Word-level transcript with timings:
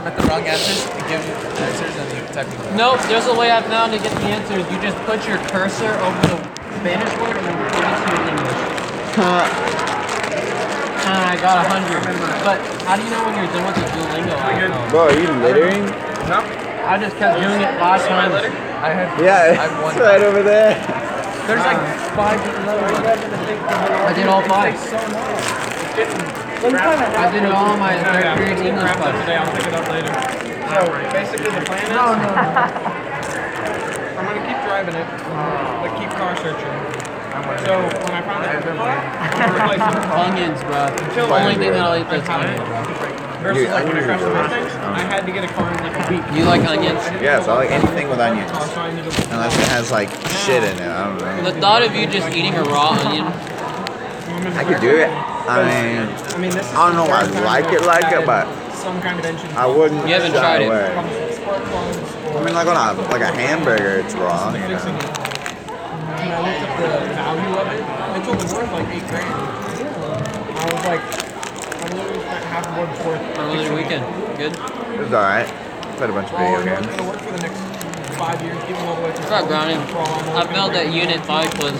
submit 0.00 0.16
the 0.16 0.24
wrong 0.32 0.40
answers 0.48 0.80
and 0.96 1.04
give 1.12 1.20
answers 1.60 1.92
and 2.00 2.08
you 2.16 2.24
type 2.32 2.48
them. 2.48 2.72
Nope, 2.76 3.00
there's 3.12 3.26
a 3.28 3.34
way 3.36 3.52
I 3.52 3.60
found 3.60 3.92
to 3.92 3.98
get 3.98 4.12
the 4.16 4.32
answers. 4.32 4.64
You 4.72 4.80
just 4.80 4.96
put 5.04 5.28
your 5.28 5.36
cursor 5.52 5.92
over 6.00 6.16
the 6.24 6.40
Spanish 6.80 7.12
word 7.20 7.36
and 7.36 7.44
then 7.44 7.56
put 7.68 7.84
it 7.84 8.00
to 8.00 8.16
English. 8.32 8.60
Ah, 9.20 9.44
I 11.04 11.36
got 11.36 11.60
a 11.60 11.68
hundred. 11.68 12.00
But 12.46 12.56
how 12.88 12.96
do 12.96 13.02
you 13.04 13.10
know 13.10 13.20
when 13.28 13.34
you're 13.36 13.44
done 13.52 13.66
with 13.68 13.76
the 13.76 13.84
Duolingo 13.92 14.32
icon? 14.40 14.72
Bro, 14.88 15.12
are 15.12 15.20
you 15.20 15.28
littering? 15.44 15.84
Nope. 16.32 16.48
I 16.88 16.96
just 16.96 17.16
kept 17.18 17.36
doing 17.40 17.60
it 17.60 17.76
last 17.76 18.08
time. 18.08 18.32
I 18.32 18.88
had 18.96 19.12
Yeah, 19.20 19.60
I've 19.60 19.82
won. 19.82 19.92
it's 19.92 20.00
right 20.00 20.22
over 20.22 20.42
there. 20.42 20.72
There's 21.44 21.60
like 21.60 21.76
five 22.16 22.42
different 22.44 22.66
levels. 22.66 23.04
I 23.04 24.12
did 24.14 24.26
all 24.28 24.40
five. 24.48 24.72
I 26.60 27.32
did 27.32 27.40
it 27.44 27.52
all 27.56 27.72
my 27.80 27.96
third 28.04 28.36
period 28.36 28.60
English 28.60 28.92
class. 29.00 29.16
Today, 29.24 29.36
I'll 29.40 29.48
pick 29.56 29.64
it 29.64 29.72
up 29.72 29.88
later. 29.88 30.12
So 30.12 30.92
basically, 31.08 31.48
the 31.56 31.64
plan 31.64 31.88
is. 31.88 31.96
No, 31.96 32.12
no, 32.20 32.28
I'm 34.20 34.28
gonna 34.28 34.44
keep 34.44 34.60
driving 34.68 34.92
it, 34.92 35.08
uh, 35.08 35.80
but 35.80 35.96
keep 35.96 36.12
car 36.20 36.36
searching. 36.36 36.68
So 37.64 37.80
when 37.80 38.12
I 38.12 38.20
find 38.20 38.44
a 38.44 38.60
car, 38.60 38.92
I'm 38.92 39.40
gonna 39.40 39.56
replace 39.56 39.80
it. 39.80 40.04
Onions, 40.20 40.60
bro. 40.68 40.92
The 41.16 41.32
only 41.32 41.56
thing 41.56 41.72
that 41.72 41.80
I'll 41.80 41.96
eat 41.96 42.04
that's 42.12 42.28
onions, 42.28 42.60
bro. 42.60 42.84
Versus 43.40 43.64
Dude, 43.64 43.72
like 43.72 43.88
when 43.88 43.96
I 43.96 44.04
onions 44.04 44.04
crashed 44.04 44.20
are 44.20 44.28
the 44.28 44.36
delicious. 44.36 44.76
Mustang, 44.76 44.84
I 44.84 45.02
had 45.08 45.24
to 45.24 45.32
get 45.32 45.44
a 45.44 45.48
car 45.56 45.72
in 45.72 45.80
like 45.80 45.96
a 45.96 46.04
week. 46.12 46.24
You 46.36 46.44
like 46.44 46.60
onions? 46.68 47.00
Yes, 47.24 47.48
I 47.48 47.54
like 47.56 47.70
anything 47.72 48.12
with 48.12 48.20
onions. 48.20 48.52
So 48.52 48.80
I 48.84 48.92
needed 48.92 49.10
to- 49.10 49.32
Unless 49.32 49.56
it 49.56 49.68
has 49.72 49.88
like 49.90 50.12
shit 50.44 50.60
in 50.62 50.76
it. 50.76 50.84
I 50.92 51.08
don't 51.08 51.16
know. 51.16 51.50
The 51.50 51.56
thought 51.58 51.80
of 51.80 51.96
you 51.96 52.04
just 52.06 52.28
eating 52.36 52.52
a 52.52 52.62
raw 52.64 52.90
onion. 53.00 53.24
I 54.60 54.64
could 54.68 54.80
do 54.84 54.92
it. 54.94 55.08
I 55.50 55.66
mean, 55.66 56.06
I 56.06 56.38
mean, 56.38 56.50
this 56.50 56.66
is 56.66 56.72
I 56.74 56.86
don't 56.86 56.96
know 56.96 57.12
I 57.12 57.22
like 57.42 57.72
it 57.72 57.82
like 57.84 58.12
it, 58.12 58.24
but 58.24 58.46
some 58.72 59.00
kind 59.02 59.18
of 59.18 59.24
engine. 59.24 59.50
I 59.52 59.66
wouldn't 59.66 60.06
You 60.06 60.14
haven't 60.14 60.32
tried 60.32 60.62
it. 60.62 60.68
away. 60.68 60.94
I 60.94 62.44
mean, 62.44 62.54
like 62.54 62.68
on 62.68 62.76
a 62.78 63.02
like 63.10 63.20
a 63.22 63.26
hamburger, 63.26 63.98
it's 63.98 64.14
raw. 64.14 64.52
You 64.54 64.60
know. 64.60 64.78
And 64.78 66.32
I 66.32 66.38
looked 66.40 66.62
up 66.62 66.72
the 66.78 66.88
value 67.18 67.58
of 67.58 67.66
it. 67.74 67.82
It's 68.16 68.28
only 68.28 68.46
worth 68.54 68.72
like 68.72 68.88
eight 68.94 69.06
grand. 69.08 69.34
I 70.54 70.64
was 70.70 70.84
like, 70.86 71.02
I 71.02 71.94
literally 71.94 72.20
spent 72.20 72.44
half 72.44 72.66
of 72.68 72.76
what's 72.78 73.04
worth. 73.04 73.36
How 73.36 73.50
was 73.50 73.64
your 73.66 73.74
weekend? 73.74 74.04
Good? 74.36 74.52
It 74.54 75.00
was 75.00 75.12
alright. 75.12 75.46
Played 75.96 76.10
a 76.10 76.12
bunch 76.12 76.30
of 76.30 76.38
video 76.38 76.64
games. 76.64 76.86
gonna 76.86 77.08
work 77.08 77.18
for 77.20 77.32
the 77.32 77.42
next 77.42 77.60
five 78.16 78.40
years, 78.42 78.62
even 78.64 78.76
all 78.86 78.96
the 78.96 79.02
way 79.02 79.12
to. 79.12 79.18
What's 79.18 79.30
up, 79.32 79.48
Brownie? 79.48 79.74
I 79.74 80.46
failed 80.46 80.72
that 80.74 80.92
unit 80.92 81.24
5 81.26 81.58
was, 81.58 81.72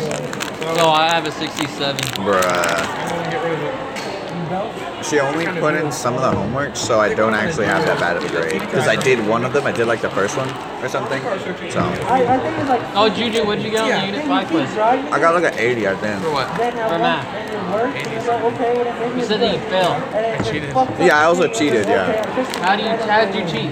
So 0.77 0.89
I 0.89 1.09
have 1.09 1.27
a 1.27 1.31
67. 1.31 1.97
Bruh. 2.25 3.10
I'm 3.25 3.31
get 3.31 3.45
rid 3.45 3.53
of 3.55 3.63
it. 3.63 5.05
She 5.05 5.19
only 5.19 5.47
put 5.47 5.75
in 5.75 5.91
some 5.93 6.15
of 6.15 6.21
the 6.23 6.31
homework, 6.31 6.77
so 6.77 7.01
I 7.01 7.15
don't 7.15 7.35
actually 7.35 7.67
have 7.67 7.85
that 7.87 7.99
bad 7.99 8.17
of 8.17 8.25
a 8.25 8.29
grade. 8.29 8.61
Because 8.61 8.87
I 8.87 8.97
did 8.97 9.25
one 9.27 9.45
of 9.45 9.53
them. 9.53 9.65
I 9.67 9.73
did 9.73 9.87
like 9.87 10.03
the 10.03 10.11
first 10.11 10.37
one 10.37 10.49
or 10.83 10.89
something. 10.89 11.23
So 11.23 11.81
I, 11.81 12.35
I 12.35 12.39
think 12.39 12.59
it's 12.59 12.69
like 12.69 12.83
Oh, 12.95 13.09
Juju, 13.09 13.47
what'd 13.47 13.65
you 13.65 13.71
get 13.71 13.81
on 13.81 13.89
the 13.89 14.07
unit 14.07 14.23
you 14.23 14.29
5 14.29 14.49
quiz? 14.49 14.71
I 14.79 15.19
got 15.21 15.35
like 15.41 15.53
an 15.53 15.59
80, 15.59 15.89
I 15.89 15.95
think. 15.97 16.23
For 16.23 16.31
what? 16.33 16.59
then 16.59 16.77
at 16.77 16.89
For 16.89 16.93
work, 16.93 17.01
math. 17.01 17.27
and 17.27 18.11
you 18.11 18.19
work, 18.19 18.27
like, 18.27 18.55
okay, 18.55 18.75
maybe 19.01 19.15
You 19.15 19.19
it's 19.21 19.29
said 19.29 19.41
that 19.41 19.55
you 19.55 19.61
failed. 19.71 20.03
And 20.03 20.25
then 20.25 20.41
it's 20.41 20.51
cheated. 20.51 20.71
Yeah, 21.07 21.19
I 21.21 21.25
also 21.25 21.49
cheated, 21.49 21.87
yeah. 21.87 22.27
How 22.63 22.77
do 22.77 22.83
you, 22.83 22.91
how 22.91 23.25
did 23.25 23.35
you 23.35 23.45
cheat? 23.51 23.71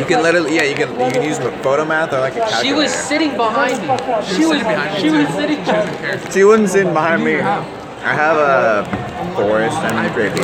You 0.00 0.04
can 0.06 0.22
literally, 0.22 0.54
yeah, 0.56 0.64
you 0.64 0.74
can 0.74 0.90
you 0.90 1.10
can 1.12 1.22
use 1.22 1.38
Photomath 1.38 2.12
or 2.12 2.20
like 2.20 2.34
a 2.34 2.40
calculator. 2.40 2.62
She 2.66 2.72
was 2.74 2.92
sitting 2.92 3.36
behind 3.36 3.80
me. 3.80 3.88
She 4.36 4.44
was, 4.44 4.60
sitting 4.60 4.68
behind 4.68 4.98
she 5.00 5.10
me, 5.10 5.18
was 5.18 5.28
too. 5.28 5.34
sitting 6.20 6.30
She 6.32 6.44
wasn't 6.44 6.68
sitting 6.68 6.92
behind 6.92 7.24
me. 7.24 7.40
I 8.04 8.14
have 8.14 8.36
a 8.36 8.84
forest 9.36 9.78
and 9.78 10.06
a 10.06 10.10
creepy. 10.12 10.42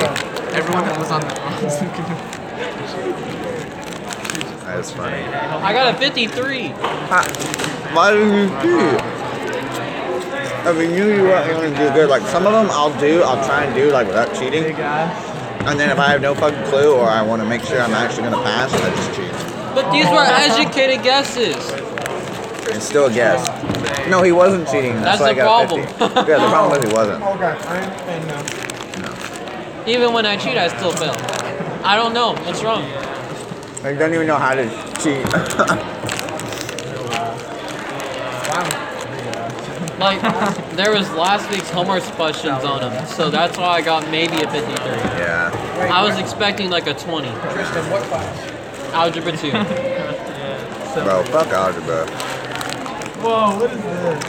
Everyone 0.56 0.84
that 0.84 0.96
was 0.96 1.10
on 1.10 1.20
the 1.20 1.26
That's 4.64 4.92
funny. 4.92 5.24
I 5.24 5.72
got 5.72 5.92
a 5.92 5.96
53. 5.98 6.68
Why 6.68 8.12
did 8.12 8.28
you 8.28 8.48
cheat? 8.62 9.00
I 10.64 10.72
mean, 10.72 10.94
you 10.94 11.06
you 11.12 11.22
weren't 11.24 11.50
going 11.50 11.72
to 11.72 11.78
do 11.78 11.90
good. 11.94 12.08
Like 12.08 12.22
some 12.22 12.46
of 12.46 12.52
them, 12.52 12.68
I'll 12.70 12.96
do. 13.00 13.22
I'll 13.22 13.44
try 13.44 13.64
and 13.64 13.74
do 13.74 13.90
like 13.90 14.06
without 14.06 14.32
cheating. 14.36 14.64
And 15.66 15.80
then 15.80 15.90
if 15.90 15.98
I 15.98 16.10
have 16.10 16.20
no 16.22 16.34
fucking 16.36 16.62
clue 16.70 16.94
or 16.94 17.08
I 17.08 17.22
want 17.22 17.42
to 17.42 17.48
make 17.48 17.64
sure 17.64 17.80
I'm 17.80 17.92
actually 17.92 18.22
gonna 18.22 18.40
pass, 18.42 18.72
I 18.72 18.90
just 18.90 19.14
cheat. 19.16 19.32
But 19.74 19.90
these 19.90 20.06
were 20.06 20.24
educated 20.24 21.02
guesses. 21.02 21.56
It's 22.70 22.84
still 22.84 23.06
a 23.06 23.12
guess. 23.12 23.48
No, 24.08 24.22
he 24.22 24.32
wasn't 24.32 24.68
cheating. 24.68 24.94
That's, 25.00 25.18
That's 25.18 25.20
why 25.20 25.26
I 25.28 25.34
the 25.34 25.40
got 25.40 25.68
problem. 25.68 25.86
50. 25.86 26.30
yeah, 26.30 26.38
the 26.38 26.48
problem 26.48 26.80
was 26.80 26.88
he 26.88 26.94
wasn't. 26.94 27.22
Okay, 27.28 27.44
I'm 27.44 27.82
understand 27.82 29.02
now. 29.02 29.86
Even 29.86 30.12
when 30.12 30.26
I 30.26 30.36
cheat, 30.36 30.56
I 30.56 30.68
still 30.68 30.92
fail. 30.92 31.14
I 31.84 31.96
don't 31.96 32.12
know. 32.12 32.34
What's 32.44 32.62
wrong? 32.62 32.82
I 33.84 33.94
don't 33.94 34.12
even 34.12 34.26
know 34.26 34.36
how 34.36 34.54
to 34.54 34.64
cheat. 35.02 35.24
Like, 39.98 40.20
there 40.76 40.92
was 40.92 41.10
last 41.14 41.50
week's 41.50 41.70
homework 41.70 42.04
questions 42.14 42.64
on 42.64 42.80
them, 42.82 43.06
so 43.08 43.30
that's 43.30 43.58
why 43.58 43.66
I 43.66 43.82
got 43.82 44.08
maybe 44.12 44.36
a 44.36 44.48
53. 44.48 44.62
yeah. 45.18 45.50
I 45.92 46.04
was 46.04 46.16
expecting 46.20 46.70
like 46.70 46.86
a 46.86 46.94
20. 46.94 47.28
Tristan, 47.28 47.90
what 47.90 48.02
class? 48.04 48.92
Algebra 48.92 49.32
2. 49.36 49.50
Bro, 51.02 51.24
fuck 51.24 51.48
algebra. 51.48 52.06
Whoa, 53.20 53.58
what 53.58 53.70
is 53.72 53.82
this? 53.82 54.24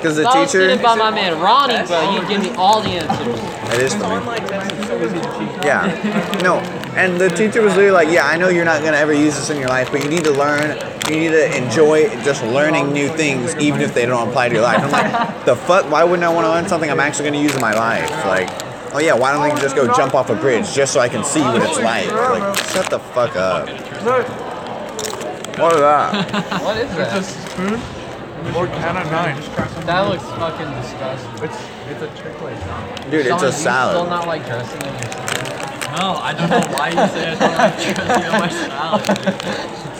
Because 0.00 0.16
the 0.16 0.24
I 0.28 0.40
was 0.40 0.50
teacher, 0.52 0.64
sitting 0.68 0.82
by 0.82 0.94
my 0.94 1.10
man 1.10 1.38
Ronnie, 1.40 1.86
bro. 1.86 2.10
He'd 2.12 2.26
give 2.28 2.40
me 2.42 2.50
all 2.56 2.80
the 2.80 2.88
answers. 2.88 3.74
it 3.74 3.82
is 3.82 3.94
funny. 3.94 4.14
Online 4.16 4.46
tests 4.48 4.72
are 4.78 4.84
so 4.86 5.04
easy 5.04 5.14
to 5.20 5.20
cheat. 5.38 5.64
Yeah. 5.64 6.40
No. 6.42 6.56
And 6.96 7.20
the 7.20 7.28
teacher 7.28 7.60
was 7.60 7.74
literally 7.76 7.90
like, 7.90 8.08
yeah, 8.08 8.26
I 8.26 8.38
know 8.38 8.48
you're 8.48 8.64
not 8.64 8.80
going 8.80 8.92
to 8.94 8.98
ever 8.98 9.12
use 9.12 9.34
this 9.36 9.50
in 9.50 9.58
your 9.58 9.68
life, 9.68 9.90
but 9.92 10.02
you 10.02 10.08
need 10.08 10.24
to 10.24 10.30
learn, 10.30 10.78
you 11.08 11.16
need 11.20 11.28
to 11.28 11.54
enjoy 11.54 12.08
just 12.24 12.42
learning 12.44 12.92
new 12.94 13.08
things, 13.10 13.54
even 13.56 13.82
if 13.82 13.92
they 13.92 14.06
don't 14.06 14.26
apply 14.28 14.48
to 14.48 14.54
your 14.54 14.62
life. 14.64 14.80
I'm 14.82 14.90
like, 14.90 15.44
the 15.44 15.54
fuck? 15.54 15.90
Why 15.90 16.02
wouldn't 16.02 16.24
I 16.24 16.32
want 16.32 16.46
to 16.46 16.50
learn 16.50 16.66
something 16.66 16.90
I'm 16.90 17.00
actually 17.00 17.28
going 17.28 17.34
to 17.34 17.42
use 17.42 17.54
in 17.54 17.60
my 17.60 17.74
life? 17.74 18.08
Like, 18.24 18.48
oh 18.94 19.00
yeah, 19.00 19.12
why 19.14 19.32
don't 19.32 19.54
they 19.54 19.60
just 19.60 19.76
go 19.76 19.86
jump 19.94 20.14
off 20.14 20.30
a 20.30 20.34
bridge 20.34 20.72
just 20.72 20.94
so 20.94 21.00
I 21.00 21.10
can 21.10 21.24
see 21.24 21.42
what 21.42 21.60
it's 21.60 21.78
like? 21.78 22.10
Like, 22.10 22.56
shut 22.72 22.88
the 22.88 22.98
fuck 22.98 23.36
up. 23.36 23.68
What 25.58 25.74
is 25.74 25.80
that? 25.80 26.62
What 26.62 26.76
is 26.78 26.90
that? 26.96 27.49
Spoon 27.60 27.74
or 28.56 28.66
can 28.66 28.96
of 28.96 29.04
nine. 29.10 29.36
That 29.86 30.08
looks 30.08 30.24
fucking 30.24 30.70
disgusting. 30.80 31.44
It's 31.44 31.58
it's 31.90 32.02
a 32.02 32.08
trick 32.22 32.34
plate. 32.36 32.56
Dude, 33.10 33.26
it's 33.26 33.28
Sean, 33.28 33.42
a 33.42 33.46
you 33.46 33.52
Still 33.52 33.52
salad. 33.52 34.08
not 34.08 34.26
like 34.26 34.44
dressing 34.46 34.80
in 34.82 34.92
your 34.94 35.02
salad. 35.12 35.28
No, 35.98 36.06
I 36.22 36.32
don't 36.32 36.48
know 36.50 36.60
why 36.76 36.88
you 36.88 36.94
say 37.12 37.30
I 37.30 37.34
don't 37.34 37.56
like 37.58 37.76
dressing 37.76 38.24
on 38.30 38.40
my 38.40 38.48
salad. 38.48 39.04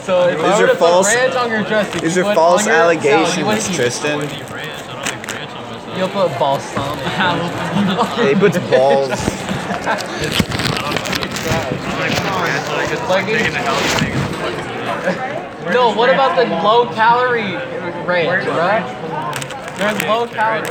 So 0.01 0.13
if 0.29 0.37
These 0.37 0.45
I 0.45 0.47
are 0.53 0.61
were 0.61 0.67
to 0.67 0.75
false- 0.75 1.07
put 1.13 1.19
ranch 1.19 1.35
on 1.35 1.49
your 1.51 1.63
dressing, 1.63 2.01
These 2.01 2.15
you 2.15 2.21
are 2.23 2.27
would- 2.27 2.35
false 2.35 2.61
on 2.61 2.67
your 2.67 2.75
salad, 2.75 3.03
you 3.03 3.09
allegations, 3.11 3.45
wouldn't 3.45 3.69
eat- 3.69 3.75
Tristan. 3.75 4.11
I 4.11 4.13
don't 4.25 4.33
eat 4.33 4.49
ranch. 4.49 4.83
I 4.89 4.91
don't 4.93 5.05
eat 5.05 5.11
ranch 5.33 5.51
on 5.51 5.55
myself. 5.71 5.97
You'll 5.97 6.09
put 6.09 6.29
balsamic. 6.39 6.99
Yeah, 7.11 8.29
he 8.29 8.33
puts 8.35 8.57
balls. 8.69 9.09
Like 13.09 13.27
it- 13.27 13.41
no, 15.69 15.93
what 15.95 16.09
about 16.09 16.35
the 16.35 16.45
low 16.63 16.87
calorie 16.93 17.53
ranch, 18.05 18.45
bro? 18.45 18.81
There's 19.77 20.01
low 20.07 20.27
calorie. 20.27 20.67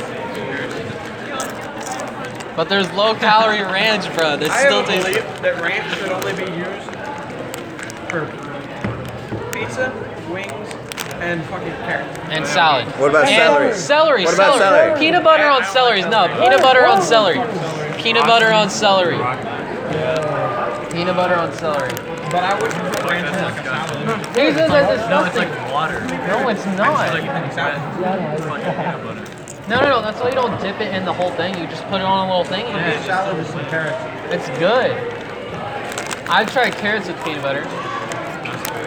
But 2.56 2.68
there's 2.68 2.90
low 2.92 3.14
calorie 3.14 3.62
ranch, 3.72 4.04
bro. 4.16 4.36
That 4.36 4.50
I 4.50 4.64
still 4.64 4.82
have 4.84 4.88
a 4.88 5.12
tastes. 5.12 5.40
that 5.40 5.62
ranch 5.62 5.96
should 5.96 6.10
only 6.10 6.32
be 6.34 6.50
used 6.58 6.90
for 8.10 8.26
pizza, 9.52 9.92
wings, 10.30 10.68
and 11.20 11.42
fucking 11.44 11.72
carrots. 11.86 12.18
And 12.30 12.46
salad. 12.46 12.86
What 12.98 13.10
about 13.10 13.28
and 13.28 13.74
celery? 13.74 13.74
Celery. 13.74 14.24
What 14.24 14.34
about 14.34 14.58
celery? 14.58 14.98
Peanut 14.98 15.22
butter 15.24 15.46
on 15.46 15.64
celery. 15.64 16.02
No, 16.02 16.28
peanut 16.28 16.60
butter 16.60 16.84
on 16.86 17.00
celery. 17.00 17.38
Peanut 18.02 18.26
butter 18.26 18.52
on 18.52 18.68
celery. 18.68 19.16
Peanut 20.92 21.14
butter 21.16 21.36
on 21.36 21.52
celery. 21.54 21.90
But 22.30 22.44
I 22.44 22.54
wouldn't 22.60 22.94
put 22.94 23.04
ranch 23.10 23.26
in 23.26 23.42
like 23.42 23.58
a 23.58 23.64
salad. 23.64 24.19
He 24.34 24.52
says 24.52 24.70
that's 24.70 25.08
No, 25.10 25.24
it's 25.24 25.34
disgusting. 25.34 25.50
like 25.62 25.72
water. 25.72 26.00
No, 26.28 26.48
it's 26.48 26.64
not. 26.66 27.12
Like 27.12 27.24
wet 27.24 28.40
fucking 28.40 28.64
peanut 28.64 29.04
butter. 29.04 29.24
No, 29.68 29.80
no, 29.80 29.88
no. 29.88 30.02
That's 30.02 30.20
why 30.20 30.28
you 30.28 30.34
don't 30.34 30.60
dip 30.60 30.80
it 30.80 30.94
in 30.94 31.04
the 31.04 31.12
whole 31.12 31.30
thing. 31.32 31.56
You 31.58 31.66
just 31.66 31.84
put 31.84 32.00
it 32.00 32.04
on 32.04 32.26
a 32.26 32.30
little 32.30 32.44
thing. 32.44 32.64
And 32.66 33.00
you 33.00 33.06
Salad 33.06 33.36
with 33.36 33.48
some 33.50 33.64
carrots. 33.66 33.98
It's 34.32 34.48
good. 34.58 34.90
I've 36.28 36.50
tried 36.52 36.74
carrots 36.76 37.08
with 37.08 37.22
peanut 37.24 37.42
butter. 37.42 37.64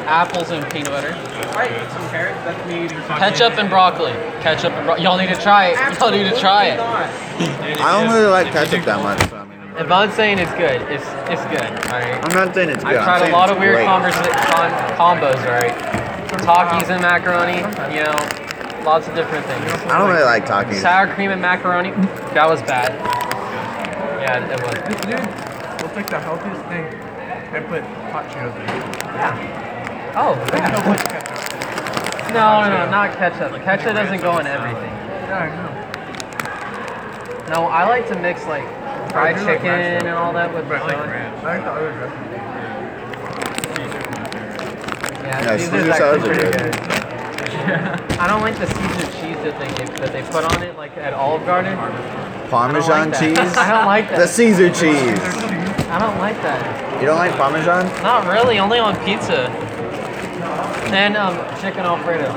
Apples 0.07 0.51
and 0.51 0.63
peanut 0.71 0.89
butter. 0.89 1.09
If 1.09 1.55
I 1.57 1.65
eat 1.67 1.91
some 1.91 2.09
carrots, 2.09 2.37
that's 2.43 2.67
me 2.67 2.85
eating 2.85 2.97
Ketchup 3.19 3.57
and 3.57 3.69
broccoli. 3.69 4.11
Ketchup 4.41 4.73
and 4.73 4.85
bro- 4.85 4.97
Y'all 4.97 5.17
need 5.17 5.29
to 5.29 5.41
try 5.41 5.67
it. 5.67 5.99
Y'all 5.99 6.11
need 6.11 6.29
to 6.29 6.37
try 6.39 6.65
it. 6.67 6.79
I 7.79 8.03
don't 8.03 8.13
really 8.13 8.27
like 8.27 8.47
ketchup 8.51 8.83
that 8.85 9.01
much. 9.01 9.19
So 9.29 9.42
I 9.73 9.77
mean, 9.77 9.85
If 9.85 9.91
I'm 9.91 10.11
saying 10.11 10.37
it's 10.39 10.51
good, 10.53 10.81
it's 10.91 11.05
it's 11.29 11.41
good. 11.49 11.61
Alright. 11.89 12.19
I'm 12.25 12.33
not 12.35 12.53
saying 12.53 12.69
it's 12.69 12.83
good. 12.83 12.95
I've 12.95 13.07
I'm 13.07 13.19
tried 13.19 13.29
a 13.29 13.31
lot 13.33 13.49
of 13.49 13.57
weird 13.57 13.75
great. 13.75 13.87
conversa- 13.87 14.31
con- 14.53 15.17
combos, 15.17 15.41
right? 15.47 15.73
Takis 16.43 16.89
and 16.89 17.01
macaroni, 17.01 17.57
you 17.95 18.03
know, 18.03 18.17
lots 18.85 19.07
of 19.07 19.15
different 19.15 19.45
things. 19.45 19.63
I 19.89 19.97
don't 19.97 20.09
really 20.09 20.23
like 20.25 20.45
Takis. 20.45 20.81
Sour 20.81 21.07
cream 21.13 21.31
and 21.31 21.41
macaroni, 21.41 21.91
that 22.33 22.47
was 22.49 22.61
bad. 22.63 22.91
Yeah, 24.21 24.45
it 24.45 24.61
was. 24.61 24.73
Dude, 25.05 25.25
we'll 25.81 25.93
take 25.95 26.09
the 26.09 26.19
healthiest 26.19 26.61
thing. 26.69 26.85
and 27.53 27.65
put 27.67 27.83
hot 28.11 28.25
Cheetos 28.29 28.55
in 28.55 28.61
it. 28.61 28.67
Oh, 30.15 30.33
No, 30.33 30.39
yeah. 30.57 30.69
No, 32.33 32.61
no, 32.69 32.75
no, 32.85 32.89
not 32.91 33.15
ketchup. 33.15 33.51
Ketchup 33.63 33.93
doesn't 33.95 34.21
go 34.21 34.37
in 34.39 34.47
everything. 34.47 34.89
Yeah, 34.89 35.37
I 35.37 35.39
know. 35.55 35.71
No, 37.55 37.59
I 37.67 37.87
like 37.87 38.07
to 38.09 38.15
mix 38.19 38.45
like 38.45 38.65
fried 39.13 39.35
I 39.35 39.39
do 39.39 39.45
like 39.45 39.57
chicken 39.61 40.07
and 40.07 40.17
all 40.17 40.33
that 40.33 40.53
with 40.53 40.67
But 40.67 40.81
I 40.81 40.85
like 40.85 41.07
ranch. 41.07 41.43
I 41.43 41.57
like 41.57 41.63
the 41.63 41.71
other 41.71 41.91
dressing. 41.93 42.23
Yeah, 45.23 45.41
Yeah, 45.43 45.57
Caesar's 45.57 45.71
Caesar 45.71 45.91
actually 45.91 45.97
salads 45.97 46.23
are 46.23 46.35
pretty 46.35 46.57
good. 46.57 46.73
good. 46.73 46.99
I 48.19 48.27
don't 48.27 48.41
like 48.41 48.57
the 48.59 48.67
Caesar 48.67 49.07
cheese 49.19 49.37
that 49.45 49.55
they 49.59 49.71
that 50.01 50.11
they 50.11 50.21
put 50.23 50.43
on 50.43 50.63
it, 50.63 50.75
like 50.77 50.97
at 50.97 51.13
Olive 51.13 51.45
Garden. 51.45 51.75
Parmesan 52.49 53.11
that. 53.11 53.19
cheese. 53.19 53.37
I 53.57 53.71
don't 53.71 53.85
like 53.85 54.09
that. 54.09 54.19
The 54.19 54.27
Caesar 54.27 54.69
cheese. 54.69 55.19
I 55.89 55.99
don't 55.99 56.17
like 56.17 56.35
that. 56.41 56.99
You 57.01 57.07
don't 57.07 57.17
like 57.17 57.33
Parmesan? 57.37 57.85
Not 58.03 58.27
really, 58.27 58.59
only 58.59 58.79
on 58.79 58.95
pizza. 59.05 59.49
And 60.93 61.15
um, 61.17 61.35
chicken 61.61 61.81
Alfredo. 61.85 62.31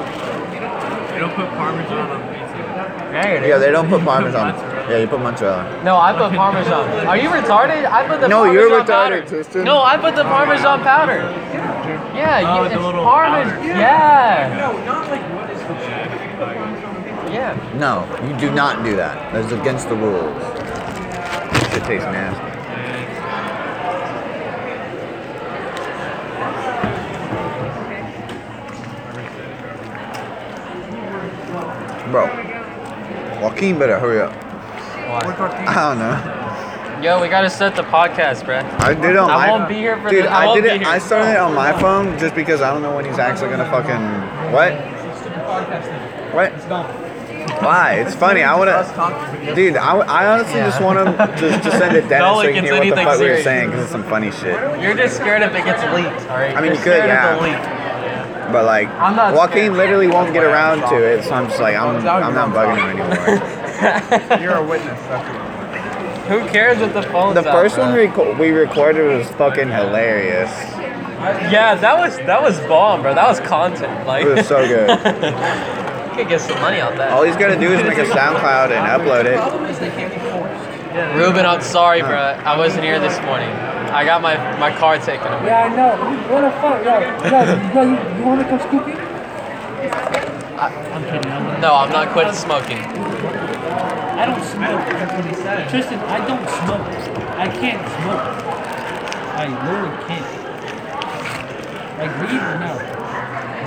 They 1.12 1.19
don't 1.19 1.34
put 1.34 1.49
Parmesan 1.50 2.11
on 2.11 2.20
pizza. 2.32 3.08
There 3.12 3.37
it 3.44 3.49
Yeah, 3.49 3.58
they 3.58 3.70
don't 3.70 3.88
put 3.88 4.02
Parmesan. 4.02 4.55
Yeah, 4.88 4.99
you 4.99 5.09
put 5.09 5.21
mozzarella. 5.21 5.83
No, 5.83 5.97
I 5.97 6.12
put 6.12 6.33
Parmesan. 6.37 7.06
Are 7.09 7.17
you 7.17 7.29
retarded? 7.29 7.85
I 7.91 8.06
put 8.06 8.21
the 8.21 8.29
No, 8.29 8.44
Parmesan 8.44 8.55
you're 8.55 8.71
retarded, 8.71 8.87
powder. 8.87 9.27
Tristan. 9.27 9.65
No, 9.65 9.83
I 9.83 9.97
put 9.97 10.15
the 10.15 10.23
Parmesan 10.23 10.81
powder. 10.83 11.19
Yeah, 12.15 12.43
Oh, 12.47 12.55
you, 12.56 12.62
with 12.62 12.71
the 12.73 12.79
it's 12.79 13.05
Parmesan. 13.05 13.56
powder. 13.59 13.67
Yeah. 13.67 14.56
No, 14.59 14.85
not 14.85 15.09
like 15.11 15.23
what 15.35 15.50
is 15.50 15.61
the 15.61 15.75
Yeah. 17.35 17.75
No, 17.75 18.06
you 18.29 18.37
do 18.38 18.55
not 18.55 18.85
do 18.85 18.94
that. 18.97 19.33
That's 19.33 19.53
against 19.53 19.88
the 19.88 19.97
rules. 19.97 20.43
It 21.75 21.82
tastes 21.85 22.06
nasty. 22.06 22.47
Bro, 32.11 32.27
Joaquin 33.43 33.79
better 33.79 33.99
hurry 33.99 34.21
up. 34.21 34.45
I 35.25 35.75
don't 35.75 35.99
know. 35.99 37.03
Yo, 37.03 37.21
we 37.21 37.29
gotta 37.29 37.51
set 37.51 37.77
the 37.77 37.83
podcast, 37.83 38.45
bruh. 38.45 38.65
I 38.81 38.95
did 38.95 39.11
it 39.11 39.17
on 39.17 39.31
I 39.31 39.35
my 39.47 39.51
won't 39.51 39.69
be 39.69 39.75
here 39.75 40.01
for 40.01 40.09
Dude, 40.11 40.25
the- 40.25 40.31
I 40.31 40.45
I, 40.45 40.47
won't 40.47 40.63
did 40.63 40.69
be 40.69 40.75
it. 40.77 40.81
here. 40.83 40.89
I 40.91 40.99
started 40.99 41.33
it 41.33 41.37
on 41.39 41.55
my 41.55 41.79
phone 41.81 42.19
just 42.19 42.35
because 42.35 42.61
I 42.63 42.73
don't 42.73 42.83
know 42.83 42.95
when 42.97 43.05
he's 43.05 43.19
actually 43.19 43.51
gonna 43.51 43.71
fucking 43.71 44.53
what? 44.53 44.73
What? 46.35 46.53
Why? 47.63 47.95
It's 48.07 48.15
funny. 48.15 48.43
I 48.43 48.55
wanna, 48.57 49.55
dude. 49.55 49.77
I, 49.77 49.97
I 49.99 50.27
honestly 50.27 50.61
just 50.61 50.81
want 50.83 50.99
him 50.99 51.17
to, 51.17 51.61
to 51.63 51.71
send 51.71 51.97
it 51.97 52.03
to 52.03 52.09
Dennis 52.09 52.29
so 52.29 52.35
one 52.35 52.47
he 52.49 52.53
can 52.53 52.65
gets 52.65 52.67
hear 52.67 52.75
what 52.75 52.81
the 52.81 52.87
anything 52.87 53.07
fuck 53.07 53.19
we 53.19 53.25
were 53.25 53.29
serious. 53.41 53.45
saying 53.45 53.67
because 53.71 53.83
it's 53.85 53.93
some 53.93 54.05
funny 54.05 54.31
shit. 54.31 54.81
You're 54.83 54.97
just 54.97 55.17
scared 55.17 55.43
if 55.43 55.55
it 55.55 55.65
gets 55.65 55.83
leaked, 55.95 56.31
alright? 56.31 56.57
I 56.57 56.61
mean, 56.61 56.73
You're 56.73 56.75
you 56.75 56.83
could, 56.83 56.93
scared 57.01 57.09
yeah. 57.09 57.35
of 57.35 57.41
the 57.41 57.49
leak. 57.49 58.53
But 58.53 58.65
like, 58.65 58.89
I'm 58.91 59.17
not 59.17 59.35
Joaquin 59.35 59.57
scared. 59.59 59.73
literally 59.77 60.07
won't 60.09 60.33
get 60.33 60.45
around 60.45 60.81
to 60.91 60.97
it, 61.03 61.25
so 61.25 61.33
I'm 61.33 61.49
just 61.49 61.61
like, 61.61 61.77
I'm, 61.77 61.97
I'm 62.07 62.35
not 62.35 62.51
bugging 62.51 62.79
him 62.79 63.01
anymore. 63.01 63.53
You're 64.40 64.56
a 64.56 64.67
witness. 64.67 64.99
Who 66.28 66.46
cares 66.49 66.78
what 66.78 66.93
the 66.93 67.02
phone? 67.02 67.34
the 67.34 67.46
out, 67.46 67.52
first 67.52 67.78
one 67.78 67.94
we, 67.94 68.06
reco- 68.06 68.38
we 68.38 68.50
recorded 68.50 69.06
was 69.06 69.28
fucking 69.32 69.69
hilarious. 69.69 70.50
Yeah, 71.50 71.75
that 71.76 71.96
was 71.99 72.17
that 72.19 72.43
was 72.43 72.58
bomb, 72.67 73.02
bro. 73.02 73.14
That 73.14 73.28
was 73.28 73.40
content. 73.40 74.06
Like, 74.06 74.25
It 74.25 74.34
was 74.34 74.49
so 74.49 74.67
good. 74.67 74.88
you 76.11 76.17
could 76.17 76.28
get 76.28 76.40
some 76.40 76.61
money 76.61 76.81
on 76.81 76.96
that. 76.96 77.12
All 77.12 77.23
he's 77.23 77.37
gotta 77.37 77.58
do 77.58 77.73
is 77.73 77.82
make 77.82 77.99
a 77.99 78.05
SoundCloud 78.05 78.70
and 78.70 78.87
upload 78.88 79.26
it. 79.26 79.38
Ruben, 81.17 81.44
I'm 81.44 81.61
sorry, 81.61 82.00
bro. 82.00 82.17
I 82.17 82.56
wasn't 82.56 82.84
here 82.84 82.99
this 82.99 83.20
morning. 83.22 83.50
I 83.50 84.05
got 84.05 84.22
my 84.22 84.37
my 84.58 84.76
car 84.76 84.99
taken 84.99 85.26
away. 85.26 85.46
Yeah, 85.46 85.64
I 85.64 85.76
know. 85.76 85.96
What 86.32 86.40
the 86.40 86.50
fuck? 86.61 86.84
Yo, 86.84 87.00
yo, 87.00 87.75
yo 87.75 87.82
you, 87.82 88.19
you 88.19 88.25
want 88.25 88.40
to 88.40 88.49
come 88.49 88.61
scoop 88.61 88.87
you? 88.88 88.94
No, 91.61 91.75
I'm 91.75 91.93
not 91.93 92.08
quitting 92.12 92.34
smoking. 92.34 92.79
I 94.17 94.25
don't 94.25 94.43
smoke. 94.43 94.81
That's 94.89 95.13
what 95.13 95.27
he 95.27 95.35
said. 95.35 95.69
Tristan, 95.69 95.99
I 96.01 96.27
don't 96.27 96.49
smoke. 96.65 96.87
I 97.37 97.49
can't 97.49 97.85
smoke. 98.01 98.25
I 99.37 99.45
literally 99.63 99.97
can't. 100.09 100.47
Like 101.99 102.13
weed, 102.21 102.41
no. 102.65 102.73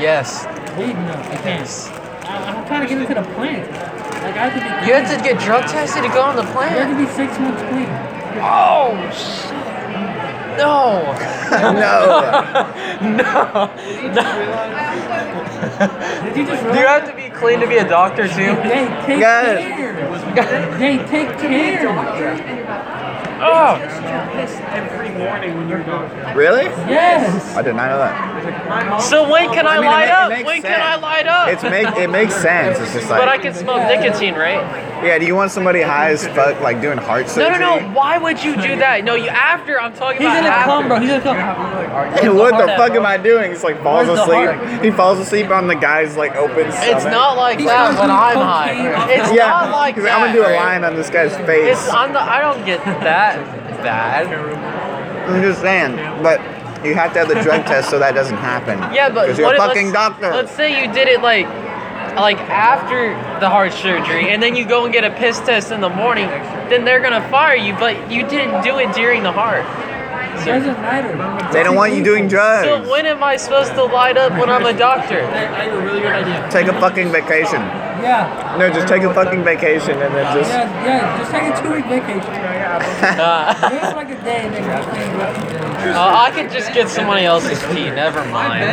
Yes. 0.02 0.46
Weed, 0.76 0.94
no. 0.94 1.14
I 1.14 1.38
can't. 1.38 1.70
I, 2.26 2.50
I'm 2.50 2.66
trying 2.66 2.82
to 2.82 2.88
get 2.88 3.02
into 3.02 3.14
the 3.14 3.36
plant. 3.36 3.70
Like 3.70 4.36
I 4.36 4.50
have 4.50 4.54
to 4.54 4.60
be. 4.60 4.88
You 4.88 4.94
had 4.94 5.16
to 5.16 5.24
get 5.24 5.40
drug 5.40 5.66
tested 5.70 6.04
to 6.04 6.10
go 6.10 6.24
on 6.24 6.36
the 6.36 6.44
plant. 6.52 6.76
I 6.76 6.86
have 6.86 6.98
to 6.98 6.98
be 6.98 7.10
six 7.14 7.38
months 7.40 7.62
clean. 7.70 7.88
Oh 8.42 8.98
shit. 9.14 9.59
No. 10.60 11.14
no. 11.72 12.20
No. 13.02 13.72
Did 16.24 16.36
you 16.38 16.46
just 16.46 16.64
Do 16.64 16.80
you 16.80 16.88
have 16.88 17.08
to 17.10 17.16
be 17.16 17.30
clean 17.30 17.60
to 17.62 17.68
be 17.68 17.78
a 17.78 17.88
doctor 17.88 18.28
too? 18.28 18.56
They 18.68 18.88
take 19.06 19.20
Yes. 19.20 19.60
care. 20.36 20.78
They 20.78 20.98
take 21.08 21.38
care. 21.40 22.99
Oh. 23.42 23.76
every 24.70 25.10
morning 25.12 25.58
when 25.58 25.70
you're 25.70 25.84
done. 25.84 26.10
Really? 26.36 26.64
Yes. 26.64 27.56
I 27.56 27.62
did 27.62 27.76
not 27.76 27.90
know 27.90 27.98
that. 28.00 29.02
So 29.02 29.30
when 29.30 29.50
can 29.54 29.68
I, 29.68 29.78
I 29.78 29.80
mean, 29.80 29.86
light 29.86 30.08
ma- 30.08 30.12
it 30.12 30.12
up? 30.12 30.30
makes 30.30 30.46
When 30.46 30.62
can 30.62 30.82
I 30.82 30.96
light 30.98 31.28
up? 31.28 31.50
It's 31.50 31.64
make 31.64 31.88
it 31.98 32.10
makes 32.10 32.36
sense. 32.36 32.80
It's 32.80 32.94
just 32.94 33.10
like 33.10 33.20
but 33.20 33.28
I 33.28 33.38
can 33.38 33.54
smoke 33.54 33.78
nicotine, 33.88 34.36
right? 34.36 34.60
Yeah, 35.04 35.18
do 35.18 35.26
you 35.26 35.34
want 35.36 35.52
somebody 35.52 35.82
high 35.82 36.12
as 36.12 36.28
fuck 36.28 36.60
like 36.62 36.82
doing 36.82 36.98
heart 36.98 37.28
No, 37.28 37.32
surgery? 37.34 37.60
no, 37.60 37.80
no. 37.80 37.88
no. 37.88 37.94
Why 37.96 38.18
would 38.18 38.44
you 38.44 38.56
do 38.56 38.76
that? 38.78 39.04
No, 39.04 39.16
you 39.16 39.30
after. 39.30 39.80
I'm 39.80 39.94
talking 39.94 40.18
He's 40.22 40.28
about 40.28 40.36
He's 40.36 40.44
gonna 40.44 40.56
after. 40.56 40.70
come, 40.70 40.88
bro. 40.88 41.00
He's 41.00 41.24
gonna 41.24 41.24
come. 41.24 42.28
And 42.28 42.38
what 42.38 42.52
the 42.52 42.68
heart 42.68 42.78
fuck 42.78 42.92
at, 42.92 42.98
am 42.98 43.06
I 43.06 43.18
doing? 43.18 43.52
He's 43.52 43.64
like 43.64 43.82
falls 43.82 44.08
Where's 44.08 44.20
asleep. 44.20 44.84
He 44.84 44.92
falls 44.92 45.20
asleep 45.20 45.50
on 45.50 45.68
the 45.68 45.76
guy's 45.76 46.18
like 46.18 46.36
open 46.36 46.72
stomach. 46.72 46.96
It's 46.96 47.06
not 47.06 47.38
like 47.38 47.60
He's 47.60 47.68
that 47.68 48.00
when 48.00 48.12
I'm 48.12 48.38
high. 48.38 49.12
It's 49.12 49.34
yeah, 49.34 49.48
not 49.48 49.72
like 49.72 49.96
that. 49.96 50.06
I'm 50.12 50.28
gonna 50.28 50.34
do 50.34 50.46
a 50.46 50.54
line 50.56 50.84
on 50.84 50.96
this 50.96 51.10
guy's 51.10 51.36
face. 51.48 51.78
It's 51.78 51.90
I'm 51.90 52.12
the, 52.14 52.22
I 52.22 52.42
don't 52.42 52.66
get 52.66 52.84
that 52.86 53.29
bad. 53.38 54.28
I'm 55.28 55.42
just 55.42 55.62
saying, 55.62 55.96
but 56.24 56.40
you 56.86 56.96
have 56.96 57.14
to 57.14 57.20
have 57.20 57.28
the 57.28 57.42
drug 57.42 57.66
test 57.66 57.90
so 57.90 58.00
that 58.00 58.16
doesn't 58.16 58.38
happen. 58.38 58.80
Yeah, 58.94 59.10
but 59.10 59.28
because 59.28 59.38
you're 59.38 59.48
what 59.48 59.60
a 59.60 59.62
if- 59.62 59.68
fucking 59.68 59.92
let's, 59.92 59.94
doctor. 59.94 60.32
Let's 60.32 60.52
say 60.52 60.82
you 60.82 60.92
did 60.94 61.08
it 61.08 61.22
like 61.22 61.48
like 62.16 62.40
after 62.50 63.10
the 63.40 63.50
heart 63.50 63.72
surgery 63.72 64.30
and 64.30 64.42
then 64.42 64.56
you 64.56 64.66
go 64.66 64.84
and 64.86 64.94
get 64.94 65.04
a 65.04 65.12
piss 65.12 65.40
test 65.40 65.72
in 65.72 65.82
the 65.82 65.90
morning, 65.90 66.28
then 66.70 66.84
they're 66.86 67.02
gonna 67.02 67.28
fire 67.30 67.56
you, 67.56 67.74
but 67.74 68.12
you 68.12 68.28
didn't 68.28 68.64
do 68.64 68.78
it 68.80 68.94
during 68.96 69.24
the 69.24 69.32
heart. 69.32 69.66
Doesn't 70.46 70.82
matter. 70.82 71.52
They 71.54 71.64
don't 71.64 71.76
want 71.76 71.94
you 71.94 72.04
doing 72.04 72.28
drugs. 72.28 72.68
So 72.68 72.90
when 72.90 73.06
am 73.06 73.24
I 73.24 73.36
supposed 73.38 73.74
to 73.74 73.84
light 73.84 74.18
up 74.18 74.32
when 74.34 74.50
I'm 74.50 74.66
a 74.66 74.74
doctor? 74.78 75.22
I 75.22 75.64
have 75.66 75.74
a 75.74 75.82
really 75.82 76.02
good 76.02 76.12
idea. 76.12 76.48
Take 76.52 76.68
a 76.68 76.74
fucking 76.80 77.12
vacation. 77.12 77.62
Yeah. 78.00 78.56
No, 78.58 78.70
just 78.70 78.88
take 78.88 79.04
a 79.04 79.14
fucking 79.14 79.44
vacation 79.44 79.92
and 80.02 80.14
then 80.16 80.38
just. 80.38 80.50
Yeah, 80.52 80.86
yeah. 80.86 81.18
Just 81.20 81.32
take 81.32 81.44
a 81.44 81.62
two 81.62 81.74
week 81.76 81.86
vacation. 81.86 82.32
Uh, 82.32 83.70
Just 83.80 83.96
like 83.96 84.10
a 84.10 84.24
day 84.24 84.42
and 84.46 84.54
then 84.54 84.64
just 84.64 84.90
clean 84.90 85.10
it 85.10 85.20
up. 85.20 85.96
uh, 85.98 86.18
I 86.26 86.32
could 86.32 86.52
just 86.52 86.72
get 86.74 86.88
somebody 86.88 87.26
else's 87.26 87.60
pee. 87.74 87.90
Never 87.90 88.24
mind. 88.26 88.64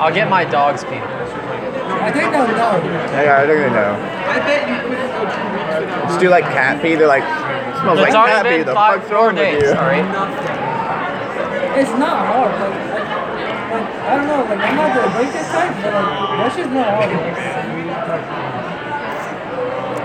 I'll 0.00 0.12
get 0.12 0.28
my 0.28 0.44
dog's 0.44 0.84
pee. 0.84 0.90
I 0.98 2.10
think 2.10 2.30
they'll 2.32 2.46
know. 2.48 2.82
Yeah, 3.22 3.38
I 3.42 3.46
don't 3.46 3.60
even 3.60 3.72
know. 3.72 3.94
I 4.28 4.38
bet 4.40 4.68
you 4.68 4.76
couldn't 4.82 5.12
go 5.12 5.20
two 5.22 5.52
weeks 5.54 5.78
without. 5.78 6.08
Just 6.08 6.20
do 6.20 6.28
like 6.28 6.44
cat 6.44 6.82
pee. 6.82 6.94
They're 6.96 7.06
like, 7.06 7.22
smells 7.82 7.98
It's 7.98 8.14
like 8.14 8.16
already 8.16 8.48
cat 8.48 8.48
been 8.48 8.66
The 8.66 8.74
five, 8.74 9.00
fuck's 9.02 9.10
four 9.10 9.18
wrong 9.28 9.34
with 9.34 9.44
days. 9.44 9.62
you? 9.62 9.74
All 9.74 9.90
right. 9.90 10.06
It's 11.78 11.94
not 11.98 12.18
hard. 12.30 12.52
Like, 12.52 12.74
like, 12.94 13.08
like 13.72 13.88
I 14.06 14.16
don't 14.16 14.26
know. 14.28 14.40
Like 14.46 14.60
I'm 14.62 14.76
not 14.76 14.90
the 14.94 15.02
breakfast 15.16 15.50
type, 15.50 15.74
but 15.82 15.92
like 15.92 16.08
that 16.38 16.50
shit's 16.54 16.70
not 16.72 16.88
hard. 16.94 17.10
Like, 17.12 18.26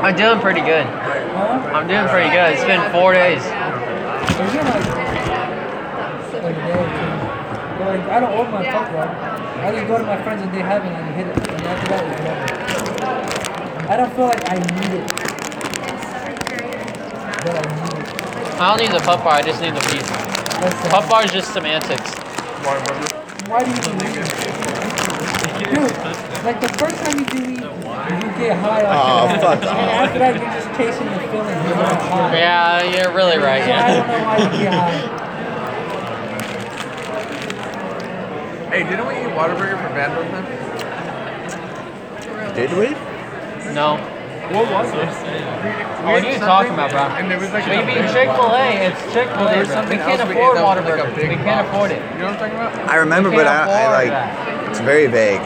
I'm 0.04 0.16
doing 0.16 0.40
pretty 0.40 0.62
good. 0.62 0.86
huh? 0.86 1.76
I'm 1.76 1.88
doing 1.88 2.08
pretty 2.08 2.30
good. 2.30 2.54
It's 2.54 2.64
been 2.66 2.82
four 2.92 3.14
days. 3.14 3.42
It's 3.42 4.54
been 4.54 4.66
like, 4.66 4.86
like 6.44 6.56
a 6.56 6.64
day 6.66 6.78
or 6.78 6.88
two. 6.88 7.12
But 7.78 7.88
like 7.98 8.06
I 8.10 8.20
don't 8.22 8.34
order 8.38 8.52
my 8.52 8.64
fuck 8.64 8.88
right. 8.94 9.10
I 9.66 9.72
just 9.74 9.88
go 9.88 9.98
to 9.98 10.04
my 10.06 10.22
friends 10.24 10.42
and 10.44 10.54
they 10.54 10.62
have 10.62 10.86
it 10.86 10.92
and 10.94 11.16
hit 11.16 11.28
it. 11.28 11.38
And 11.38 11.62
after 11.68 11.88
that, 11.92 12.04
it's 12.08 12.22
over. 13.82 13.92
I 13.92 13.98
don't 13.98 14.14
feel 14.14 14.26
like 14.26 14.44
I 14.50 14.56
need 14.56 15.02
it. 15.02 15.27
But 17.48 17.56
I 17.56 17.68
need 17.72 17.98
it. 18.00 18.08
I 18.60 18.62
don't 18.70 18.80
need 18.82 18.92
the 19.00 19.04
Puff 19.06 19.24
Bar. 19.24 19.34
I 19.36 19.42
just 19.42 19.62
need 19.62 19.74
the 19.74 19.80
pee. 19.82 20.02
That's 20.02 20.76
the, 20.84 20.90
Puff 20.90 21.10
Bar 21.10 21.24
is 21.26 21.32
just 21.32 21.54
semantics. 21.54 22.12
why 23.48 23.64
do 23.64 23.70
you 23.72 23.78
need 23.96 24.18
it? 24.18 24.28
Dude, 25.68 25.96
like 26.46 26.60
the 26.62 26.70
first 26.78 26.96
time 27.04 27.20
you 27.20 27.26
do 27.26 27.40
weed, 27.44 27.60
you 27.60 28.30
get 28.40 28.58
high 28.60 28.84
Oh, 28.84 29.26
off 29.28 29.32
it. 29.36 29.42
fuck 29.42 29.60
And 29.64 29.68
after 29.68 30.20
that, 30.20 30.36
you're 30.36 30.46
just 30.54 30.70
chasing 30.78 31.08
the 31.08 31.20
feeling. 31.32 31.48
You're 31.68 31.76
high. 31.76 32.38
Yeah, 32.38 32.84
you're 32.84 33.12
really 33.16 33.38
right. 33.38 33.64
So 33.64 33.72
I 33.72 33.76
don't 33.88 33.98
Yeah. 33.98 34.08
know 34.08 34.24
why 34.26 34.38
you 34.38 34.50
get 34.64 34.74
high. 34.74 35.24
Hey, 38.72 38.84
didn't 38.84 39.08
we 39.08 39.14
eat 39.16 39.32
Whataburger 39.36 39.78
for 39.82 39.90
vandalism? 39.96 40.44
Did 42.56 42.72
we? 42.78 42.88
No. 43.74 43.98
What 44.48 44.64
was 44.72 44.88
it? 44.94 44.98
What 46.08 46.24
are 46.24 46.32
you 46.32 46.40
talking 46.40 46.72
about, 46.74 46.92
bro? 46.92 47.02
And 47.20 47.30
there 47.30 47.38
was 47.40 47.52
like 47.52 47.68
Maybe 47.68 47.92
Chick 48.16 48.30
Fil 48.32 48.56
A. 48.56 48.68
It's 48.88 49.02
Chick 49.12 49.28
Fil 49.28 49.44
A. 49.48 49.52
There's 49.52 49.68
We 49.90 49.98
can't 49.98 50.22
afford 50.22 50.56
ate 50.56 50.56
that 50.56 50.64
was 50.64 50.78
like 50.88 50.88
a 50.88 50.92
Whataburger. 51.04 51.30
We 51.30 51.36
can't 51.36 51.68
afford 51.68 51.92
it. 51.92 52.02
You 52.14 52.20
know 52.20 52.28
what 52.32 52.40
I'm 52.42 52.50
talking 52.52 52.56
about? 52.56 52.72
I 52.90 52.96
remember, 52.96 53.30
but 53.30 53.46
I, 53.46 53.68
I 53.68 53.92
like 53.92 54.08
that. 54.10 54.70
it's 54.70 54.80
very 54.80 55.08
vague. 55.08 55.42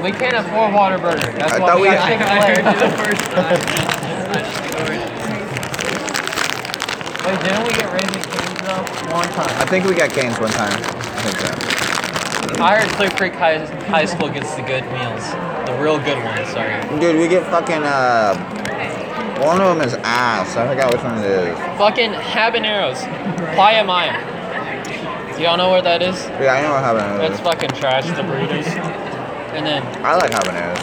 We 0.00 0.12
can't 0.12 0.36
afford 0.36 0.70
Whataburger. 0.70 1.34
That's 1.38 1.54
I 1.54 1.58
why 1.58 1.66
thought 1.66 1.80
we 1.80 1.88
we- 1.88 1.94
got 1.94 2.06
Chick 2.06 2.18
Fil 2.22 2.28
I 2.28 2.30
heard 2.46 2.64
you 2.70 2.78
the 2.78 2.86
A. 2.86 2.88
Wait, 7.26 7.38
didn't 7.42 7.64
we 7.66 7.70
get 7.74 7.90
Raising 7.90 8.22
Cane's 8.30 8.60
though? 8.62 8.84
One 9.10 9.26
time. 9.34 9.50
I 9.58 9.64
think 9.66 9.86
we 9.86 9.94
got 9.94 10.10
Canes 10.10 10.38
one 10.38 10.50
time. 10.50 10.70
I 10.70 10.72
think 11.24 11.36
so. 11.38 11.50
I 12.64 12.80
heard 12.80 12.88
Clear 12.92 13.10
Creek 13.10 13.34
High, 13.34 13.58
High 13.88 14.06
School 14.06 14.30
gets 14.30 14.54
the 14.54 14.62
good 14.62 14.84
meals, 14.84 15.30
the 15.66 15.76
real 15.78 15.98
good 15.98 16.16
ones. 16.24 16.48
Sorry. 16.48 16.80
Dude, 16.98 17.20
we 17.20 17.28
get 17.28 17.44
fucking 17.50 17.82
uh, 17.84 18.34
one 19.44 19.60
of 19.60 19.76
them 19.76 19.86
is 19.86 19.92
ass. 20.02 20.56
I 20.56 20.66
forgot 20.66 20.90
which 20.90 21.02
one 21.02 21.18
it 21.18 21.26
is. 21.26 21.58
Fucking 21.76 22.12
habaneros, 22.12 23.04
Playa 23.54 23.84
Maya. 23.84 24.16
Do 25.36 25.42
y'all 25.42 25.58
know 25.58 25.70
where 25.72 25.82
that 25.82 26.00
is? 26.00 26.16
Yeah, 26.40 26.54
I 26.54 26.62
know 26.62 26.72
what 26.72 26.82
habaneros. 26.82 27.28
That's 27.28 27.40
fucking 27.42 27.78
trash. 27.78 28.06
The 28.06 28.22
burritos. 28.22 28.66
And 29.52 29.66
then, 29.66 29.82
I 30.02 30.16
like 30.16 30.30
habaneros. 30.30 30.80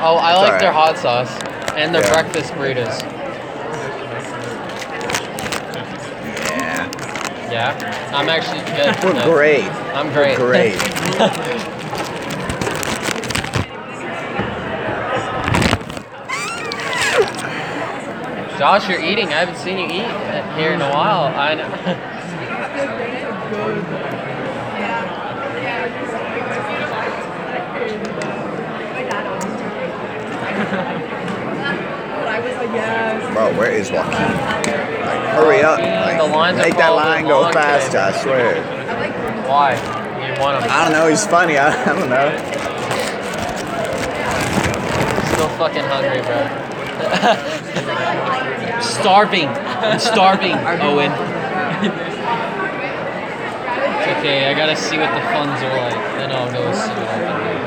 oh, 0.00 0.18
I 0.18 0.30
It's 0.30 0.48
like 0.48 0.60
their 0.60 0.72
hot 0.72 0.96
sauce 0.96 1.36
and 1.74 1.92
their 1.92 2.02
Yeah. 2.04 2.22
breakfast 2.22 2.52
burritos. 2.52 3.17
Yeah, 7.50 7.72
I'm 8.14 8.28
actually 8.28 8.60
good. 8.76 8.94
we're 9.02 9.14
No, 9.14 9.32
great. 9.32 9.64
I'm 9.94 10.12
great. 10.12 10.36
Great. 10.36 10.74
Josh, 18.58 18.88
you're 18.88 19.00
eating. 19.00 19.28
I 19.28 19.44
haven't 19.44 19.56
seen 19.56 19.78
you 19.78 19.86
eat 19.86 20.58
here 20.58 20.72
in 20.72 20.80
a 20.82 20.90
while. 20.90 21.32
I 21.34 21.54
know. 21.54 22.14
Bro, 33.32 33.56
where 33.56 33.70
is 33.70 33.90
Joaquin? 33.90 34.67
Like, 35.28 35.36
hurry 35.36 35.62
up. 35.62 35.78
Like, 35.78 36.18
The 36.18 36.26
lines 36.26 36.58
make 36.58 36.76
that 36.76 36.90
line 36.90 37.24
go 37.24 37.42
long 37.42 37.52
faster, 37.52 37.98
I 37.98 38.12
swear. 38.22 38.62
Why? 39.46 39.74
You 39.74 40.40
want 40.40 40.60
them? 40.60 40.70
I 40.70 40.84
don't 40.84 40.92
know, 40.92 41.08
he's 41.08 41.26
funny. 41.26 41.58
I, 41.58 41.68
I 41.82 41.86
don't 41.86 42.08
know. 42.08 42.30
Still 45.32 45.48
fucking 45.58 45.84
hungry, 45.84 46.22
bro. 46.22 46.64
starving. 48.82 49.48
I'm 49.48 49.98
starving, 49.98 50.52
Owen. 50.82 51.12
It's 53.92 54.18
okay. 54.18 54.50
I 54.50 54.54
gotta 54.54 54.76
see 54.76 54.98
what 54.98 55.12
the 55.14 55.20
funds 55.30 55.62
are 55.62 55.76
like. 55.76 55.94
Then 56.16 56.32
I'll 56.32 56.50
go 56.52 56.72
see 56.72 56.88
what 56.88 57.08
I 57.08 57.18
can 57.18 57.58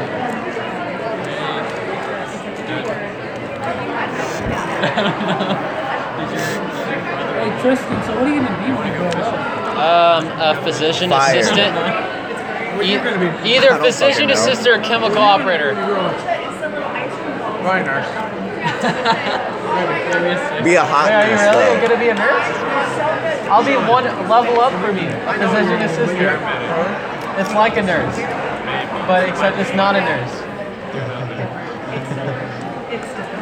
Hey 4.82 5.81
Tristan, 7.60 8.04
so 8.06 8.12
what 8.16 8.24
are 8.28 8.34
you 8.34 8.42
gonna 8.42 8.58
be 8.66 8.72
when 8.74 8.88
you 8.88 8.94
grow 8.98 9.10
up? 9.24 9.34
Um, 9.78 10.28
a 10.40 10.42
physician 10.64 11.10
Fire. 11.10 11.40
assistant. 11.40 11.76
E- 12.82 12.98
I 12.98 13.00
either 13.46 13.70
don't 13.70 13.82
physician 13.84 14.30
assistant 14.32 14.68
or 14.68 14.80
chemical 14.82 15.22
operator. 15.22 15.74
Probably 17.62 17.84
nurse. 17.84 18.08
Be 20.64 20.76
a 20.76 20.84
hot 20.84 21.06
Wait, 21.10 21.16
are 21.16 21.26
you 21.26 21.32
nurse, 21.36 21.56
really 21.56 21.66
though. 21.66 21.82
gonna 21.88 22.00
be 22.00 22.10
a 22.10 22.14
nurse? 22.14 22.48
I'll 23.50 23.64
be 23.66 23.76
one 23.90 24.04
level 24.30 24.60
up 24.62 24.72
from 24.84 24.96
you, 24.98 25.10
a 25.10 25.34
physician 25.34 25.82
assistant. 25.82 26.40
It's 27.40 27.54
like 27.54 27.78
a 27.78 27.82
nurse, 27.82 28.18
but 29.08 29.28
except 29.30 29.58
it's 29.58 29.74
not 29.76 29.96
a 29.96 30.02
nurse. 30.02 30.32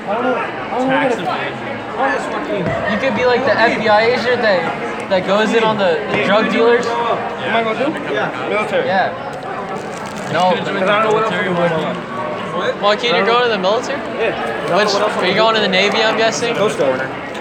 I 0.10 0.12
don't 0.14 0.24
know. 0.24 0.36
I 0.36 0.38
don't 0.80 0.88
know 0.88 1.26
what 1.26 1.40
it- 1.42 1.69
You 2.00 2.98
could 2.98 3.16
be 3.16 3.26
like 3.26 3.44
the 3.44 3.52
FBI 3.52 4.16
agent 4.16 4.42
that 4.42 5.10
that 5.10 5.28
goes 5.28 5.54
in 5.54 5.64
on 5.64 5.78
the, 5.78 6.00
the 6.16 6.24
drug 6.24 6.52
dealers. 6.52 6.86
Am 6.86 7.56
I 7.56 7.64
gonna 7.64 7.76
do? 7.76 8.14
Yeah. 8.14 8.48
Military. 8.48 8.88
Yeah. 8.88 10.30
No. 10.32 10.52
Because 10.56 10.68
I 10.68 11.04
don't 11.04 11.12
know 11.12 11.14
what 11.14 11.24
else 11.24 11.34
we're 11.34 11.44
doing. 11.44 12.82
Well, 12.82 12.96
can 12.96 13.16
you 13.16 13.26
go 13.26 13.44
to 13.44 13.50
the 13.50 13.58
military? 13.58 14.00
Yeah. 14.20 14.78
Which 14.78 14.94
are 14.96 15.28
you 15.28 15.34
going 15.34 15.56
to 15.56 15.62
the 15.62 15.68
Navy? 15.68 15.98
I'm 15.98 16.18
guessing. 16.18 16.56
Coast 16.56 16.78
Guard. 16.78 17.02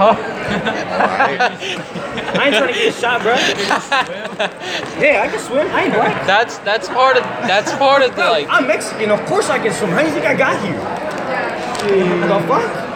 Oh. 0.00 0.14
I 1.20 2.46
ain't 2.46 2.56
trying 2.56 2.72
to 2.72 2.72
get 2.72 2.94
shot, 2.94 3.20
bro. 3.20 3.34
yeah, 5.02 5.24
I 5.24 5.28
can 5.28 5.40
swim. 5.40 5.66
I 5.72 5.82
ain't 5.82 5.92
black. 5.92 6.24
That's 6.24 6.58
that's 6.58 6.86
part 6.88 7.16
of 7.16 7.24
that's 7.48 7.72
part 7.78 8.02
of 8.02 8.14
the 8.14 8.22
like. 8.22 8.46
I'm 8.48 8.68
Mexican. 8.68 9.10
Of 9.10 9.26
course 9.26 9.50
I 9.50 9.58
can 9.58 9.72
swim. 9.74 9.90
How 9.90 10.02
do 10.02 10.06
you 10.06 10.12
think 10.12 10.24
I 10.24 10.36
got 10.36 10.62
here? 10.64 10.78
The 12.28 12.46
fuck? 12.46 12.87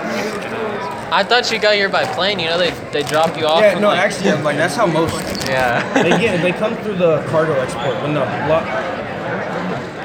I 1.12 1.23
thought 1.25 1.52
you 1.52 1.59
got 1.59 1.75
here 1.75 1.90
by 1.90 2.04
plane. 2.07 2.38
You 2.38 2.47
know 2.47 2.59
they 2.59 2.71
they 2.90 3.02
drop 3.02 3.37
you 3.37 3.45
off. 3.47 3.61
Yeah, 3.61 3.78
no, 3.78 3.88
like, 3.88 3.99
actually, 4.00 4.31
I'm 4.31 4.42
like 4.42 4.57
that's 4.57 4.75
how 4.75 4.87
most 4.87 5.12
Yeah. 5.47 6.02
they 6.02 6.09
get. 6.11 6.40
They 6.40 6.52
come 6.52 6.75
through 6.78 6.97
the 6.97 7.23
cargo 7.28 7.52
export. 7.61 8.02
When 8.02 8.14
the 8.14 8.21
lot, 8.21 8.64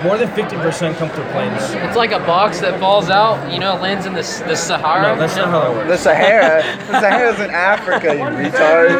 more 0.03 0.17
than 0.17 0.29
fifty 0.35 0.57
percent 0.57 0.97
come 0.97 1.09
through 1.09 1.23
planes. 1.31 1.61
It's 1.71 1.95
like 1.95 2.11
a 2.11 2.19
box 2.19 2.59
that 2.59 2.77
falls 2.79 3.09
out. 3.09 3.49
You 3.51 3.59
know, 3.59 3.75
lands 3.75 4.05
in 4.05 4.11
the 4.13 4.21
the 4.47 4.55
Sahara. 4.55 5.15
No, 5.15 5.19
that's 5.19 5.37
not 5.37 5.47
how 5.47 5.61
that 5.61 5.71
works. 5.71 5.89
The 5.89 5.97
Sahara. 5.97 6.61
The 6.87 6.99
Sahara's 6.99 7.39
in 7.39 7.51
Africa, 7.51 8.13
you 8.13 8.23
retard. 8.23 8.91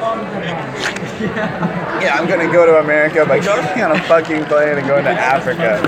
Yeah, 2.00 2.16
I'm 2.18 2.26
gonna 2.26 2.50
go 2.50 2.64
to 2.64 2.78
America 2.80 3.26
by 3.26 3.40
getting 3.40 3.82
on 3.82 3.92
a 3.92 4.02
fucking 4.04 4.46
plane 4.46 4.78
and 4.78 4.86
going 4.86 5.04
to 5.04 5.10
Africa. 5.10 5.78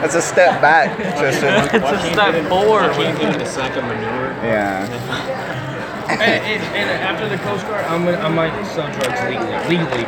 That's 0.00 0.14
a 0.14 0.22
step 0.22 0.60
back, 0.60 0.96
Tristan. 1.18 1.64
It's 1.74 1.74
a 1.74 2.12
step 2.12 2.48
forward. 2.48 2.94
Giving 2.96 3.40
a 3.40 3.46
sack 3.46 3.76
of 3.76 3.84
manure. 3.84 4.30
Yeah. 4.46 4.86
and, 6.08 6.22
and, 6.22 6.62
and 6.72 6.88
after 7.04 7.28
the 7.28 7.36
Coast 7.42 7.66
Guard, 7.66 7.84
I'm 7.84 8.04
gonna, 8.04 8.16
I 8.16 8.28
might 8.28 8.54
sell 8.64 8.86
drugs 8.94 9.20
legally. 9.28 9.76
Legally, 9.76 10.04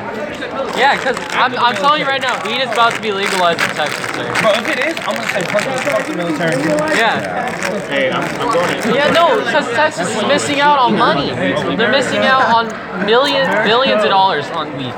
Yeah, 0.79 0.97
because 0.97 1.17
I'm, 1.37 1.53
I'm 1.59 1.75
telling 1.77 2.01
you 2.01 2.07
right 2.07 2.23
now, 2.23 2.41
weed 2.47 2.63
is 2.63 2.71
about 2.73 2.95
to 2.95 3.03
be 3.03 3.13
legalized 3.13 3.61
in 3.61 3.69
Texas, 3.77 4.07
sir. 4.17 4.25
but 4.41 4.57
if 4.63 4.79
it 4.79 4.81
is, 4.87 4.95
I'm 5.05 5.13
gonna 5.19 5.29
say 5.29 5.43
fuck, 5.51 5.61
the- 5.67 5.91
fuck 5.91 6.07
the 6.07 6.15
military. 6.17 6.57
Yeah. 6.97 7.51
Hey, 7.91 8.11
I'm, 8.11 8.23
I'm 8.41 8.55
going 8.55 8.83
to. 8.83 8.95
Yeah, 8.95 9.11
no, 9.13 9.43
because 9.45 9.67
Texas 9.75 10.09
is 10.17 10.23
missing 10.25 10.61
out 10.61 10.79
on 10.79 10.97
money. 10.97 11.31
They're 11.77 11.91
missing 11.93 12.23
out 12.25 12.47
on 12.55 13.05
millions, 13.05 13.49
billions 13.67 14.03
of 14.03 14.09
dollars 14.11 14.47
on 14.55 14.71
weed. 14.79 14.95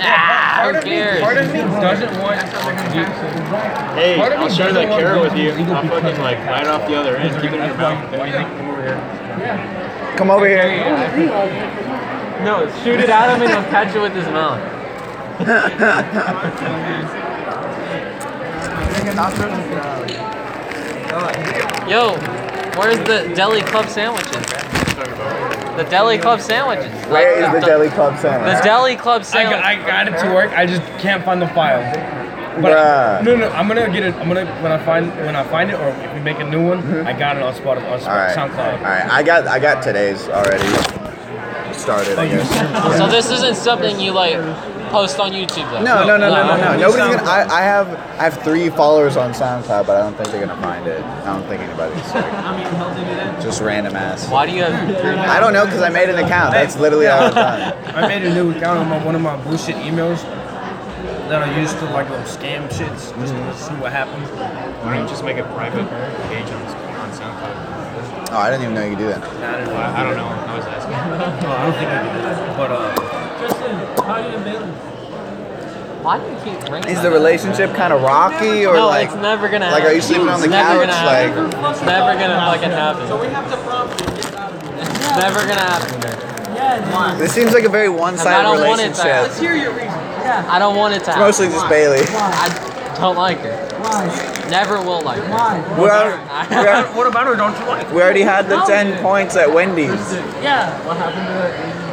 Ah, 0.00 0.60
Part 0.62 0.74
who 0.74 0.80
of 0.80 0.84
me, 0.86 0.90
part 1.20 1.34
cares? 1.36 1.46
of 1.48 1.52
me 1.52 1.58
doesn't 1.60 2.18
want 2.20 2.40
to 2.40 2.46
do. 2.46 2.52
Hey, 3.94 4.16
Part 4.16 4.32
of 4.32 4.38
me 4.38 4.44
I'll 4.44 4.50
share 4.50 4.72
doesn't 4.72 4.74
that 4.74 4.88
want 4.88 5.02
carrot 5.02 5.20
with 5.22 5.34
do 5.34 5.38
you. 5.42 5.50
illegal 5.52 5.74
I'll 5.74 5.82
fucking 5.82 5.96
because 6.04 6.18
like 6.18 6.38
bite 6.46 6.66
off 6.66 6.86
the 6.88 6.94
other 6.96 7.16
end, 7.16 7.34
keep 7.42 7.52
it 7.52 7.60
in 7.60 7.66
your 7.66 7.76
mouth. 7.76 8.10
Come 10.16 10.30
over 10.30 10.46
here. 10.46 10.68
No, 12.44 12.66
shoot 12.82 13.00
it 13.00 13.08
at 13.10 13.34
him 13.34 13.42
and 13.42 13.50
he'll 13.50 13.70
catch 13.70 13.94
it 13.94 14.00
with 14.00 14.14
his 14.14 14.26
mouth. 14.28 14.60
Yo, 21.88 22.12
where's 22.76 22.98
the 23.06 23.32
deli 23.34 23.62
club 23.62 23.88
sandwiches? 23.88 24.34
The 25.76 25.84
deli 25.84 26.18
club 26.18 26.40
sandwiches. 26.40 26.92
Where 27.06 27.32
is 27.32 27.52
the 27.52 27.60
the, 27.60 27.66
deli 27.66 27.88
club 27.88 28.18
sandwich? 28.18 28.56
The 28.56 28.62
deli 28.62 28.96
club 28.96 29.22
I 29.22 29.24
sandwich. 29.24 29.56
got, 29.56 29.64
I 29.64 29.74
got 29.86 30.08
it 30.08 30.20
to 30.20 30.32
work. 30.32 30.50
I 30.52 30.66
just 30.66 30.82
can't 31.00 31.24
find 31.24 31.42
the 31.42 31.48
file. 31.48 31.82
But 32.60 32.72
Bruh. 32.72 33.24
no, 33.24 33.36
no, 33.36 33.48
I'm 33.50 33.66
gonna 33.66 33.90
get 33.90 34.04
it. 34.04 34.14
I'm 34.14 34.28
gonna 34.28 34.46
when 34.62 34.70
I 34.70 34.84
find 34.84 35.10
when 35.16 35.34
I 35.34 35.42
find 35.44 35.70
it, 35.70 35.74
or 35.74 35.88
if 35.88 36.14
we 36.14 36.20
make 36.20 36.38
a 36.38 36.44
new 36.44 36.68
one, 36.68 36.82
mm-hmm. 36.82 37.06
I 37.06 37.12
got 37.12 37.36
it 37.36 37.42
on 37.42 37.52
spot 37.54 37.78
on 37.78 37.84
All 37.84 37.98
spot, 37.98 38.30
SoundCloud. 38.30 38.80
right. 38.82 39.10
I 39.10 39.22
got 39.24 39.48
I 39.48 39.58
got 39.58 39.82
today's 39.82 40.28
already 40.28 40.68
started. 41.74 42.16
I 42.16 42.28
guess. 42.28 42.96
So 42.96 43.08
this 43.08 43.30
isn't 43.32 43.56
something 43.56 43.98
you 43.98 44.12
like 44.12 44.36
post 44.94 45.18
on 45.18 45.32
YouTube 45.32 45.70
though. 45.70 45.82
No, 45.82 46.06
no, 46.06 46.16
no, 46.16 46.30
no, 46.30 46.46
no, 46.46 46.56
no. 46.56 46.56
no. 46.56 46.78
Nobody's 46.78 47.16
gonna. 47.16 47.28
I, 47.28 47.46
I 47.50 47.62
have 47.62 47.88
I 48.18 48.24
have 48.30 48.42
three 48.42 48.70
followers 48.70 49.16
on 49.16 49.32
SoundCloud, 49.32 49.86
but 49.86 49.96
I 49.96 50.00
don't 50.00 50.14
think 50.16 50.28
they're 50.28 50.46
gonna 50.46 50.62
find 50.62 50.86
it. 50.86 51.02
I 51.02 51.26
don't 51.26 51.46
think 51.48 51.62
anybody's 51.62 52.14
like, 52.14 53.42
just 53.42 53.60
random 53.60 53.96
ass. 53.96 54.28
Why 54.28 54.46
do 54.46 54.52
you 54.52 54.62
have 54.62 55.00
three? 55.00 55.10
I 55.10 55.40
don't 55.40 55.52
know 55.52 55.64
because 55.64 55.82
I 55.82 55.88
made 55.88 56.08
an 56.08 56.24
account. 56.24 56.52
That's 56.52 56.78
literally 56.78 57.08
all 57.08 57.22
I've 57.22 57.34
done. 57.34 57.94
I 57.94 58.06
made 58.06 58.24
a 58.24 58.32
new 58.32 58.50
account 58.52 58.78
on 58.78 58.88
my, 58.88 59.04
one 59.04 59.14
of 59.14 59.20
my 59.20 59.36
bullshit 59.44 59.76
emails 59.76 60.22
that 61.28 61.42
I 61.42 61.60
used 61.60 61.78
to 61.78 61.84
like 61.86 62.08
little 62.10 62.24
scam 62.26 62.68
shits 62.68 63.10
just 63.18 63.34
to 63.34 63.54
see 63.56 63.74
what 63.80 63.92
happens. 63.92 64.28
Why 64.84 64.94
don't 64.94 65.02
you 65.02 65.08
just 65.08 65.24
make 65.24 65.38
a 65.38 65.44
private 65.54 65.88
page 66.28 66.46
on, 66.50 66.62
on 66.62 67.10
SoundCloud? 67.10 67.74
Oh, 68.30 68.38
I 68.38 68.50
didn't 68.50 68.62
even 68.62 68.74
know 68.74 68.84
you 68.84 68.90
could 68.90 68.98
do 68.98 69.08
that. 69.08 69.20
Nah, 69.20 69.46
I 69.46 69.56
don't 69.58 69.66
know. 69.66 69.74
Well, 69.74 69.94
I 69.94 70.02
don't 70.02 70.16
know. 70.16 70.26
I 70.26 70.56
was 70.56 70.66
asking. 70.66 70.90
No, 70.90 71.52
I 71.54 71.64
don't 71.64 71.74
think 71.74 71.90
I 71.90 72.02
can 72.02 72.16
do 72.16 72.22
that. 72.22 72.56
But 72.56 72.70
uh, 72.72 73.38
Tristan, 73.38 73.74
how 73.74 73.80
you 73.80 73.86
been? 73.86 73.93
Why 76.04 76.18
do 76.20 76.28
you 76.28 76.36
keep 76.44 76.60
bringing 76.68 76.90
Is 76.90 77.00
the 77.00 77.10
relationship 77.10 77.74
kind 77.74 77.92
of 77.92 78.02
rocky 78.02 78.66
or 78.66 78.74
no, 78.74 78.88
like? 78.88 79.06
it's 79.08 79.16
never 79.16 79.48
gonna 79.48 79.70
like, 79.70 79.80
happen. 79.82 79.86
are 79.90 79.94
you 79.96 80.02
sleeping 80.02 80.28
on 80.28 80.40
the 80.40 80.44
it's 80.46 80.52
never 80.52 80.84
couch? 80.84 80.92
Gonna 80.92 81.06
Like- 81.06 81.32
happen. 81.32 81.70
it's 81.72 81.82
never 81.82 82.12
gonna 82.20 82.40
fucking 82.52 82.70
happen. 82.70 83.08
So 83.08 83.16
we 83.20 83.26
have 83.28 83.50
to 83.50 83.56
prompt 83.64 84.00
you. 84.00 84.06
Get 84.06 84.34
out 84.36 84.52
of 84.52 84.62
here. 84.62 84.82
It's 84.82 85.16
never 85.16 85.40
gonna 85.40 85.64
happen. 85.64 86.00
Yeah, 86.54 87.14
This 87.18 87.32
seems 87.32 87.52
like 87.54 87.64
a 87.64 87.68
very 87.70 87.86
And 87.86 87.96
I 87.96 88.00
one-sided 88.00 88.42
don't 88.42 88.68
want 88.68 88.80
it 88.82 88.94
to 88.94 89.02
relationship. 89.02 89.04
happen. 89.12 89.28
Let's 89.28 89.40
hear 89.40 89.54
your 89.54 89.72
reason. 89.72 89.88
yeah. 89.88 90.44
I 90.50 90.58
don't 90.58 90.76
want 90.76 90.92
it 90.94 90.96
to 90.98 91.00
It's 91.00 91.08
happen. 91.08 91.22
mostly 91.22 91.48
just 91.48 91.68
Bailey. 91.70 92.04
I 92.06 92.96
don't 93.00 93.16
like 93.16 93.40
her. 93.40 93.56
Why? 93.80 94.06
Never 94.50 94.80
will 94.82 95.00
like 95.00 95.22
her. 95.22 95.32
Why? 95.32 95.64
We 95.78 95.88
already, 95.88 96.18
we 96.50 96.56
I- 96.68 96.82
What 96.94 97.06
about 97.06 97.26
her? 97.26 97.34
Don't 97.34 97.58
you 97.58 97.64
like? 97.66 97.90
we 97.92 98.02
already 98.02 98.22
had 98.22 98.48
the 98.50 98.60
10 98.66 99.02
points 99.02 99.36
at 99.36 99.50
Wendy's. 99.52 99.88
Yeah. 100.42 100.68
What 100.86 100.98
happened 100.98 101.26
to 101.26 101.46
it? 101.48 101.83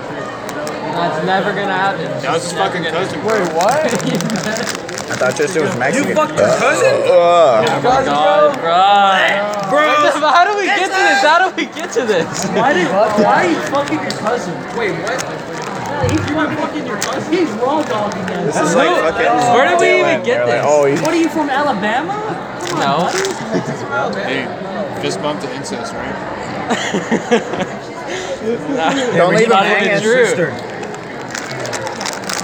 That's 1.01 1.25
never 1.25 1.49
gonna 1.49 1.73
happen. 1.73 2.05
That 2.21 2.37
was 2.37 2.45
his 2.45 2.53
fucking 2.53 2.85
cousin. 2.85 3.25
Wait, 3.25 3.41
what? 3.57 3.73
I 5.09 5.17
thought 5.17 5.33
Tristan 5.35 5.65
was 5.65 5.73
Mexican. 5.75 6.09
You 6.09 6.15
fucked 6.15 6.37
your 6.37 6.45
uh, 6.45 6.61
cousin? 6.61 6.93
Ugh. 7.09 7.09
Oh 7.09 7.81
my 7.81 8.05
god, 8.05 8.53
bro. 8.61 8.85
Bro, 9.65 9.81
bro. 9.81 10.29
how 10.29 10.45
do 10.45 10.53
we 10.61 10.69
get 10.69 10.85
to 10.85 10.93
this? 10.93 11.25
How 11.25 11.41
do 11.41 11.49
we 11.57 11.65
get 11.73 11.89
to 11.97 12.05
this? 12.05 12.45
Why 12.53 12.77
did? 12.77 12.85
Why 12.85 13.43
are 13.43 13.49
you 13.49 13.57
fucking 13.73 13.97
your 13.97 14.13
cousin? 14.21 14.53
Wait, 14.77 14.93
what? 15.01 15.17
He's 16.05 16.21
you 16.29 16.37
are 16.37 16.49
fucking 16.53 16.85
your 16.85 17.01
cousin. 17.01 17.33
He's 17.33 17.49
raw 17.57 17.81
dogging 17.81 18.25
them. 18.29 18.45
This 18.45 18.61
is 18.61 18.77
like 18.77 18.93
fucking. 19.01 19.25
Where 19.57 19.65
did 19.73 19.81
we 19.81 20.05
even 20.05 20.21
get 20.21 20.45
this? 20.45 20.61
oh, 20.61 20.85
he's 20.85 21.01
What 21.01 21.17
are 21.17 21.21
you 21.21 21.29
from 21.33 21.49
Alabama? 21.49 22.13
No. 22.77 23.09
Hey, 24.21 24.45
just 25.01 25.17
bumped 25.19 25.41
to 25.41 25.49
incest, 25.57 25.97
right? 25.97 26.13
Don't 29.17 29.33
leave 29.35 29.49
him 29.49 29.49
not 29.49 29.65
even 29.65 29.81
hanging. 29.81 29.97
Sister. 29.97 30.70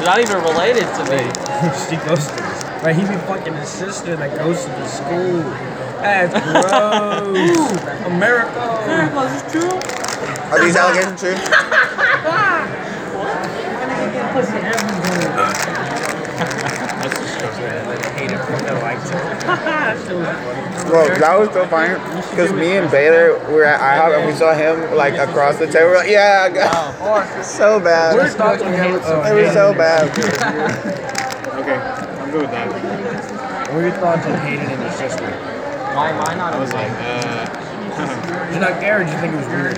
You're 0.08 0.16
not 0.16 0.24
even 0.24 0.42
related 0.42 0.88
to 0.96 1.04
me. 1.12 1.20
she 1.90 1.98
goes 2.08 2.24
to 2.28 2.32
Right, 2.82 2.96
he 2.96 3.02
be 3.02 3.18
fucking 3.28 3.54
his 3.56 3.68
sister 3.68 4.16
that 4.16 4.38
goes 4.38 4.64
to 4.64 4.70
the 4.70 4.88
school. 4.88 5.42
That's 6.00 6.32
gross. 6.32 7.36
America. 8.06 8.86
Miracles, 8.88 9.32
is 9.34 9.44
this 9.44 9.52
true? 9.52 9.76
Are 10.50 10.64
these 10.64 10.78
allegations 10.78 11.20
true? 11.20 11.36
Get 14.14 14.32
pussy 14.34 14.56
everywhere. 14.64 15.68
Bro, 20.88 21.08
that 21.20 21.36
was 21.39 21.50
so 21.51 21.68
funny 21.68 21.94
because 22.32 22.51
me 22.54 22.77
and 22.77 22.89
Baylor 22.92 23.38
were 23.51 23.63
at 23.63 23.80
IHOP 23.80 24.18
and 24.18 24.27
we 24.27 24.34
saw 24.34 24.54
him 24.54 24.96
like 24.96 25.16
across 25.16 25.58
the 25.58 25.68
table. 25.68 25.89
We're 25.89 25.98
like, 25.98 26.10
yeah, 26.10 26.48
I 26.50 26.54
got 26.54 27.46
so 27.46 27.80
bad. 27.80 28.16
We're 28.16 28.30
stuck 28.30 28.62
in. 28.62 28.74
It 28.74 28.92
was 28.92 29.04
so 29.54 29.74
bad. 29.74 30.08
Okay, 31.58 31.74
I'm 31.75 32.32
good 32.32 32.42
with 32.44 32.51
that. 32.51 32.70
What 33.68 33.75
were 33.75 33.82
your 33.82 33.92
thoughts 34.00 34.25
on 34.25 34.39
Hayden 34.48 34.70
and 34.72 34.80
your 34.82 34.92
sister? 34.92 35.27
Why 35.98 36.12
am 36.12 36.22
I 36.24 36.36
not 36.36 36.54
I 36.54 36.60
was 36.60 36.72
like, 36.72 36.92
uh, 37.04 37.44
You're 38.51 38.62
not 38.62 38.80
gay 38.80 38.92
or 38.92 39.04
did 39.04 39.12
you 39.12 39.20
think 39.20 39.34
it 39.34 39.38
was 39.38 39.48
weird? 39.48 39.75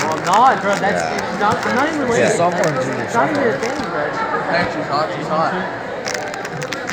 Well, 0.00 0.18
not, 0.26 0.58
bro. 0.62 0.74
That's 0.80 0.98
it's 0.98 1.38
not, 1.38 1.54
it's 1.54 1.74
not 1.76 1.86
even 1.86 2.00
related. 2.00 2.32
Yeah. 2.32 2.34
Sophomore 2.34 2.66
and 2.66 2.82
junior. 2.82 3.04
It's 3.04 3.14
not 3.14 3.30
even 3.30 3.42
a 3.44 3.58
thing, 3.60 3.76
bro. 3.92 4.29
Hey, 4.50 4.64
she's 4.74 4.86
hot. 4.86 5.06
She's 5.16 5.26
hot. 5.26 5.52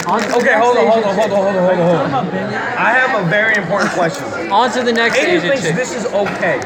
On 0.07 0.21
to 0.21 0.27
the 0.27 0.35
Okay, 0.37 0.45
next 0.55 0.63
hold 0.63 0.77
on, 0.77 0.87
hold 0.87 1.03
on, 1.03 1.11
Asian 1.11 1.19
hold 1.19 1.31
on, 1.31 1.37
hold 1.43 1.57
on, 1.57 1.63
hold 1.67 1.79
on, 1.79 1.83
hold 1.83 1.99
on. 1.99 2.09
Come 2.09 2.27
on, 2.31 2.47
I 2.79 2.89
have 2.95 3.11
a 3.19 3.29
very 3.29 3.55
important 3.59 3.91
question. 3.91 4.23
chick. 4.31 4.51
On 4.51 4.71
to 4.71 4.81
the 4.83 4.93
next 4.93 5.17
Hayden 5.17 5.35
Asian 5.35 5.49
thinks 5.51 5.65
chick. 5.67 5.75
this 5.75 5.91
is 5.93 6.05
okay. 6.13 6.61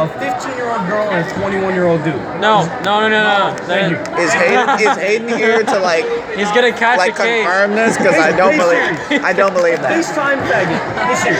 A 0.00 0.08
15 0.08 0.56
year 0.56 0.70
old 0.72 0.88
girl 0.88 1.04
and 1.12 1.20
a 1.20 1.34
21 1.36 1.74
year 1.74 1.84
old 1.84 2.02
dude. 2.02 2.16
No, 2.40 2.64
no, 2.80 3.04
no, 3.04 3.08
no, 3.12 3.20
no. 3.20 3.56
Thank 3.68 3.92
you. 3.92 3.98
Is 4.16 4.32
Hayden 4.32 4.80
is 4.88 4.96
Hayden 4.96 5.28
here 5.36 5.62
to 5.62 5.78
like 5.84 6.06
He's 6.32 6.48
gonna 6.56 6.72
catch 6.72 6.96
like 6.96 7.12
a 7.12 7.16
case. 7.20 7.44
confirm 7.44 7.76
this? 7.76 7.98
Because 7.98 8.16
I 8.16 8.32
don't 8.32 8.56
believe 8.56 9.20
I 9.22 9.34
don't 9.36 9.52
believe 9.52 9.76
that. 9.84 9.92
FaceTime 9.92 10.40
faggot. 10.48 10.80
This 11.12 11.20
year. 11.28 11.36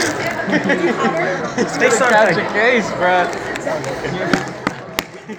FaceTime 1.65 2.13
Catch 2.13 2.37
a 2.37 2.45
faggot. 2.45 2.53
case, 2.53 2.85
bro. 3.01 4.32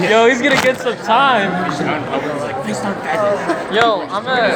Yo, 0.00 0.26
he's 0.28 0.40
gonna 0.40 0.56
get 0.62 0.78
some 0.78 0.96
time. 0.96 1.50
Yo, 3.70 4.00
I'm 4.08 4.24
gonna. 4.24 4.48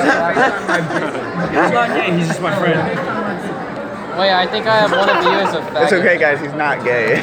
He's 1.50 1.70
not 1.70 1.88
gay, 1.88 2.16
he's 2.16 2.28
just 2.28 2.40
my 2.40 2.58
friend. 2.58 2.80
Wait, 4.18 4.32
I 4.32 4.46
think 4.46 4.66
I 4.66 4.76
have 4.78 4.90
one 4.90 5.10
of 5.10 5.22
you 5.22 5.32
as 5.32 5.54
a 5.54 5.60
faggot. 5.60 5.82
It's 5.82 5.92
okay, 5.92 6.18
guys. 6.18 6.40
He's 6.40 6.54
not 6.54 6.82
gay. 6.82 7.16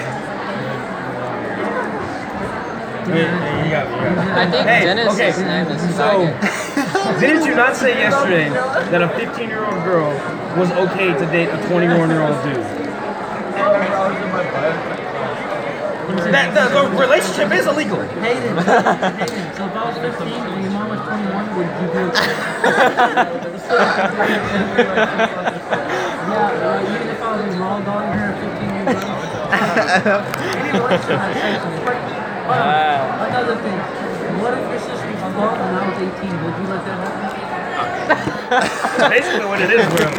Hey, 3.06 3.26
hey, 3.26 3.66
you 3.66 3.72
got 3.72 3.90
me, 3.90 3.96
you 3.98 4.04
got 4.04 4.18
me. 4.18 4.32
I 4.34 4.52
think 4.52 4.68
Hey, 4.68 4.86
Dennis's 4.86 5.20
okay, 5.20 5.44
name 5.44 5.68
is 5.68 5.96
So, 5.96 7.20
didn't 7.20 7.46
you 7.48 7.56
not 7.56 7.76
say 7.76 7.98
yesterday 7.98 8.50
that 8.50 9.02
a 9.02 9.10
15 9.18 9.50
year 9.50 9.66
old 9.66 9.84
girl 9.84 10.12
was 10.60 10.70
okay 10.72 11.08
to 11.08 11.26
date 11.32 11.50
a 11.50 11.68
21 11.68 12.10
year 12.12 12.22
old 12.22 12.44
dude? 12.44 12.81
That 16.32 16.54
the, 16.54 16.70
the 16.74 16.90
relationship 16.98 17.52
is 17.52 17.68
illegal. 17.68 18.02
Hayden, 18.22 18.58
Hayden, 18.58 19.54
so 19.54 19.66
if 19.68 19.76
I 19.76 19.86
was 19.86 19.98
15 19.98 20.34
and 20.34 20.64
your 20.64 20.72
mom 20.72 20.90
was 20.90 21.00
21, 21.06 21.56
would 21.58 21.68
you 21.68 21.88
do 21.92 22.10
it? 22.10 22.16
yeah, 26.32 26.58
uh, 26.62 26.82
even 26.82 27.08
if 27.08 27.22
I 27.22 27.30
was 27.38 27.56
raw 27.58 27.80
dogging 27.82 28.18
her 28.18 28.34
at 28.34 28.42
15 28.42 28.74
years 28.82 28.98
old. 29.06 29.22
Any 29.52 30.74
relationship 30.74 31.20
has 31.22 31.36
sex 31.38 31.62
with 31.70 31.86
her. 31.86 31.96
Another 32.52 33.56
thing. 33.62 33.80
What 34.42 34.58
if 34.58 34.66
your 34.66 34.80
sister 34.80 35.06
was 35.06 35.22
12 35.22 35.54
and 35.54 35.76
I 35.76 35.86
was 35.86 36.02
18? 36.02 36.34
Would 36.42 36.56
you 36.58 36.66
let 36.72 36.82
that 36.86 36.98
happen? 36.98 37.42
Basically, 39.10 39.46
what 39.46 39.62
it 39.62 39.72
is, 39.72 39.86
bro. 39.88 40.10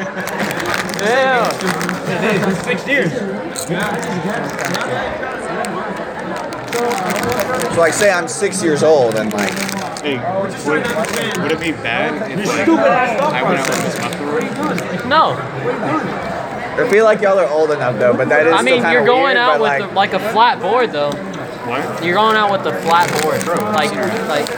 Yeah. 1.02 1.50
It 2.08 2.22
is. 2.34 2.40
It's 2.46 2.64
six 2.64 2.86
years. 2.86 3.12
So 6.72 7.82
I 7.82 7.90
say 7.90 8.10
I'm 8.10 8.28
six 8.28 8.62
years 8.62 8.82
old 8.82 9.14
and 9.16 9.32
like, 9.32 9.50
hey, 10.02 10.16
would, 10.40 10.52
would 11.42 11.52
it 11.52 11.60
be 11.60 11.72
bad 11.72 12.30
if 12.30 12.46
like, 12.48 12.62
Stupid 12.62 12.80
ass 12.86 13.18
thought 13.20 13.34
I 13.34 13.42
went 13.42 13.58
out 13.60 13.68
with 13.68 13.84
Miss 13.84 13.96
McElroy? 13.96 15.08
No, 15.08 15.36
I 16.82 16.88
feel 16.90 17.04
like 17.04 17.20
y'all 17.20 17.38
are 17.38 17.48
old 17.48 17.70
enough 17.70 17.98
though. 17.98 18.14
But 18.16 18.28
that 18.30 18.46
is 18.46 18.54
I 18.54 18.62
mean 18.62 18.76
kinda 18.76 18.92
you're 18.92 19.04
going 19.04 19.24
weird, 19.24 19.36
out 19.36 19.60
with 19.60 19.68
like, 19.68 19.82
the, 19.88 19.94
like 19.94 20.12
a 20.14 20.18
flat 20.32 20.60
board 20.60 20.92
though. 20.92 21.12
What? 21.12 22.04
You're 22.04 22.14
going 22.16 22.36
out 22.36 22.50
with 22.50 22.64
the 22.64 22.72
flat 22.80 23.08
board, 23.22 23.46
like 23.74 23.92
like. 24.28 24.48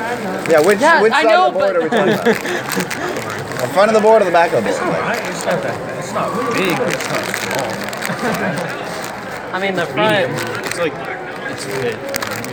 yeah. 0.51 0.61
Which 0.65 0.81
Yeah, 0.81 1.03
which 1.03 1.13
I 1.13 1.23
side 1.23 1.31
know, 1.33 1.49
of 1.49 1.55
the 1.55 1.59
board 1.61 1.75
but- 1.75 1.77
are 1.77 1.83
we 1.83 1.89
talking 1.91 2.15
about? 2.15 2.25
the 3.61 3.69
front 3.75 3.91
of 3.91 3.95
the 3.95 4.01
board 4.01 4.23
or 4.23 4.25
the 4.25 4.31
back 4.31 4.53
of 4.53 4.63
the 4.65 4.71
board? 4.71 4.81
Like, 4.83 5.19
It's 5.27 5.45
not 5.45 5.63
that. 5.63 5.99
It's 5.99 6.13
not 6.13 6.31
big, 6.55 6.79
it's 6.79 7.09
not 7.11 7.25
small. 7.43 7.69
I 9.55 9.59
mean 9.61 9.75
the 9.75 9.87
front. 9.87 10.31
It's 10.67 10.79
like, 10.79 10.95
it's 11.55 11.65
fit. 11.65 11.97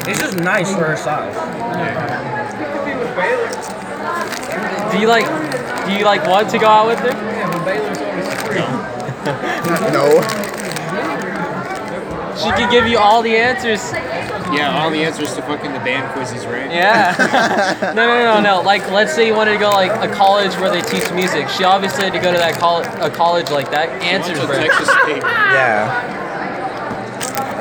It's 0.07 0.19
just 0.19 0.37
nice 0.37 0.73
for 0.75 0.85
her 0.85 0.97
size. 0.97 1.33
Do 4.91 4.99
you 4.99 5.07
like? 5.07 5.25
Do 5.87 5.93
you 5.93 6.05
like 6.05 6.25
want 6.27 6.49
to 6.51 6.59
go 6.59 6.67
out 6.67 6.87
with 6.87 6.99
her? 6.99 7.11
no. 9.91 10.21
She 12.37 12.51
could 12.51 12.71
give 12.71 12.87
you 12.87 12.97
all 12.97 13.21
the 13.21 13.35
answers. 13.35 13.91
Yeah, 14.53 14.81
all 14.81 14.91
the 14.91 15.03
answers 15.03 15.33
to 15.35 15.41
fucking 15.43 15.71
the 15.71 15.79
band 15.79 16.11
quizzes, 16.13 16.45
right? 16.45 16.69
Yeah. 16.69 17.15
no, 17.95 18.07
no, 18.07 18.35
no, 18.35 18.41
no. 18.41 18.61
Like, 18.61 18.89
let's 18.91 19.13
say 19.13 19.25
you 19.25 19.33
wanted 19.33 19.53
to 19.53 19.59
go 19.59 19.69
like 19.69 19.91
a 19.91 20.13
college 20.13 20.53
where 20.55 20.69
they 20.69 20.81
teach 20.81 21.09
music. 21.13 21.47
She 21.49 21.63
obviously 21.63 22.03
had 22.03 22.13
to 22.13 22.19
go 22.19 22.33
to 22.33 22.37
that 22.37 22.59
college, 22.59 22.87
a 22.99 23.09
college 23.09 23.49
like 23.49 23.71
that. 23.71 23.89
Answers, 24.03 24.39
bro. 24.45 24.57
Texas 24.57 24.89
State. 24.89 25.23
Yeah. 25.23 26.20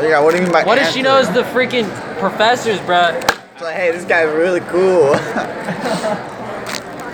Yeah. 0.03 0.21
What 0.21 0.31
do 0.33 0.37
you 0.39 0.43
mean 0.45 0.53
by? 0.53 0.65
What 0.65 0.79
if 0.79 0.91
she 0.93 1.03
knows 1.03 1.29
the 1.33 1.43
freaking 1.43 1.89
professors, 2.19 2.81
bro? 2.81 3.11
It's 3.53 3.63
like, 3.63 3.75
hey, 3.77 3.91
this 3.93 4.05
guy's 4.05 4.33
really 4.35 4.61
cool. 4.61 5.11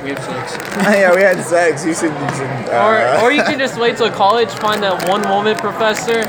We 0.03 0.13
have 0.13 0.23
sex. 0.23 0.57
yeah, 0.97 1.13
we 1.15 1.21
had 1.23 1.43
sex. 1.45 1.85
You 1.85 1.93
should, 1.95 2.13
you 2.13 2.29
should 2.37 2.47
uh, 2.71 3.19
Or, 3.19 3.25
or 3.25 3.33
you 3.33 3.43
can 3.43 3.59
just 3.59 3.77
wait 3.81 3.97
till 3.97 4.11
college, 4.11 4.49
find 4.51 4.81
that 4.85 5.09
one 5.09 5.23
woman 5.29 5.57
professor. 5.57 6.23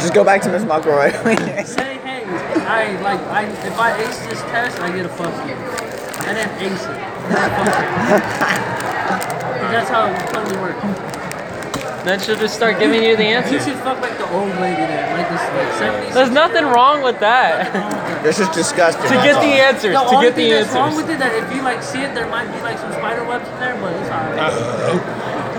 just 0.00 0.14
go 0.14 0.24
back 0.24 0.40
to 0.42 0.48
Miss 0.50 0.62
McElroy. 0.64 1.12
Say, 1.66 1.98
hey, 1.98 2.24
I 2.66 2.98
like, 3.02 3.20
I 3.20 3.44
if 3.44 3.78
I 3.78 4.00
ace 4.02 4.18
this 4.20 4.40
test, 4.42 4.80
I 4.80 4.90
get 4.96 5.04
a 5.04 5.08
fuck 5.10 5.34
you. 5.46 5.54
I 5.54 6.32
didn't 6.32 6.72
ace 6.72 6.82
it. 6.84 6.90
I 7.28 7.48
fuck 7.56 7.68
you. 7.68 8.20
'Cause 9.04 9.70
That's 9.74 9.90
how 9.90 10.06
it 10.06 10.32
totally 10.32 10.56
works. 10.62 10.80
Then 12.04 12.20
she'll 12.20 12.36
just 12.36 12.54
start 12.54 12.78
giving 12.78 13.02
you 13.02 13.16
the 13.16 13.24
You 13.24 13.42
should 13.60 13.76
fuck 13.80 14.00
like 14.00 14.18
the 14.18 14.28
old 14.30 14.50
lady 14.60 14.76
there, 14.84 15.08
like 15.16 15.28
this, 15.30 15.40
like 15.80 16.08
70s. 16.10 16.12
There's 16.12 16.30
nothing 16.30 16.64
wrong 16.64 17.02
with 17.02 17.18
that. 17.20 17.72
this 18.22 18.38
is 18.40 18.48
disgusting. 18.50 19.04
to 19.04 19.14
get 19.24 19.40
the 19.40 19.56
answers, 19.64 19.94
The 19.96 20.00
to 20.04 20.14
only 20.16 20.26
get 20.28 20.34
thing 20.34 20.50
the 20.50 20.56
that's 20.60 20.74
wrong 20.74 20.94
with 20.96 21.08
it 21.08 21.18
that 21.18 21.32
if 21.34 21.48
you 21.54 21.62
like 21.62 21.82
see 21.82 22.02
it, 22.02 22.14
there 22.14 22.28
might 22.28 22.52
be 22.52 22.60
like 22.60 22.78
some 22.78 22.92
spider 22.92 23.24
webs 23.24 23.48
in 23.48 23.58
there, 23.58 23.74
but 23.80 23.92
it's 23.96 24.10
alright. 24.10 24.52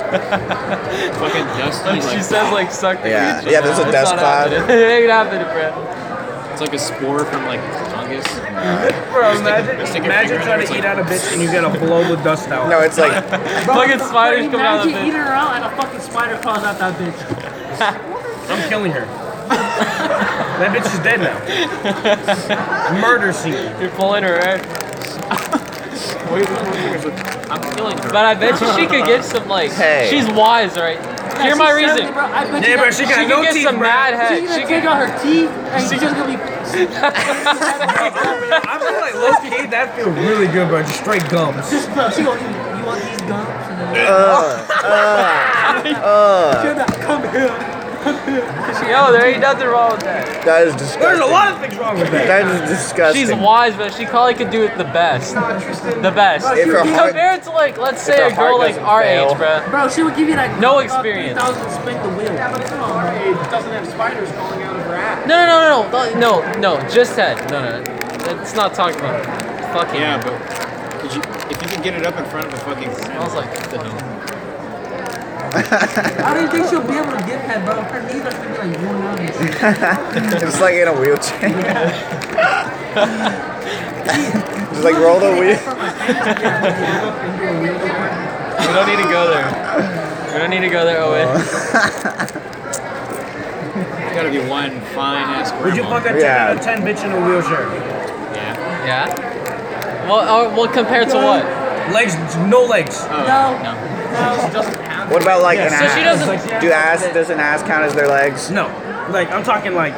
Fucking 1.17 1.45
dusty. 1.57 2.01
She 2.15 2.21
says 2.21 2.51
like 2.53 2.71
suck 2.71 3.01
the 3.01 3.09
Yeah. 3.09 3.41
creature. 3.41 3.51
Yeah, 3.51 3.61
there's 3.61 3.79
a 3.79 3.83
It's 3.83 3.91
dust 3.91 4.11
not 4.15 4.19
cloud. 4.19 4.51
happening. 4.51 4.77
it 4.77 4.89
ain't 5.01 5.09
happening, 5.09 5.47
bro. 5.49 6.51
it's 6.53 6.61
like 6.61 6.73
a 6.73 6.79
spore 6.79 7.25
from 7.25 7.45
like 7.47 7.59
fungus. 8.05 8.27
fungus. 8.27 9.11
Bro, 9.11 9.39
imagine, 9.39 9.85
stick 9.87 9.95
your 10.03 10.05
imagine 10.05 10.29
finger 10.37 10.43
trying 10.45 10.61
in 10.61 10.67
to 10.67 10.73
it, 10.73 10.77
eat 10.79 10.85
out 10.85 10.99
a 10.99 11.03
bitch 11.03 11.33
and 11.33 11.41
you 11.41 11.51
gotta 11.51 11.79
blow 11.79 12.03
the 12.03 12.21
dust 12.23 12.49
out. 12.49 12.69
No, 12.69 12.79
it's 12.81 12.97
like 12.97 13.11
Fucking 13.65 13.99
spiders 13.99 14.45
coming 14.51 14.61
out 14.65 14.79
of 14.79 14.83
the 14.85 14.89
Imagine 14.89 14.93
bitch. 14.93 15.07
eating 15.07 15.19
her 15.21 15.33
out 15.33 15.55
and 15.55 15.63
a 15.65 15.69
fucking 15.75 15.99
spider 16.01 16.37
crawls 16.41 16.63
out 16.63 16.77
that 16.79 16.95
bitch. 16.99 18.49
I'm 18.49 18.69
killing 18.69 18.91
her. 18.91 19.05
that 19.45 20.71
bitch 20.75 20.85
is 20.93 20.99
dead 21.03 21.19
now. 21.21 23.01
Murder 23.01 23.31
scene. 23.33 23.53
You're 23.81 23.89
pulling 23.91 24.23
her 24.23 24.37
right. 24.39 24.61
I'm 27.49 27.61
killing 27.75 27.97
her. 27.97 28.09
But 28.11 28.25
I 28.25 28.33
bet 28.33 28.59
you 28.61 28.67
she 28.73 28.87
could 28.87 29.05
get 29.05 29.23
some 29.23 29.47
like. 29.47 29.71
Hey. 29.71 30.07
She's 30.09 30.27
wise, 30.33 30.75
right? 30.75 30.99
Hear 31.41 31.55
my 31.55 31.71
reason. 31.71 32.11
Bro, 32.13 32.25
I 32.25 32.45
bet 32.49 32.63
Yeah, 32.63 32.69
you 32.69 32.75
bro, 32.77 32.85
that- 32.85 32.93
she 32.93 33.03
She 33.03 33.09
got 33.09 33.19
could 33.19 33.29
no 33.29 33.41
get 33.43 33.53
teeth, 33.53 33.63
some 33.63 33.77
bro. 33.77 33.87
mad 33.87 34.11
She's 34.11 34.19
head. 34.19 34.47
gonna 34.47 34.53
She 34.61 34.65
take 34.67 34.81
could. 34.83 34.89
out 34.89 35.07
her 35.09 35.23
teeth 35.23 35.49
and 35.49 35.81
she's 35.89 36.01
just 36.01 36.15
gonna 36.15 36.37
be. 36.37 36.54
I 36.75 38.75
feel 38.79 38.99
like 38.99 39.15
low 39.15 39.31
key 39.41 39.65
that 39.67 39.95
feels 39.95 40.13
really 40.17 40.47
good, 40.47 40.67
bro. 40.67 40.81
Just 40.81 40.99
straight 40.99 41.23
gums. 41.29 41.69
She 41.69 41.77
gonna, 41.87 42.11
you 42.77 42.85
want 42.85 43.01
these 43.01 43.21
gums? 43.21 43.47
And 43.69 43.79
then 43.79 43.95
uh, 45.95 46.85
come 47.01 47.21
here. 47.31 47.74
Yo, 48.05 49.11
there 49.11 49.25
ain't 49.25 49.41
nothing 49.41 49.67
wrong 49.67 49.91
with 49.91 50.01
that. 50.01 50.45
that 50.45 50.67
is 50.67 50.73
disgusting. 50.75 51.01
There's 51.01 51.19
a 51.19 51.25
lot 51.25 51.51
of 51.51 51.59
things 51.59 51.75
wrong 51.77 51.97
with 51.97 52.11
that. 52.11 52.27
That 52.27 52.45
is 52.63 52.69
disgusting. 52.69 53.21
She's 53.27 53.33
wise, 53.33 53.75
but 53.75 53.93
she 53.93 54.05
probably 54.05 54.35
could 54.35 54.51
do 54.51 54.63
it 54.63 54.77
the 54.77 54.83
best. 54.85 55.33
The 55.33 56.11
best. 56.13 56.45
If 56.57 56.67
her 56.67 56.85
heart, 56.85 57.09
Compared 57.09 57.43
to 57.43 57.51
like, 57.51 57.77
let's 57.77 58.01
say 58.01 58.17
her 58.21 58.27
a 58.27 58.29
girl 58.29 58.37
heart 58.37 58.59
like 58.59 58.75
doesn't 58.75 58.83
our 58.85 59.01
fail. 59.01 59.29
age, 59.31 59.37
bruh. 59.37 59.69
Bro, 59.71 59.89
she 59.89 60.03
would 60.03 60.15
give 60.15 60.29
you 60.29 60.35
that. 60.35 60.59
No 60.59 60.79
experience. 60.79 61.39
3,000 61.41 61.71
spin 61.81 62.03
the 62.03 62.09
wheel. 62.17 62.33
Yeah, 62.33 62.51
but 62.51 62.61
it's 62.61 62.71
not 62.71 62.89
our 62.91 63.11
age. 63.17 63.35
It 63.35 63.49
doesn't 63.51 63.71
have 63.71 63.87
spiders 63.87 64.31
crawling 64.33 64.61
out 64.61 64.75
of 64.75 64.81
her 64.85 64.95
ass. 64.95 65.27
No, 65.27 65.45
no, 65.45 65.57
no, 65.65 65.89
no, 65.89 66.19
no, 66.19 66.53
no, 66.61 66.77
no, 66.77 66.89
just 66.89 67.15
head. 67.15 67.37
No, 67.49 67.81
no, 67.81 68.41
it's 68.41 68.53
not 68.53 68.73
talking 68.75 68.99
about 68.99 69.19
it. 69.21 69.25
fucking. 69.73 69.99
Yeah, 69.99 70.21
but 70.21 70.37
could 71.01 71.13
you, 71.15 71.21
if 71.49 71.61
you 71.61 71.67
could 71.69 71.83
get 71.83 71.93
it 71.95 72.05
up 72.05 72.17
in 72.17 72.25
front 72.25 72.47
of 72.47 72.53
a 72.53 72.57
fucking. 72.57 72.93
smells 72.93 73.33
like 73.33 73.51
the 73.69 73.79
I 75.55 76.33
don't 76.33 76.49
think 76.51 76.67
she'll 76.69 76.81
be 76.85 76.97
able 76.97 77.11
to 77.17 77.23
get 77.25 77.47
that, 77.47 77.63
bro. 77.65 77.81
Her 77.83 78.01
knees 78.03 78.21
are 78.21 78.31
gonna 78.31 78.49
be 78.51 78.57
like 78.57 78.77
worn 78.83 79.01
out. 79.03 79.19
and 79.19 79.29
shit. 80.33 80.43
it's 80.43 80.59
like 80.61 80.75
in 80.75 80.87
a 80.87 80.93
wheelchair. 80.93 81.49
Just 84.71 84.83
like 84.83 84.95
roll 84.95 85.19
the 85.19 85.31
wheel. 85.31 85.59
We 88.59 88.65
don't 88.73 88.87
need 88.87 88.97
to 89.03 89.09
go 89.09 89.27
there. 89.29 89.47
We 90.33 90.37
don't 90.39 90.49
need 90.49 90.61
to 90.61 90.69
go 90.69 90.83
there, 90.85 91.01
Owen. 91.01 91.27
It's 91.39 91.71
gotta 94.15 94.31
be 94.31 94.39
one 94.39 94.71
fine 94.93 95.23
ass 95.23 95.51
Would 95.63 95.75
you 95.75 95.83
fuck 95.83 96.05
a 96.05 96.09
10 96.09 96.19
Yeah. 96.19 96.47
out 96.49 96.57
of 96.57 96.63
10 96.63 96.81
bitch 96.81 97.03
in 97.05 97.11
a 97.11 97.19
wheelchair? 97.25 97.67
Yeah. 98.35 98.85
Yeah. 98.85 99.07
Well, 100.09 100.19
uh, 100.19 100.49
well, 100.55 100.67
compared 100.71 101.09
to 101.09 101.15
what? 101.15 101.43
Legs, 101.93 102.15
no 102.49 102.63
legs. 102.63 103.05
Oh, 103.09 103.25
No. 103.27 103.57
no. 103.63 103.73
What 105.11 105.21
about 105.21 105.41
like 105.41 105.59
an 105.59 105.69
So 105.69 105.75
ass? 105.75 105.95
she 105.97 106.03
doesn't. 106.03 106.61
Do 106.61 106.71
ass 106.71 107.01
does 107.13 107.29
an 107.29 107.39
ass 107.39 107.61
count 107.63 107.83
as 107.85 107.93
their 107.93 108.07
legs? 108.07 108.49
No. 108.51 108.65
Like, 109.11 109.29
I'm 109.31 109.43
talking 109.43 109.73
like 109.75 109.93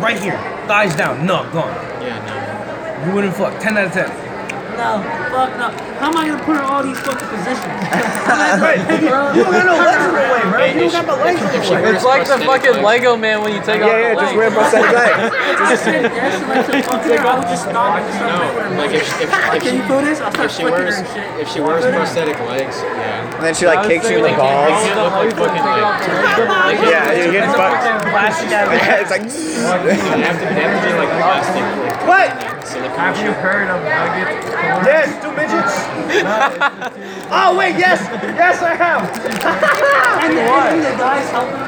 right 0.00 0.18
here. 0.20 0.36
Thighs 0.66 0.94
down. 0.96 1.24
No, 1.26 1.48
gone. 1.52 1.74
Yeah, 2.02 2.18
no. 2.26 3.06
You 3.08 3.14
wouldn't 3.14 3.34
fuck. 3.34 3.58
10 3.60 3.76
out 3.78 3.86
of 3.86 3.92
10. 3.92 4.10
No, 4.80 5.04
fuck 5.28 5.50
no. 5.60 5.68
How 6.00 6.08
am 6.08 6.16
I 6.16 6.24
gonna 6.28 6.42
put 6.44 6.56
her 6.56 6.64
in 6.64 6.68
all 6.72 6.82
these 6.82 6.98
fucking 7.04 7.28
positions? 7.28 7.76
You 8.30 9.42
don't 9.44 9.52
got 9.52 9.66
no 9.66 9.76
legs 9.76 10.04
in 10.06 10.12
the 10.14 10.26
way, 10.32 10.42
bro. 10.50 10.64
You 10.64 10.80
don't 10.88 10.92
got 10.92 11.06
no 11.06 11.16
legs 11.20 11.40
in 11.42 11.50
the 11.50 11.70
way. 11.72 11.90
It's 11.92 12.04
like 12.04 12.26
the 12.26 12.38
fucking 12.44 12.82
Lego 12.82 13.16
man 13.16 13.42
when 13.42 13.52
you 13.52 13.60
take 13.62 13.82
off 13.82 13.90
Yeah, 13.90 14.00
yeah, 14.00 14.14
the 14.14 14.20
just 14.20 14.32
leg. 14.32 14.38
wear 14.38 14.50
prosthetic 14.50 14.92
legs. 14.92 15.34
Just 15.70 15.84
said 15.84 16.02
yes, 16.10 16.32
she 16.38 16.44
likes 16.48 16.66
to 16.70 16.82
fuck 16.82 17.02
her. 17.02 17.18
I 17.20 17.38
would 17.38 17.48
just 17.50 17.64
stop 17.68 17.98
and 18.00 18.14
start 18.14 18.54
playing. 18.54 18.76
Like 18.78 18.92
if, 18.94 19.04
if, 19.20 19.28
if, 19.28 19.62
Can 19.62 19.74
you 19.76 19.82
she, 19.82 19.88
feel 19.88 20.00
this? 20.02 20.20
I'll 20.20 20.30
start 20.32 20.46
if 20.50 20.52
she 20.56 20.62
flicking 20.62 20.78
her 20.78 20.84
wears 20.86 21.12
shit. 21.12 21.40
if 21.40 21.46
she 21.50 21.60
wears 21.60 21.84
prosthetic 21.84 22.38
legs, 22.46 22.76
yeah. 22.80 23.34
And 23.36 23.42
then 23.44 23.54
she 23.54 23.66
like 23.66 23.82
kicks 23.86 24.08
you 24.08 24.16
in 24.18 24.22
the 24.22 24.30
Like, 24.30 24.38
balls. 24.38 24.78
you 24.86 24.94
look 24.94 25.12
like 25.12 25.34
fucking 25.36 25.64
like, 25.66 26.46
like 26.48 26.78
Yeah, 26.86 27.12
you 27.18 27.32
get 27.32 27.46
fucked. 27.54 28.06
Plastic 28.10 28.50
out 28.56 28.70
of 28.70 28.78
it's 28.78 29.10
like. 29.10 29.24
they 29.26 29.94
have 29.96 30.38
to 30.38 30.46
have 30.46 30.70
to 30.72 30.80
be 30.86 30.92
like 30.98 31.12
plastic 31.18 31.64
like 32.06 32.59
What? 32.70 32.78
silicone 32.78 33.14
shit. 33.14 33.34
heard 33.42 33.66
of 33.66 33.82
nuggets? 33.82 34.46
Yes, 34.86 35.10
two 35.18 35.34
midgets. 35.34 35.74
oh 37.34 37.58
wait, 37.58 37.74
yes, 37.74 37.98
yes 38.38 38.62
I 38.62 38.74
have. 38.78 39.10
And 40.20 40.36
the, 40.36 40.42
and 40.42 40.84
the 40.84 40.94
guys 41.00 41.30
helping 41.30 41.56
her. 41.56 41.66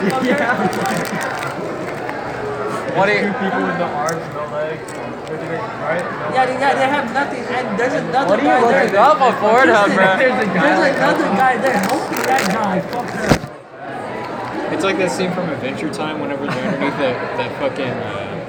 What 2.95 3.07
do 3.07 3.13
you? 3.13 3.33
People 3.33 3.65
with 3.65 3.79
no 3.81 3.89
arms, 3.89 4.21
no 4.35 4.45
legs. 4.53 4.93
Right? 4.93 6.05
Yeah, 6.35 6.47
they, 6.47 6.53
yeah, 6.61 6.75
they 6.75 6.87
have 6.87 7.13
nothing. 7.15 7.43
And 7.49 7.79
there's 7.79 7.95
another 7.95 8.29
What 8.29 8.39
are 8.39 8.43
you 8.43 8.49
guy 8.49 8.61
there. 8.61 8.85
looking 8.85 8.99
up 8.99 9.21
on 9.23 9.33
Pornhub, 9.41 9.95
bro? 9.97 10.05
There's 10.19 10.37
another 10.47 11.25
guy 11.35 11.57
there. 11.57 11.79
Hopefully 11.79 12.23
that 12.29 12.45
guy. 12.53 12.81
Fuck 12.93 13.09
her. 13.09 14.75
It's 14.75 14.85
like 14.85 14.99
that 14.99 15.11
scene 15.11 15.33
from 15.33 15.49
Adventure 15.49 15.91
Time 15.93 16.21
whenever 16.21 16.47
they're 16.47 16.69
underneath 16.69 16.99
that, 16.99 17.37
that 17.39 17.59
fucking 17.59 17.89
uh, 17.89 18.42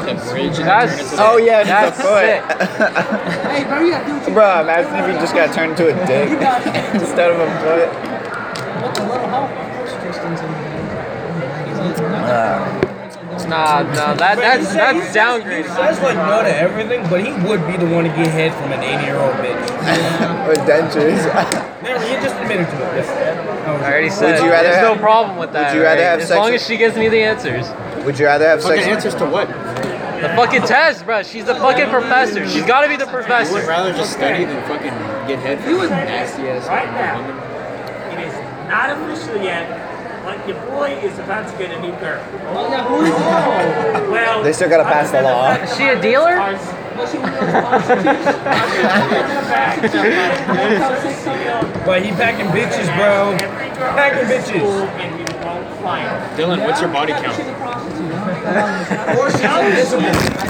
that 0.00 0.16
bridge 0.30 0.58
and 0.58 0.66
That's- 0.68 0.90
turn 0.96 1.00
into 1.00 1.16
Oh 1.18 1.36
yeah, 1.38 1.62
That's 1.64 1.96
just 1.96 2.00
a 2.00 2.02
foot. 2.02 2.42
Hey, 3.50 3.64
bro, 3.64 3.80
you 3.80 3.90
gotta 3.92 4.06
do 4.06 4.12
what 4.16 4.28
you 4.28 4.34
Bro, 4.34 4.60
imagine 4.62 4.94
if 4.96 5.06
you 5.14 5.20
just 5.20 5.34
got 5.34 5.54
turned 5.54 5.70
into 5.72 5.88
a 5.88 6.06
dick 6.06 6.30
You 6.30 6.38
got 6.38 6.66
it. 6.66 6.74
instead 7.00 7.30
of 7.30 7.40
a 7.40 7.46
foot. 7.60 7.88
What 8.82 8.94
the 8.94 9.02
little 9.02 9.28
help? 9.28 9.50
Of 9.50 9.76
course, 9.76 9.92
Tristan's 10.02 10.40
in 10.40 10.66
Nah, 13.46 13.82
nah, 13.94 14.14
that 14.14 14.36
that's 14.38 14.72
that's 14.74 15.12
He 15.14 15.18
downgrading. 15.20 15.68
says 15.76 16.00
like 16.00 16.16
no 16.16 16.42
to 16.42 16.48
everything, 16.56 17.02
but 17.08 17.22
he 17.24 17.30
would 17.46 17.64
be 17.68 17.76
the 17.76 17.86
one 17.86 18.02
to 18.04 18.10
get 18.10 18.26
head 18.28 18.52
from 18.54 18.72
an 18.72 18.82
80 18.82 19.04
year 19.04 19.16
old 19.16 19.34
bitch. 19.36 20.48
With 20.48 20.58
dentures. 20.66 21.22
Never, 21.82 22.02
he 22.04 22.14
just 22.14 22.34
admitted 22.40 22.66
to 22.66 22.98
it. 22.98 23.06
I 23.06 23.84
already 23.84 24.10
said. 24.10 24.42
you 24.42 24.50
rather 24.50 24.68
There's 24.70 24.82
no 24.82 24.96
problem 24.96 25.36
with 25.38 25.52
that. 25.52 25.70
Would 25.72 25.78
you 25.78 25.82
rather 25.84 26.00
right? 26.00 26.08
have 26.10 26.20
as 26.20 26.28
sex 26.28 26.36
long 26.38 26.50
with- 26.52 26.60
as 26.62 26.66
she 26.66 26.76
gives 26.76 26.96
me 26.96 27.08
the 27.08 27.20
answers. 27.22 27.68
Would 28.06 28.18
you 28.18 28.26
rather 28.26 28.46
have 28.46 28.62
fucking 28.62 28.82
sex? 28.82 28.88
answers 29.04 29.14
to 29.16 29.26
what? 29.26 29.48
The 29.48 30.28
fucking 30.34 30.62
test, 30.62 31.04
bro. 31.04 31.22
She's 31.22 31.44
the 31.44 31.54
fucking 31.56 31.90
professor. 31.90 32.48
She's 32.48 32.64
got 32.64 32.80
to 32.82 32.88
be 32.88 32.96
the 32.96 33.06
professor. 33.06 33.48
You 33.50 33.54
would 33.56 33.64
professor. 33.64 33.68
rather 33.68 33.92
just 33.92 34.12
study 34.12 34.44
than 34.44 34.62
fucking 34.66 34.94
get 35.28 35.38
head 35.40 35.60
from 35.60 35.80
a 35.80 35.88
nasty 35.88 36.48
ass 36.48 36.66
Right 36.68 36.86
now. 36.92 37.20
woman. 37.20 38.18
It 38.18 38.26
is 38.28 38.34
not 38.68 38.90
official 38.90 39.42
yet, 39.42 39.68
but 40.24 40.46
your 40.48 40.56
boy 40.66 40.90
is 41.02 41.18
about 41.18 41.50
to 41.50 41.58
get 41.58 41.76
a 41.76 41.80
new 41.82 41.92
girl. 42.00 42.22
Oh, 42.54 44.08
well, 44.10 44.42
They 44.42 44.52
still 44.52 44.70
gotta 44.70 44.84
pass 44.84 45.10
the 45.10 45.22
law. 45.22 45.52
Is 45.54 45.76
she 45.76 45.88
a 45.88 46.00
dealer? 46.00 46.38
But 51.86 52.02
he 52.02 52.10
packing 52.12 52.46
bitches, 52.46 52.86
bro. 52.96 53.36
Packing 53.76 54.28
bitches. 54.28 54.88
and 54.98 55.18
you 55.18 55.24
won't 55.44 55.68
find 55.80 56.08
her. 56.08 56.36
Dylan, 56.36 56.64
what's 56.66 56.80
your 56.80 56.90
body 56.90 57.12
count? 57.12 57.36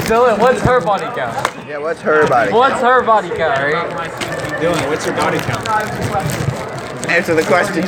Dylan, 0.06 0.38
what's 0.38 0.60
her 0.62 0.80
body 0.80 1.04
count? 1.16 1.66
Yeah, 1.66 1.78
what's 1.78 2.00
her 2.00 2.26
body? 2.28 2.52
What's 2.52 2.80
her 2.80 3.02
body 3.02 3.28
count, 3.28 3.58
right? 3.60 4.10
Dylan, 4.60 4.88
what's 4.88 5.04
your 5.04 5.16
body 5.16 5.38
count? 5.38 5.68
Answer 7.10 7.34
the 7.34 7.42
question. 7.42 7.82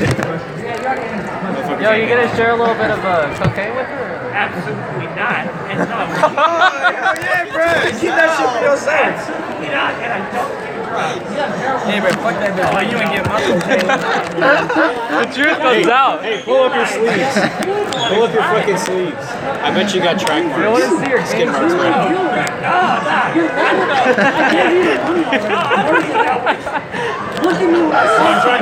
Yo, 1.83 1.93
you 1.93 2.09
gonna 2.09 2.29
share 2.37 2.51
a 2.51 2.57
little 2.57 2.75
bit 2.75 2.91
of 2.91 2.99
uh, 3.05 3.35
cocaine 3.39 3.75
with 3.77 3.87
her? 3.87 4.08
Absolutely 4.39 5.11
not. 5.19 5.51
And 5.67 5.83
no, 5.91 5.99
oh, 5.99 7.15
yeah, 7.19 7.51
bro. 7.51 7.67
Keep 7.99 8.15
that 8.15 8.31
shit 8.39 8.47
for 8.55 8.63
yourself. 8.63 9.03
absolutely 9.03 9.75
not. 9.75 9.99
And 9.99 10.15
I 10.15 10.23
don't 10.31 10.55
do 10.63 10.79
drugs. 10.87 11.27
Hey, 11.91 11.99
bro, 11.99 12.11
fuck 12.23 12.39
that 12.39 12.55
bitch. 12.55 12.71
Why 12.71 12.83
you 12.87 12.97
ain't 13.03 13.19
get 13.19 13.27
my 13.27 13.43
cocaine? 13.51 13.83
The 15.19 15.27
truth 15.35 15.59
comes 15.59 15.91
out. 15.91 16.23
Hey, 16.23 16.39
pull 16.47 16.63
up 16.63 16.71
your 16.71 16.87
sleeves. 16.87 17.35
Pull 18.15 18.23
up 18.23 18.33
your 18.33 18.47
fucking 18.47 18.79
sleeves. 18.79 19.27
I 19.59 19.75
bet 19.75 19.91
you 19.93 20.01
got 20.07 20.21
track 20.23 20.47
marks. 20.47 20.63
I 20.63 20.71
want 20.71 20.87
to 20.87 20.95
see 21.03 21.11
your 21.11 21.27
Skin 21.27 21.51
game. 24.53 25.09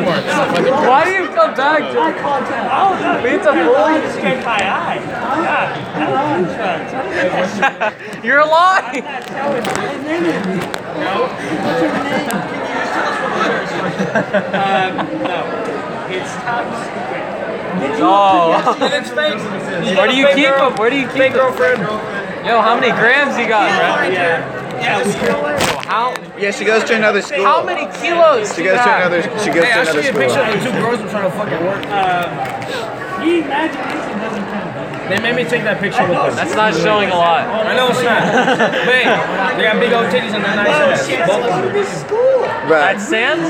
marks, 0.07 0.29
right? 0.29 0.87
Why 0.89 1.05
do 1.05 1.11
you 1.11 1.27
come 1.29 1.55
back 1.55 1.79
to 1.79 1.99
Oh, 2.73 2.99
no. 3.01 3.23
Me 3.23 3.31
to 3.31 3.51
you 3.57 3.67
bully? 3.67 4.01
just 4.01 4.17
straight 4.17 4.45
my 4.45 4.61
eye. 4.63 4.99
God, 4.99 5.69
I 5.95 6.05
don't 6.07 6.45
do 6.45 6.55
drugs. 6.55 6.93
I 6.93 6.97
don't 7.03 7.11
do 7.11 7.19
that 7.35 7.93
shit. 8.15 8.25
You're 8.25 8.47
lying. 8.47 9.05
Um, 14.17 14.93
no. 15.23 15.39
It's 16.09 16.33
top 16.37 16.65
secret. 16.85 17.27
Oh. 18.01 18.79
It's 18.81 19.11
fake. 19.11 19.97
Where 19.97 20.09
do 20.09 20.17
you 20.17 20.27
keep 20.35 20.55
them? 20.55 20.75
Where 20.77 20.91
do 20.91 20.97
you 20.97 21.09
keep 21.09 21.17
them? 21.17 21.33
girlfriend. 21.33 22.26
Yo, 22.47 22.61
how 22.63 22.79
many 22.79 22.93
grams 22.93 23.37
you 23.37 23.49
got, 23.49 23.67
bro? 23.75 24.07
Yeah. 24.09 24.39
Yeah, 24.79 25.03
we 25.03 25.11
How 25.89 26.15
Yeah, 26.39 26.53
she 26.53 26.65
goes 26.65 26.85
to 26.85 26.95
another 26.95 27.21
school. 27.23 27.43
how 27.45 27.65
many 27.65 27.87
kilos? 27.99 28.55
She 28.55 28.63
goes 28.63 28.79
to 28.79 28.87
another. 28.97 29.23
She 29.43 29.51
goes 29.51 29.65
Hey, 29.65 29.73
to 29.75 29.79
I'll 29.83 29.85
show 29.85 29.99
another 29.99 30.03
you 30.03 30.11
a 30.11 30.13
picture 30.15 30.31
school. 30.31 30.47
of 30.47 30.63
the 30.63 30.71
two 30.71 30.75
girls 30.79 31.01
I'm 31.01 31.09
trying 31.11 31.27
to 31.31 31.37
fucking 31.37 31.63
work. 31.67 31.83
Uh, 31.91 33.25
you 33.25 33.43
The 33.43 33.47
imagination 33.51 34.15
doesn't 34.23 34.47
count. 34.47 35.09
They 35.11 35.19
made 35.21 35.35
me 35.37 35.45
take 35.45 35.63
that 35.65 35.79
picture 35.81 36.03
with 36.07 36.19
them. 36.19 36.35
That's 36.37 36.55
not 36.55 36.75
showing 36.75 37.11
a 37.11 37.15
lot. 37.19 37.47
I 37.51 37.75
know 37.75 37.89
it's 37.91 38.03
not. 38.03 38.23
Wait, 38.91 39.07
they 39.59 39.63
got 39.67 39.79
big 39.83 39.93
old 39.93 40.07
titties 40.15 40.35
and 40.35 40.43
they're 40.45 40.55
nice 40.55 41.03
ass. 41.03 42.07
Both 42.67 42.75
of 42.75 42.75
them. 42.75 42.77
Bro, 42.77 42.83
At 42.83 43.01
Sam's? 43.01 43.49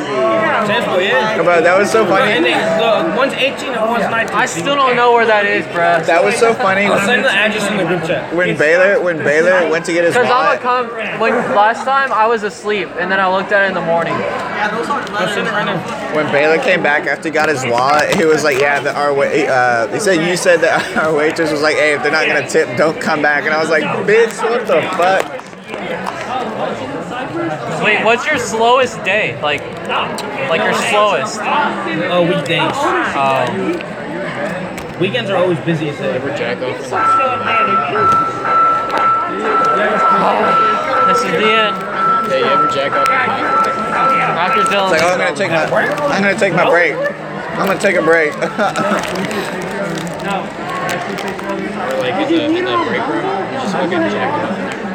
Yeah. 1.00 1.42
bro, 1.42 1.60
that 1.62 1.78
was 1.78 1.90
so 1.90 2.00
And 2.04 2.08
funny. 2.08 2.40
they, 2.42 2.56
look, 2.80 3.16
one's 3.16 3.32
18 3.34 3.74
and 3.74 3.90
one's 3.90 4.04
19. 4.10 4.36
I 4.36 4.46
still 4.46 4.74
don't 4.76 4.96
know 4.96 5.12
where 5.12 5.26
that 5.26 5.44
is, 5.46 5.64
bruh. 5.66 6.04
That 6.06 6.22
was 6.22 6.36
so 6.36 6.54
funny. 6.54 6.84
I'll 6.86 7.00
send 7.06 7.24
the 7.24 7.30
address 7.30 7.70
in 7.70 7.76
the 7.78 7.84
group 7.84 8.04
chat. 8.04 8.34
When 8.34 8.56
Baylor, 8.56 9.00
when 9.02 9.18
Baylor 9.18 9.68
went 9.70 9.84
to 9.86 9.92
get 9.92 10.04
his 10.04 10.14
Because 10.14 10.30
I'm 10.30 10.60
a 10.60 10.60
wallet, 10.60 10.60
come 10.60 11.20
when 11.20 11.32
last 11.54 11.84
time 11.84 12.12
I 12.12 12.26
was 12.26 12.42
asleep 12.42 12.88
and 12.98 13.10
then 13.10 13.20
I 13.20 13.28
looked 13.34 13.52
at 13.52 13.64
it 13.64 13.68
in 13.68 13.74
the 13.74 13.80
morning. 13.84 14.14
Go 14.14 15.26
send 15.32 15.46
it 15.46 15.52
right 15.52 15.64
now. 15.64 16.14
when 16.14 16.26
Baylor 16.32 16.58
came 16.62 16.82
back 16.82 17.06
after 17.06 17.28
he 17.28 17.32
got 17.32 17.48
his 17.48 17.64
wallet, 17.66 18.14
he 18.16 18.24
was 18.24 18.42
like, 18.44 18.58
"Yeah, 18.58 18.80
the, 18.80 18.94
our 18.94 19.12
wa- 19.14 19.24
uh, 19.24 19.86
he 19.92 20.00
said 20.00 20.26
you 20.28 20.36
said 20.36 20.60
that 20.60 20.96
our 21.04 21.14
waitress 21.14 21.50
was 21.52 21.62
like, 21.62 21.76
hey, 21.76 21.94
if 21.94 22.02
they're 22.02 22.12
not 22.12 22.26
gonna 22.26 22.48
tip, 22.48 22.76
don't 22.76 23.00
come 23.00 23.22
back." 23.22 23.44
And 23.44 23.54
I 23.54 23.60
was 23.60 23.70
like, 23.70 23.84
"Bitch, 24.06 24.42
what 24.42 24.66
the 24.66 24.80
fuck?" 24.96 26.25
Wait, 27.84 28.04
what's 28.04 28.26
your 28.26 28.38
slowest 28.38 29.02
day? 29.04 29.40
Like, 29.42 29.62
like 30.48 30.60
your 30.60 30.74
slowest? 30.90 31.38
Oh, 31.42 32.22
weekdays. 32.22 32.76
Um, 33.16 33.96
Weekends 35.00 35.28
are 35.28 35.36
always 35.36 35.58
busy 35.60 35.90
as 35.90 35.98
hell. 35.98 36.14
Jack 36.38 36.56
off. 36.62 36.78
this 41.06 41.18
is 41.18 41.24
the 41.24 41.52
end. 41.52 41.76
Hey, 42.32 42.40
you 42.40 42.46
ever 42.46 42.68
jack 42.72 42.92
off? 42.92 43.10
After 43.10 44.62
Dylan. 44.62 44.90
Like, 44.90 45.02
oh, 45.02 45.08
I'm 45.08 45.18
gonna 45.18 45.36
take 45.36 45.50
my, 45.50 45.64
I'm 45.66 46.22
gonna 46.22 46.38
take 46.38 46.54
my 46.54 46.68
break. 46.70 46.94
I'm 47.58 47.66
gonna 47.66 47.78
take 47.78 47.96
a 47.96 48.02
break. 48.02 48.32
Or 50.26 51.98
like 52.00 52.14
in 52.30 52.38
the, 52.38 52.44
in 52.46 52.64
the 52.64 52.84
break 52.88 53.06
room? 53.06 53.24
You 53.24 53.60
just 53.60 53.72
fucking 53.72 54.10
jack 54.10 54.32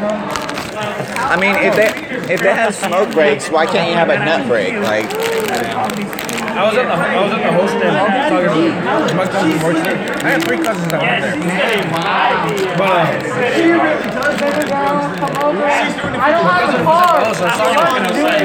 off. 0.03 0.40
I 0.81 1.37
mean, 1.39 1.55
if 1.55 1.75
they 1.75 1.89
if 2.33 2.41
they 2.41 2.53
have 2.53 2.73
smoke 2.75 3.11
breaks, 3.13 3.49
why 3.49 3.65
can't 3.65 3.89
you 3.89 3.95
have 3.95 4.09
a 4.09 4.17
nut 4.17 4.47
break? 4.47 4.73
Like, 4.73 5.05
I 5.05 6.67
was 6.67 6.75
at 6.75 6.83
the 6.83 6.93
I 6.93 7.21
was 7.23 7.31
at 7.31 7.41
the 7.45 7.51
hostel 7.53 7.79
talking 8.27 9.07
to 9.07 9.15
my 9.15 9.25
cousin 9.25 9.57
Morton. 9.61 9.85
I 10.25 10.29
have 10.31 10.43
three 10.43 10.57
cousins 10.57 10.87
that 10.91 11.01
went 11.01 11.21
there. 11.21 11.37
But 12.77 13.21
uh, 13.21 13.91
I 15.51 16.31
don't 16.31 16.45
have 16.49 16.73
a 16.73 16.83
car. 16.83 17.21
oh, 17.21 17.33
so 17.33 17.45
sorry. 17.45 17.77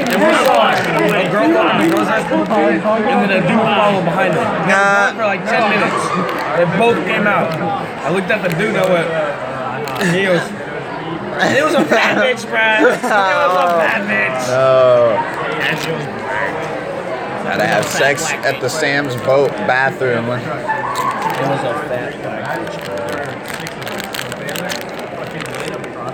There 0.07 0.21
was 0.21 0.39
uh, 0.47 1.17
a 1.17 1.27
girl 1.29 1.49
walking 1.53 1.89
the 1.89 1.95
girls' 1.95 2.07
high 2.07 2.23
school, 2.25 2.45
and 2.45 3.17
then 3.25 3.31
a 3.31 3.41
dude 3.41 3.59
followed 3.59 4.05
behind 4.05 4.33
her. 4.33 4.45
nah. 4.69 5.11
For 5.13 5.25
like 5.25 5.43
ten 5.43 5.63
minutes, 5.73 5.99
they 6.55 6.65
both 6.77 6.99
came 7.05 7.27
out. 7.27 7.49
I 7.57 8.09
looked 8.13 8.29
at 8.31 8.41
the 8.41 8.49
dude. 8.55 8.75
I 8.77 8.85
went. 8.85 10.15
He 10.15 10.27
was. 10.27 10.66
It 11.39 11.63
was 11.63 11.75
a 11.75 11.85
fat 11.85 12.17
bitch, 12.23 12.45
bro. 12.49 12.59
Oh. 12.59 12.81
It 12.81 12.87
was 12.87 12.97
a 12.97 12.99
fat 13.77 14.01
bitch. 14.07 14.47
No. 14.47 15.13
And 15.61 15.77
she 15.79 15.91
was 15.91 16.03
Gotta 17.43 17.65
have 17.65 17.85
sex 17.85 18.29
at 18.31 18.59
the 18.59 18.69
Sam's 18.69 19.15
boat 19.17 19.51
bathroom. 19.51 20.25
It 20.25 20.29
was 20.29 21.63
a 21.63 21.73
fat 21.87 22.13
bitch. 22.13 22.97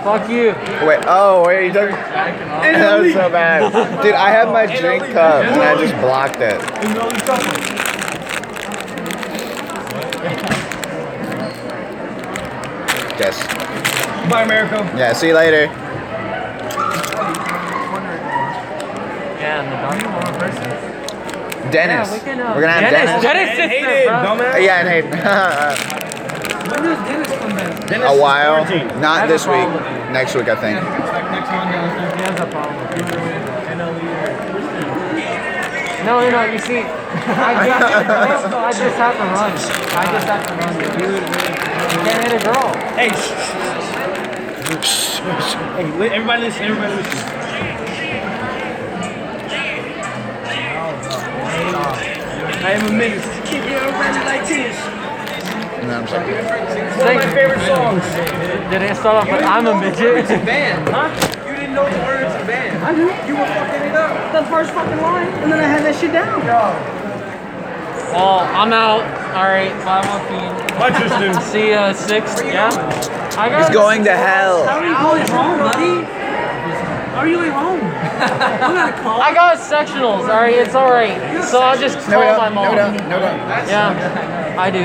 Fuck 0.04 0.28
you. 0.28 0.48
Wait, 0.86 1.02
oh, 1.06 1.44
wait, 1.46 1.56
are 1.56 1.62
you 1.62 1.72
talking? 1.72 1.96
That 2.74 3.00
was 3.00 3.12
so 3.14 3.30
bad. 3.30 4.02
Dude, 4.02 4.14
I 4.14 4.30
had 4.30 4.48
my 4.52 4.66
drink 4.66 5.04
cup 5.12 5.44
and 5.44 5.60
I 5.62 5.74
just 5.80 5.94
blocked 6.00 6.40
it. 6.40 6.60
Bye, 14.30 14.42
America. 14.42 14.76
Yeah, 14.96 15.12
see 15.12 15.28
you 15.28 15.34
later. 15.34 15.66
Yeah, 19.40 19.62
the 19.68 19.76
dark. 19.76 20.00
Dennis. 21.72 22.08
Yeah, 22.08 22.14
we 22.14 22.20
can, 22.20 22.40
uh, 22.40 22.52
We're 22.54 22.60
gonna 22.62 22.72
have 22.72 22.90
Dennis, 22.90 23.22
Dennis. 23.22 23.22
Dennis 23.22 23.56
sits 23.56 23.72
Hate 23.72 23.82
there, 23.82 24.02
it, 24.02 24.06
bro. 24.06 24.16
dumbass. 24.24 24.62
Yeah, 24.62 24.80
and 24.80 24.88
hey, 24.88 25.02
When 26.70 26.82
does 26.82 26.98
Dennis 27.08 27.30
come 27.38 27.50
back? 27.56 27.88
Dennis 27.88 28.10
a 28.10 28.16
while. 28.20 28.64
quarantined. 28.64 29.00
Not 29.00 29.28
this 29.28 29.46
week. 29.46 29.68
Next 30.12 30.34
week, 30.34 30.48
I 30.48 30.56
think. 30.56 30.78
He 30.78 30.84
has 32.22 32.40
a 32.40 32.46
problem. 32.46 32.74
No, 36.04 36.20
no, 36.20 36.28
no. 36.30 36.44
You 36.44 36.58
see, 36.58 36.80
I 36.80 37.64
just, 37.64 38.54
I 38.54 38.72
just 38.72 38.96
have 38.96 39.16
to 39.16 39.24
run. 39.24 39.52
I 39.52 40.04
just 40.12 40.26
have 40.28 40.42
to 40.46 40.52
run. 40.54 40.72
dude. 40.78 41.00
You, 41.00 41.08
you 41.16 42.00
can't 42.04 42.20
hit 42.28 42.40
a 42.40 42.44
girl. 42.44 42.68
Hey. 42.94 44.13
Hey, 44.74 46.10
everybody 46.10 46.42
listen, 46.42 46.62
everybody 46.64 46.96
listen. 46.96 47.18
I 52.64 52.72
am 52.72 52.88
a 52.88 52.92
menace. 52.92 53.22
Keep 53.48 53.70
your 53.70 53.78
everybody 53.78 54.18
like 54.26 54.48
this. 54.48 54.74
And 55.78 55.90
then 55.90 56.02
I'm 56.02 56.06
just 56.06 56.14
like, 56.14 56.26
One 56.98 57.06
of 57.06 57.14
my 57.14 57.34
favorite 57.34 57.62
songs. 57.70 58.02
Did 58.72 58.82
it 58.82 58.96
start 58.96 59.22
off 59.22 59.30
with 59.30 59.44
I'm 59.44 59.66
a 59.68 59.78
midget? 59.78 60.26
Band, 60.44 60.88
huh? 60.88 61.06
You 61.46 61.54
didn't 61.54 61.74
know 61.74 61.84
the 61.88 61.98
words 62.02 62.34
of 62.34 62.46
band. 62.48 62.82
I 62.82 62.90
knew. 62.90 63.14
You 63.30 63.38
were 63.38 63.46
fucking 63.46 63.90
it 63.90 63.94
up. 63.94 64.32
The 64.32 64.42
first 64.50 64.72
fucking 64.72 65.00
line, 65.00 65.28
and 65.44 65.52
then 65.52 65.60
I 65.60 65.68
had 65.68 65.84
that 65.84 65.94
shit 66.00 66.10
down. 66.10 66.42
Well, 66.42 66.74
oh, 68.16 68.38
I'm 68.42 68.72
out. 68.72 69.13
All 69.34 69.42
right, 69.50 69.74
bye, 69.84 70.00
Joaquin. 70.06 70.78
Bye, 70.78 70.90
Tristan. 70.96 71.40
See 71.42 71.68
you 71.68 71.74
at 71.74 71.96
six. 71.96 72.40
Yeah. 72.40 72.70
I 73.36 73.48
got. 73.48 73.66
he's 73.66 73.74
going 73.74 74.04
to 74.04 74.12
hell. 74.16 74.64
How 74.64 74.78
are 74.78 74.86
you 74.86 74.94
going 74.94 75.26
home, 75.28 75.58
buddy? 75.58 76.06
How 77.14 77.18
are 77.20 77.26
you 77.28 77.36
going 77.36 77.50
home? 77.50 77.80
I'm 78.62 78.74
gonna 78.74 79.02
call. 79.02 79.20
I 79.20 79.34
got 79.34 79.58
sectionals. 79.58 80.22
All 80.30 80.38
right, 80.40 80.54
it's 80.54 80.74
all 80.76 80.90
right. 80.90 81.42
So 81.44 81.60
I'll 81.60 81.78
just 81.78 82.08
No, 82.08 82.20
call 82.20 82.30
we 82.32 82.38
my 82.38 82.44
don't. 82.46 82.54
mom. 82.54 82.64
No, 82.64 82.70
we 82.70 82.76
don't. 82.76 83.08
No, 83.08 83.16
we 83.18 83.22
don't. 83.22 83.68
Yeah, 83.68 84.56
I 84.58 84.70
do. 84.70 84.82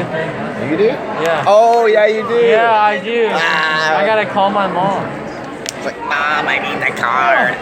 You 0.69 0.77
do? 0.77 0.83
Yeah. 1.23 1.43
Oh, 1.47 1.85
yeah, 1.85 2.07
you 2.07 2.27
do. 2.27 2.35
Yeah, 2.35 2.73
I 2.73 2.99
do. 3.03 3.27
Ah. 3.31 3.97
I 3.97 4.05
gotta 4.05 4.25
call 4.25 4.49
my 4.49 4.65
mom. 4.67 5.05
It's 5.77 5.85
like, 5.85 5.99
Mom, 5.99 6.47
I 6.47 6.57
need 6.57 6.81
the 6.81 6.91
card. 6.99 7.55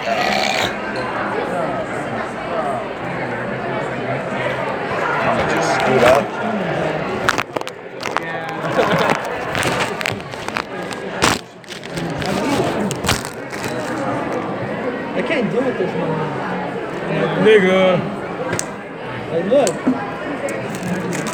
I'm 4.08 5.38
gonna 5.38 5.54
just 5.54 5.76
scoot 5.76 6.04
up. 6.04 6.37
Can't 15.42 15.52
deal 15.52 15.64
with 15.64 15.78
this 15.78 15.94
no 15.94 16.08
more. 16.08 16.18
Nigga. 17.46 18.02
Like, 19.32 19.46
look. 19.46 19.70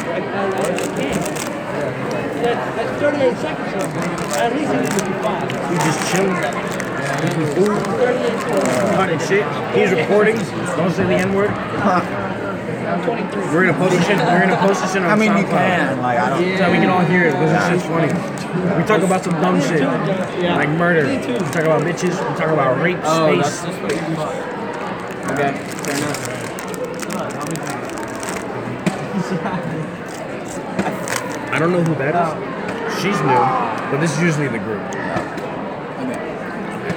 I, 0.04 0.18
I, 0.18 0.48
I 0.54 0.76
can't. 1.00 1.22
That's, 2.44 2.76
that's 2.76 3.00
38 3.00 3.36
seconds. 3.38 3.70
so 3.72 3.78
At 4.40 4.52
least 4.52 4.72
it 4.72 4.80
needs 4.80 4.96
to 4.96 5.04
be 5.04 5.12
five. 5.22 5.48
You 5.70 5.76
just 5.78 6.00
chilling. 6.12 6.36
38 7.96 8.40
seconds. 8.40 8.94
Cutting 8.94 9.20
shit. 9.20 9.44
He's 9.74 9.90
recording. 9.98 10.36
Don't 10.76 10.92
say 10.92 11.04
the 11.04 11.14
N 11.14 11.32
word. 11.34 11.50
I'm 12.94 13.02
23. 13.02 13.42
We're 13.50 13.66
gonna 13.66 13.76
post 13.76 13.96
this 13.96 14.06
shit. 14.06 14.18
We're 14.18 14.40
gonna 14.46 14.56
post 14.56 14.82
this 14.82 14.92
shit 14.92 15.02
on 15.02 15.10
I 15.10 15.16
mean, 15.16 15.36
you 15.36 15.44
can. 15.44 16.00
Like, 16.00 16.18
I 16.18 16.30
don't. 16.30 16.58
So 16.58 16.70
we 16.70 16.78
can 16.78 16.90
all 16.90 17.00
hear 17.00 17.24
it 17.24 17.32
because 17.32 17.50
this 17.50 17.66
shit's 17.68 17.84
funny. 17.90 18.06
We 18.78 18.84
talk 18.86 19.02
about 19.02 19.24
some 19.24 19.32
dumb 19.42 19.60
shit 19.60 19.82
like 19.82 20.68
murder. 20.68 21.08
We 21.08 21.18
talk 21.50 21.64
about 21.64 21.82
bitches. 21.82 22.14
We 22.14 22.38
talk 22.38 22.50
about 22.50 22.80
rape, 22.80 22.98
space. 22.98 23.64
Okay, 25.34 25.58
fair 25.82 25.96
enough. 25.98 26.30
I 31.52 31.58
don't 31.58 31.72
know 31.72 31.82
who 31.82 31.94
that 31.96 32.14
is. 32.14 32.30
She's 33.02 33.20
new, 33.22 33.90
but 33.90 33.98
this 34.00 34.12
is 34.16 34.22
usually 34.22 34.46
the 34.46 34.58
group. 34.60 34.82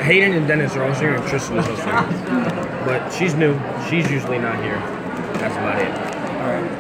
Hayden 0.02 0.34
and 0.34 0.48
Dennis 0.48 0.76
are 0.76 0.84
also 0.88 1.02
here, 1.02 1.16
and 1.16 1.28
Tristan 1.28 1.58
is 1.58 1.68
also 1.68 1.84
here. 1.84 2.84
But 2.86 3.12
she's 3.12 3.34
new. 3.34 3.60
She's 3.90 4.10
usually 4.12 4.38
not 4.38 4.62
here. 4.64 4.80
That's 5.40 5.56
about 5.56 5.80
it. 5.82 5.92
All 6.42 6.52
right. 6.54 6.72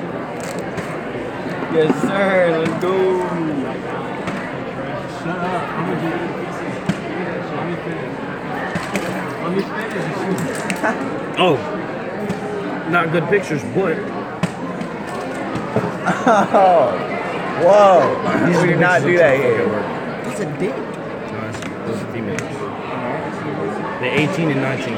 Yes, 1.73 2.01
sir. 2.01 2.57
Let's 2.65 2.81
go. 2.83 2.93
Shut 5.19 5.39
up. 5.39 6.77
Oh, 11.39 11.55
not 12.91 13.11
good 13.11 13.27
pictures, 13.29 13.61
but 13.75 13.97
Oh, 16.29 16.91
whoa. 17.63 18.45
these 18.47 18.61
We 18.61 18.67
did 18.69 18.79
not 18.79 19.01
do 19.03 19.17
that 19.17 19.37
that 19.37 19.39
here. 19.39 19.67
work. 19.67 19.83
That's 20.25 20.39
a 20.41 20.45
dick. 20.59 20.75
No, 20.75 21.41
that's- 21.41 21.87
Those 21.87 22.03
are 22.03 22.11
females. 22.13 22.41
They're 24.01 24.19
18 24.29 24.51
and 24.51 24.61
19. 24.61 24.95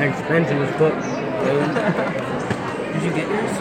Expensive 0.00 0.62
as 0.62 0.70
fuck. 0.76 0.94
Did 2.92 3.02
you 3.02 3.10
get 3.10 3.26
yours? 3.28 3.54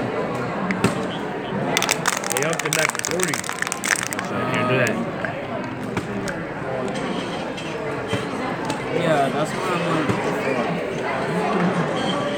They 2.31 2.43
upped 2.43 2.63
it 2.63 2.73
back 2.75 2.89
to 2.93 3.01
40. 3.11 3.33
So 3.33 4.35
I 4.35 4.37
can't 4.53 4.67
do 4.69 4.75
that. 4.77 4.95
Yeah, 9.01 9.29
that's 9.29 9.51
what 9.51 9.63
I'm 9.71 9.81
like. 9.89 10.09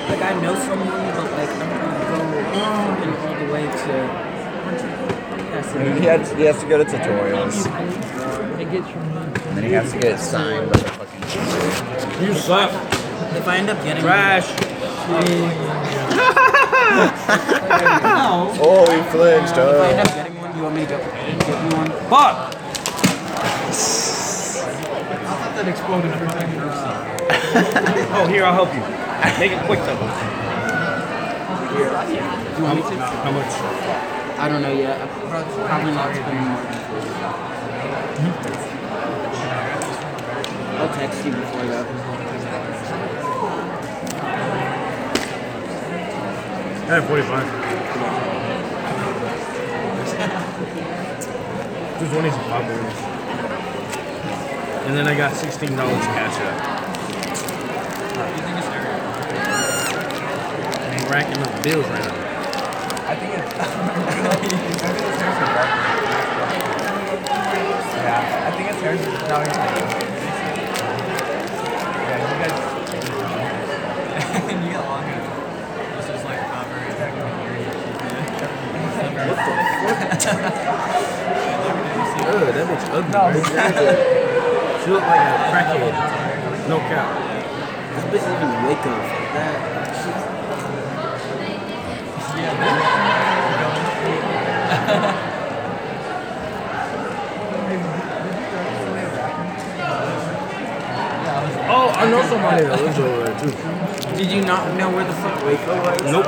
Like 0.09 0.23
I 0.23 0.33
know 0.41 0.55
someone, 0.59 0.87
but 0.87 1.27
like 1.33 1.49
I'm 1.49 1.69
gonna 3.01 3.11
go 3.11 3.19
all 3.27 3.35
the 3.35 3.47
way 3.51 3.65
to. 3.67 3.93
He 5.99 6.05
has, 6.05 6.31
he 6.31 6.43
has 6.43 6.57
to 6.61 6.67
go 6.69 6.77
to 6.77 6.85
tutorials. 6.85 7.67
It 8.61 8.71
gets 8.71 8.89
from 8.89 9.03
me. 9.09 9.15
And 9.19 9.57
then 9.57 9.63
he 9.65 9.71
has 9.73 9.91
to 9.91 9.99
get 9.99 10.13
it 10.13 10.19
signed 10.19 10.71
by 10.71 10.77
the 10.77 10.89
fucking 10.89 12.25
You 12.25 12.33
suck. 12.35 12.98
If 13.35 13.47
I 13.47 13.57
end 13.57 13.69
up 13.69 13.83
getting 13.83 14.03
Trash. 14.03 14.47
Oh, 18.61 18.85
he 18.91 19.01
flinched. 19.11 19.53
if 19.53 19.59
I 19.59 19.89
end 19.89 19.99
Oh. 19.99 20.01
up 20.01 20.15
getting 20.15 20.35
one, 20.39 20.51
do 20.51 20.57
you 20.57 20.63
want 20.63 20.75
me 20.75 20.81
to 20.85 20.89
go 20.91 20.97
get 20.97 21.47
you 21.47 21.77
one? 21.77 21.89
Fuck. 22.09 22.55
I 25.19 25.33
thought 25.39 25.53
that 25.55 25.67
exploded 25.67 26.11
everything. 26.11 26.49
Oh, 28.13 28.25
here, 28.27 28.43
I'll 28.45 28.53
help 28.53 28.73
you. 28.73 28.81
Make 29.39 29.51
it 29.51 29.61
quick, 29.65 29.79
though. 29.85 29.95
Do 29.95 30.03
you 32.57 32.63
want 32.63 32.75
me 32.75 32.81
to? 32.83 32.95
How 32.99 33.31
much? 33.31 33.51
I 34.39 34.47
don't 34.49 34.61
know 34.61 34.73
yet. 34.73 35.01
I'm 35.01 35.09
probably 35.09 35.91
not 35.91 36.15
spending 36.15 36.45
more 36.47 36.61
than 36.63 36.73
40. 36.89 37.09
I'll 40.79 40.93
text 40.95 41.25
you 41.25 41.31
before 41.31 41.65
that. 41.65 41.85
I 46.89 46.93
have 46.95 47.05
45. 47.07 47.45
Just 51.99 52.13
one 52.15 52.25
some 52.31 52.43
popcorn. 52.49 52.79
And 54.87 54.97
then 54.97 55.05
I 55.05 55.13
got 55.15 55.33
$16 55.33 55.77
cash 55.77 56.39
out. 56.41 56.61
I'm 60.89 61.11
racking 61.11 61.37
up 61.43 61.63
bills 61.63 61.85
right 61.85 62.01
now. 62.01 62.15
I 63.05 63.15
think 63.15 63.33
it's. 63.37 63.53
yeah, 67.97 68.47
I 68.47 68.51
think 68.57 68.65
it's 68.71 68.81
hers. 68.81 69.01
No, 69.29 69.37
he's. 69.41 69.55
Yeah, 72.09 72.17
you 72.25 72.37
guys. 72.41 72.57
you 74.63 74.69
get 74.71 74.81
long 74.85 75.03
enough. 75.03 75.37
This 75.97 76.09
is 76.17 76.23
like 76.25 76.41
not 76.49 76.65
very 76.67 76.89
Ugh, 82.29 82.53
that 82.53 82.65
bitch 82.69 82.85
ugly. 82.93 83.11
No, 83.11 83.33
She 84.83 84.89
look 84.91 85.01
like 85.01 85.19
a 85.19 85.33
crackhead. 85.49 85.93
No 86.69 86.77
cap. 86.77 87.09
This 87.95 88.03
bitch 88.05 88.25
doesn't 88.29 88.49
even 88.49 88.65
wake 88.67 88.85
up 88.85 89.01
that. 89.33 89.55
Oh, 101.71 101.89
I 101.95 102.09
know 102.09 102.21
somebody 102.27 102.63
that 102.65 102.81
lives 102.81 102.97
over 102.99 103.23
there 103.23 103.39
too. 103.39 103.51
Did 104.17 104.31
you 104.31 104.41
not 104.43 104.75
know 104.75 104.89
where 104.91 105.05
the 105.05 105.13
fuck 105.13 105.43
Waco 105.45 105.75
was? 105.81 106.01
Nope. 106.11 106.25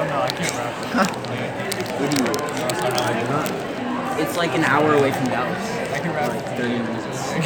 Idiot. 2.01 3.70
It's 4.21 4.37
like 4.37 4.53
an 4.53 4.63
hour 4.63 4.93
away 4.93 5.11
from 5.11 5.25
Dallas. 5.25 5.57
I 5.91 5.99
can 5.99 6.13
rap. 6.13 6.29
Like 6.29 6.45
30 6.55 6.69
minutes. 6.69 7.01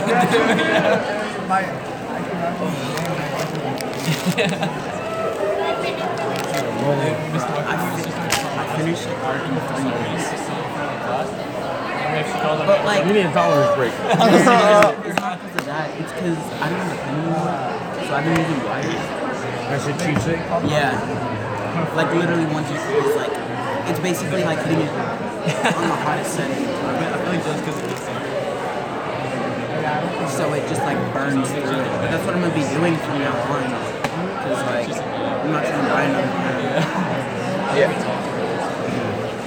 I 7.55 8.75
finished 8.75 9.07
art 9.23 9.39
in 9.39 9.55
three 9.71 9.87
days. 9.87 10.27
But 12.67 12.83
like, 12.85 13.05
You 13.07 13.13
need 13.13 13.25
a 13.25 13.31
tolerance 13.31 13.75
break. 13.77 13.93
it's 15.07 15.19
not 15.21 15.39
because 15.39 15.55
of 15.55 15.65
that. 15.65 15.89
It's 15.97 16.11
because 16.11 16.37
I 16.59 16.69
don't 16.69 16.79
have 16.79 16.91
a 16.91 16.97
pen 16.99 17.15
anymore. 17.15 17.55
So 18.03 18.11
I've 18.15 18.25
been 18.25 18.35
using 18.35 18.61
wires. 18.67 18.99
That's 19.71 19.87
a 19.87 19.93
cheap 20.03 20.19
shit. 20.27 20.39
Yeah. 20.69 20.91
Like 21.95 22.13
literally 22.13 22.45
once 22.53 22.69
you 22.69 22.75
it's 22.75 23.15
like 23.15 23.31
it's 23.87 23.99
basically 23.99 24.43
like 24.43 24.59
hitting 24.59 24.81
it 24.81 25.24
on 25.45 25.87
the 25.87 25.95
hottest 25.95 26.33
setting. 26.35 26.65
I 26.65 27.17
feel 27.17 27.29
like 27.29 27.43
just 27.43 27.59
because 27.65 27.77
it 27.79 27.89
gets 27.89 28.05
so 30.35 30.51
it 30.51 30.67
just 30.67 30.81
like 30.81 30.97
burns 31.13 31.47
through 31.49 31.63
it. 31.63 31.87
But 32.03 32.11
that's 32.11 32.25
what 32.25 32.35
I'm 32.35 32.41
gonna 32.41 32.53
be 32.53 32.67
doing 32.75 32.97
from 32.97 33.19
now 33.19 33.31
on. 33.55 33.63
Cause 34.43 34.59
like 34.67 34.89
I'm 34.99 35.51
not 35.51 35.63
trying 35.63 35.85
to 35.85 35.89
buy 35.93 36.03
another 36.03 36.27
pen. 36.27 36.75
Yeah. 37.77 37.91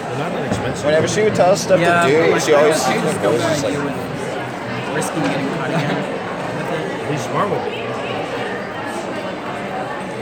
They're 0.08 0.18
not 0.18 0.32
that 0.32 0.46
expensive. 0.46 0.84
Whenever 0.86 1.08
she 1.08 1.22
would 1.22 1.34
tell 1.34 1.50
us 1.52 1.62
stuff 1.62 1.80
Yeah, 1.80 2.06
to 2.06 2.10
do, 2.10 2.32
like, 2.32 2.42
she 2.42 2.54
always 2.54 2.80
I 2.80 2.94
just 2.94 3.04
like, 3.04 3.22
don't 3.22 3.40
always 3.40 3.42
just 3.42 3.64
like, 3.64 3.74
I 3.74 3.76
do 3.76 3.84
with 3.84 4.96
risking 4.96 5.22
getting 5.22 5.48
caught 5.60 5.70
again. 5.70 7.12
He's 7.12 7.22
smart 7.28 7.50
with 7.50 7.62
it. 7.68 7.78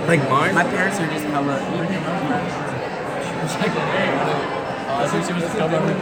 Like 0.09 0.23
mine? 0.31 0.55
My 0.55 0.65
parents 0.65 0.99
are 0.99 1.07
just 1.07 1.27
hella 1.27 1.59
I 4.96 5.06
think 5.09 5.26
she 5.26 5.32
was 5.32 5.42
just 5.42 5.56
coming 5.59 5.82
with 5.85 5.96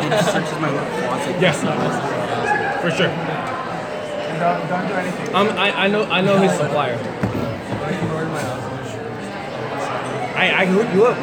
they 0.00 0.08
just 0.08 0.32
searches 0.32 0.58
my 0.60 0.70
little. 0.70 0.88
Yes. 1.40 1.60
For 2.80 2.90
sure. 2.90 3.08
Don't, 4.38 4.68
don't 4.68 4.86
do 4.88 4.94
anything. 4.94 5.34
Um, 5.34 5.48
I, 5.58 5.84
I 5.84 5.88
know 5.88 6.04
I 6.04 6.20
know 6.20 6.38
his 6.38 6.52
supplier. 6.52 6.96
I, 10.36 10.62
I 10.62 10.64
can 10.66 10.74
hook 10.74 10.94
you 10.94 11.06
up. 11.06 11.18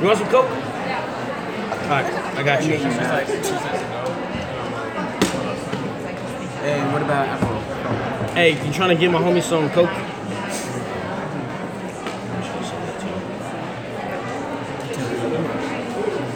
You 0.00 0.06
want 0.06 0.18
some 0.18 0.28
coke? 0.28 0.50
Alright, 1.84 2.06
I 2.14 2.42
got 2.42 2.62
you. 2.64 2.76
Hey, 6.62 6.80
what 6.92 7.02
about 7.02 7.28
Apple? 7.28 7.60
Hey, 8.34 8.66
you 8.66 8.72
trying 8.72 8.90
to 8.90 9.00
get 9.00 9.10
my 9.10 9.20
homie 9.20 9.42
some 9.42 9.68
coke? 9.70 9.90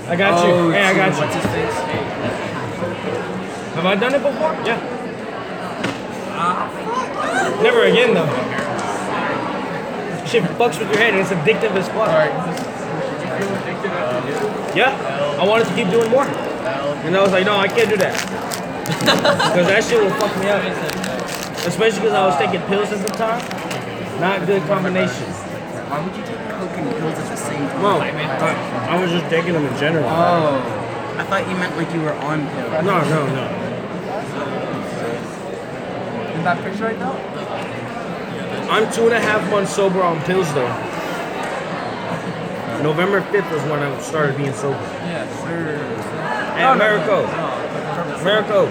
I 0.08 0.16
got 0.16 0.46
you. 0.46 0.52
Oh, 0.52 0.70
Hey, 0.70 0.82
I 0.84 0.94
got 0.94 1.12
What's 1.18 1.34
you. 1.34 1.40
his 1.40 1.50
face? 1.52 1.74
Have 3.76 3.86
I 3.86 3.94
done 3.94 4.14
it 4.14 4.22
before? 4.22 4.52
Yeah. 4.66 4.80
Ah. 6.34 7.60
Never 7.62 7.82
again 7.84 8.14
though. 8.14 8.26
Shit 10.26 10.42
fucks 10.58 10.78
with 10.78 10.88
your 10.90 10.98
head 10.98 11.14
and 11.14 11.20
it's 11.20 11.30
addictive 11.30 11.72
as 11.76 11.88
fuck. 11.88 12.08
Yeah. 14.76 14.92
I 15.40 15.46
wanted 15.46 15.66
to 15.68 15.74
keep 15.74 15.88
doing 15.90 16.10
more. 16.10 16.24
And 16.24 17.16
I 17.16 17.22
was 17.22 17.32
like, 17.32 17.44
no, 17.46 17.56
I 17.56 17.68
can't 17.68 17.88
do 17.88 17.96
that. 17.98 18.14
Because 19.08 19.66
that 19.68 19.84
shit 19.84 20.00
will 20.02 20.10
fuck 20.18 20.34
me 20.40 20.48
up. 20.48 20.62
Especially 21.66 22.00
because 22.00 22.14
I 22.14 22.26
was 22.26 22.36
taking 22.36 22.60
pills 22.68 22.90
at 22.92 23.00
the 23.06 23.12
time. 23.14 23.40
Not 24.20 24.46
good 24.46 24.62
combination. 24.64 25.24
Why 25.88 26.00
would 26.04 26.16
you 26.16 26.22
and 26.86 26.96
pills 26.96 27.18
at 27.18 27.28
the 27.28 27.36
same 27.36 27.58
time? 27.68 27.82
No, 27.82 28.00
I, 28.00 28.96
I 28.96 29.00
was 29.00 29.10
just 29.10 29.28
taking 29.30 29.52
them 29.52 29.64
in 29.64 29.76
general. 29.78 30.04
Oh, 30.06 30.58
I 31.18 31.24
thought 31.24 31.48
you 31.48 31.56
meant 31.56 31.76
like 31.76 31.92
you 31.92 32.00
were 32.02 32.14
on 32.14 32.46
pills. 32.50 32.84
No, 32.84 33.00
no, 33.08 33.26
no. 33.26 33.44
In 36.34 36.44
that 36.44 36.62
picture 36.62 36.84
right 36.84 36.98
now? 36.98 37.12
I'm 38.70 38.92
two 38.92 39.04
and 39.04 39.14
a 39.14 39.20
half 39.20 39.50
months 39.50 39.74
sober 39.74 40.02
on 40.02 40.20
pills 40.22 40.52
though. 40.54 40.68
November 42.82 43.20
5th 43.22 43.50
was 43.50 43.62
when 43.70 43.80
I 43.82 44.00
started 44.00 44.36
being 44.36 44.52
sober. 44.52 44.78
Yes, 45.02 45.26
sir. 45.42 45.78
Hey, 46.54 46.62
Americo. 46.62 47.24
Americo. 48.20 48.68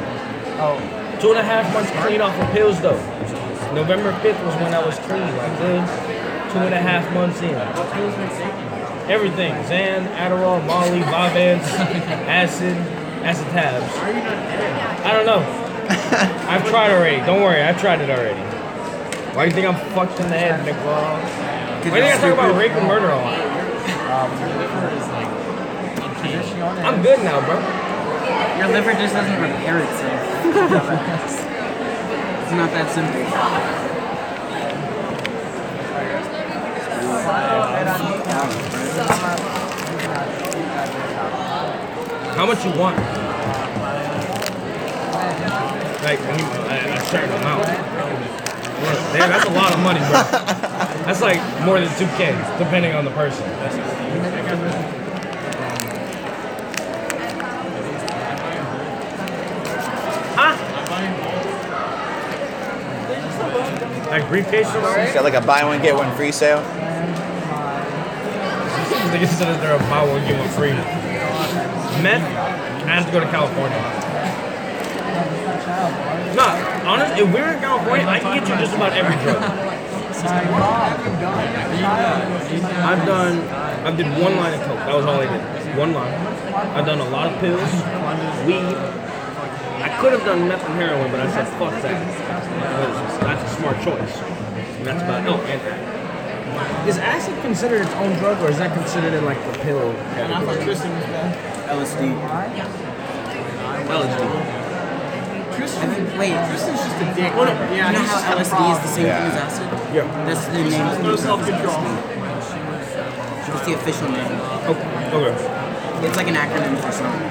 Oh, 0.60 0.80
Two 1.20 1.32
and 1.32 1.40
a 1.40 1.44
half 1.44 1.66
months 1.74 1.90
clean 2.06 2.22
off 2.22 2.34
of 2.40 2.50
pills 2.54 2.80
though. 2.80 2.96
November 3.74 4.12
5th 4.22 4.46
was 4.46 4.56
when 4.62 4.74
I 4.74 4.86
was 4.86 4.96
clean, 5.00 5.28
like 5.36 5.58
good. 5.58 5.84
Two 6.52 6.60
and 6.60 6.74
a 6.74 6.82
half 6.82 7.14
months 7.14 7.42
in. 7.42 7.56
Everything. 9.12 9.54
Xan, 9.66 10.08
Adderall, 10.16 10.66
Molly, 10.66 11.00
Vyvanse, 11.02 11.64
acid, 12.28 12.76
acid 13.24 13.48
tabs. 13.48 13.86
I 15.06 15.14
don't 15.14 15.26
know. 15.26 15.40
I've 16.50 16.68
tried 16.68 16.92
already. 16.92 17.18
Don't 17.26 17.42
worry, 17.42 17.62
I've 17.62 17.80
tried 17.80 18.02
it 18.02 18.10
already. 18.10 18.42
Why 19.36 19.44
do 19.44 19.50
you 19.50 19.56
think 19.56 19.68
I'm 19.68 19.94
fucked 19.94 20.20
in 20.20 20.30
the 20.30 20.38
head, 20.38 20.66
Nick? 20.66 20.76
Why 20.76 21.80
do 21.82 21.88
you 21.88 21.94
think 21.94 22.16
I 22.16 22.18
talk 22.18 22.34
about 22.34 22.56
rape 22.58 22.72
and 22.72 22.88
murder 22.88 23.10
a 23.10 23.16
lot? 23.16 23.40
Um, 24.08 24.32
I'm 26.84 27.02
good 27.04 27.20
now, 27.24 27.40
bro. 27.46 27.60
Your 28.58 28.68
liver 28.74 28.94
just 28.94 29.14
doesn't 29.14 29.42
repair 29.42 29.78
itself. 29.80 30.46
it's 32.44 32.52
not 32.52 32.72
that 32.72 32.92
simple. 32.92 33.87
How 42.38 42.46
much 42.46 42.64
you 42.64 42.72
want? 42.80 42.96
Like 46.04 46.20
when 46.20 46.40
you, 46.40 46.46
a, 46.46 47.02
certain 47.08 47.34
amount. 47.36 47.66
Damn, 49.12 49.30
that's 49.30 49.46
a 49.46 49.52
lot 49.52 49.74
of 49.74 49.80
money, 49.80 50.00
bro. 50.00 50.24
That's 51.04 51.22
like 51.22 51.42
more 51.66 51.80
than 51.82 51.90
2K, 51.90 52.60
depending 52.60 52.94
on 52.94 53.04
the 53.04 53.12
person. 53.12 53.46
Like 64.10 64.24
briefcases? 64.30 65.04
It's 65.04 65.14
got 65.14 65.24
like 65.26 65.34
a 65.34 65.42
buy 65.42 65.66
one 65.66 65.82
get 65.82 65.94
one 65.94 66.16
free 66.16 66.32
sale. 66.32 66.64
They 69.12 69.20
consider 69.20 69.54
they're 69.58 69.76
a 69.76 69.80
get 69.80 70.40
one 70.40 70.50
free. 70.50 70.72
Meth, 72.04 72.24
I 72.88 72.96
have 72.96 73.06
to 73.06 73.12
go 73.12 73.20
to 73.20 73.28
California. 73.28 73.78
Nah, 76.36 76.54
honest, 76.88 77.20
if 77.20 77.34
we're 77.34 77.54
in 77.54 77.60
California, 77.60 78.06
I 78.06 78.20
can 78.20 78.38
get 78.40 78.48
you 78.48 78.56
just 78.56 78.76
about 78.76 78.94
every 78.94 79.16
drug. 79.24 79.42
I've 82.88 83.06
done, 83.06 83.40
I 83.86 83.96
did 83.96 84.08
one 84.22 84.36
line 84.38 84.54
of 84.54 84.62
coke. 84.62 84.78
That 84.80 84.96
was 84.96 85.06
all 85.06 85.20
I 85.20 85.26
did. 85.26 85.78
One 85.78 85.94
line. 85.94 86.14
I've 86.76 86.86
done 86.86 87.00
a 87.00 87.10
lot 87.10 87.34
of 87.34 87.40
pills, 87.40 87.72
weed. 88.46 88.76
I 89.84 89.98
could 90.02 90.14
have 90.14 90.26
done 90.26 90.48
meth 90.48 90.64
and 90.66 90.74
heroin, 90.76 91.12
but 91.12 91.20
I 91.20 91.30
said 91.30 91.48
fuck 91.60 91.72
that. 91.82 93.22
That's 93.22 93.44
a 93.52 93.56
smart 93.56 93.78
choice. 93.84 94.18
And 94.78 94.86
that's 94.88 95.02
about 95.04 95.28
oh, 95.28 95.42
and 95.46 95.97
is 96.88 96.98
acid 96.98 97.40
considered 97.42 97.82
its 97.82 97.94
own 97.96 98.14
drug, 98.20 98.42
or 98.42 98.50
is 98.50 98.58
that 98.58 98.74
considered 98.78 99.14
in 99.14 99.26
like 99.26 99.38
the 99.52 99.60
pill 99.60 99.80
And 99.92 100.34
I 100.34 100.40
thought 100.40 100.56
category? 100.58 100.66
Tristan 100.66 100.92
was 100.96 101.06
bad. 101.06 101.30
LSD. 101.70 102.02
LSD. 103.88 104.58
I 105.58 105.86
think, 105.94 106.18
wait, 106.18 106.34
Tristan's 106.48 106.80
just 106.80 106.96
a 106.96 107.06
dick. 107.14 107.34
you 107.34 107.42
yeah, 107.76 107.92
know 107.92 108.00
he's 108.00 108.10
how 108.10 108.38
just 108.38 108.38
LSD 108.38 108.42
is 108.42 108.50
the 108.50 108.56
problem. 108.56 108.88
same 108.94 109.06
Yeah. 109.06 109.30
thing 109.30 109.38
as 109.38 109.44
acid? 109.46 109.68
Yeah. 109.94 110.26
That's 110.26 110.46
the 110.46 110.52
name. 110.54 110.88
of 110.88 111.04
No 111.04 111.12
the 111.12 111.18
self-control. 111.18 111.82
It's 113.48 113.66
the 113.66 113.74
official 113.74 114.10
name. 114.10 114.32
Okay. 114.68 114.88
okay. 115.14 116.08
It's 116.08 116.18
like 116.18 116.28
an 116.28 116.36
acronym 116.36 116.76
for 116.82 116.92
something. 116.92 117.22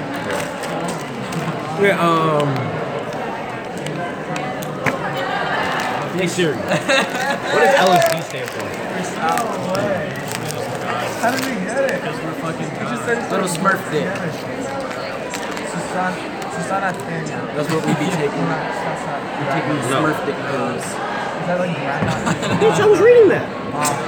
Yeah. 1.83 1.99
Um. 1.99 2.47
Hey 6.17 6.25
Siri. 6.25 6.55
what 6.55 6.65
does 6.65 7.75
LSD 7.77 8.23
stand 8.23 8.49
for? 8.49 8.76
How 11.21 11.31
did 11.31 11.41
we 11.41 11.53
get 11.65 11.83
it? 11.89 12.01
Because 12.01 12.17
we're 12.21 12.37
fucking 12.37 12.69
Little 13.31 13.47
Smurf 13.49 13.81
dick. 13.91 14.05
Susana, 15.73 16.13
Susana 16.53 16.93
Tena. 16.93 17.55
That's 17.55 17.69
what 17.71 17.81
we 17.85 17.93
be 17.97 18.05
taking. 18.13 18.45
We're 18.45 19.51
taking 19.53 19.77
No. 19.89 20.05
Smurf 20.05 20.19
dick 20.25 20.35
pills. 20.35 20.83
is 20.85 20.93
that 21.49 21.57
like 21.59 21.73
grandma? 21.75 22.13
Bitch, 22.61 22.79
I 22.79 22.85
was 22.87 22.99
reading 22.99 23.29
that. 23.29 23.47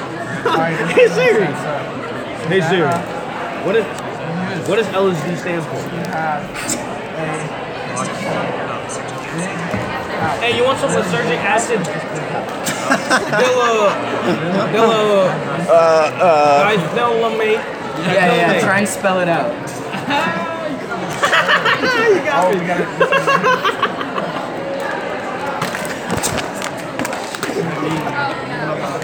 Hey 0.39 1.07
Siri. 1.09 1.45
Hey 2.47 2.61
Siri. 2.69 2.87
What 3.65 3.75
is 3.75 3.85
what 4.69 4.75
does 4.77 4.87
LSD 4.87 5.37
stand 5.37 5.63
for? 5.65 5.79
Hey, 10.19 10.57
you 10.57 10.63
want 10.65 10.79
some 10.79 10.89
lysergic 10.91 11.37
acid? 11.37 11.79
Dilla, 13.39 13.89
Dilla, 14.73 15.29
Uh, 15.69 15.71
uh, 15.71 16.71
dithylamate. 16.71 17.53
Yeah, 18.05 18.35
yeah. 18.35 18.59
Try 18.59 18.79
and 18.79 18.87
spell 18.87 19.19
it 19.21 19.29
out. 19.29 19.51
You 22.11 22.21
got 22.25 22.51
me. 22.51 23.79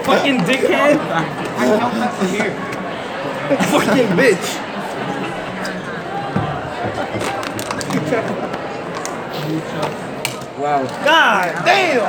Fucking 0.04 0.38
dickhead. 0.40 0.98
I 1.56 1.64
help 1.64 1.94
us 1.94 2.30
here. 2.30 2.54
Fucking 3.70 4.08
bitch. 4.16 4.65
Wow. 10.66 10.82
God 11.04 11.64
damn, 11.64 12.02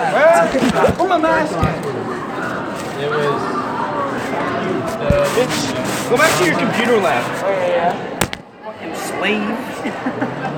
bro. 0.74 0.90
Put 0.96 1.10
my 1.10 1.18
mask 1.20 1.56
on. 1.56 1.68
It 3.00 3.08
was 3.08 3.42
uh, 5.00 5.30
Bitch, 5.36 6.10
go 6.10 6.18
back 6.18 6.34
to 6.40 6.46
your 6.46 6.58
computer 6.58 6.98
lab. 6.98 7.24
Oh, 7.46 7.52
yeah. 7.52 7.94
Fucking 8.64 8.96
slave. 8.96 9.58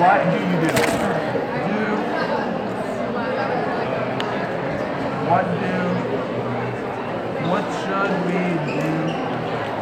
What 0.00 0.24
do 0.24 0.38
you 0.40 0.56
do? 0.56 0.68
Do. 1.68 1.84
What 5.28 5.44
do? 5.60 5.76
What 7.50 7.64
should 7.80 8.12
we 8.24 8.40
do 8.64 8.86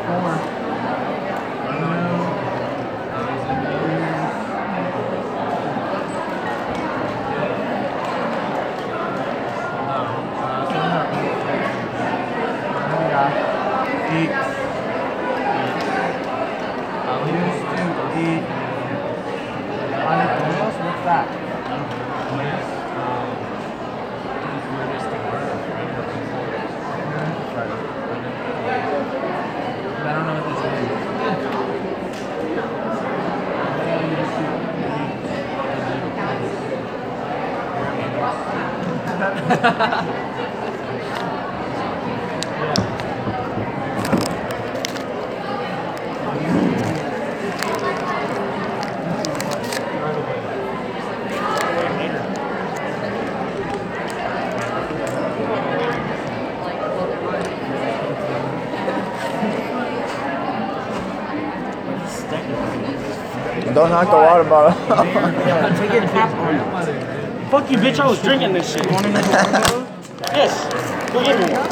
for 0.07 0.35
new 1.79 2.19
eat? 14.19 14.33
Used 17.29 17.63
to 17.71 17.85
eat 18.19 18.45
Anacondas? 20.09 20.75
What's 20.83 21.05
that? 21.05 21.29
I 30.01 30.13
don't 30.15 30.27
know 30.27 30.35
what 30.41 30.49
this 30.49 30.65
is. 31.05 31.09
Don't 63.79 63.91
knock 63.91 64.11
the 64.11 64.17
water 64.17 64.43
bottle. 64.43 64.75
Take 65.79 65.93
it 65.93 66.03
tap 66.11 66.35
on. 66.35 66.59
Fuck 67.49 67.71
you, 67.71 67.79
bitch. 67.79 68.01
I 68.01 68.07
was 68.09 68.21
drinking 68.21 68.53
this 68.53 68.73
shit. 68.73 68.91
Want 68.91 69.07
another? 69.07 69.87
Yes. 70.35 71.13
Go 71.13 71.23
get 71.25 71.39
me 71.39 71.45
one. 71.55 71.63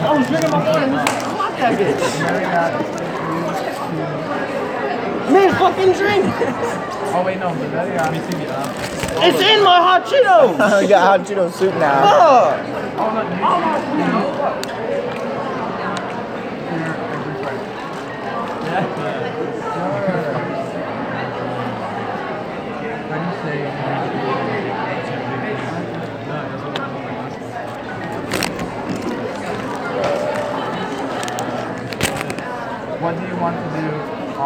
I 0.00 0.16
was 0.16 0.26
drinking 0.26 0.50
my 0.50 0.56
water. 0.64 0.86
I 0.88 1.36
want 1.36 1.54
that 1.58 1.78
bitch. 1.78 2.00
Man, 5.30 5.50
fucking 5.54 5.92
drink. 5.92 6.24
Oh 7.12 7.22
wait, 7.26 7.38
no, 7.38 7.50
but 7.50 7.70
that 7.72 7.94
got 7.94 8.12
me 8.12 8.18
too. 8.20 8.38
It's 9.22 9.40
in 9.40 9.62
my 9.62 9.80
hot 9.80 10.06
Cheetos. 10.06 10.58
I 10.60 10.86
got 10.86 11.18
hot 11.18 11.26
Cheeto 11.28 11.52
soup 11.52 11.74
now. 11.74 12.02
Fuck. 12.02 12.60
Oh, 12.96 13.14
what 13.14 14.74
oh, 14.74 14.79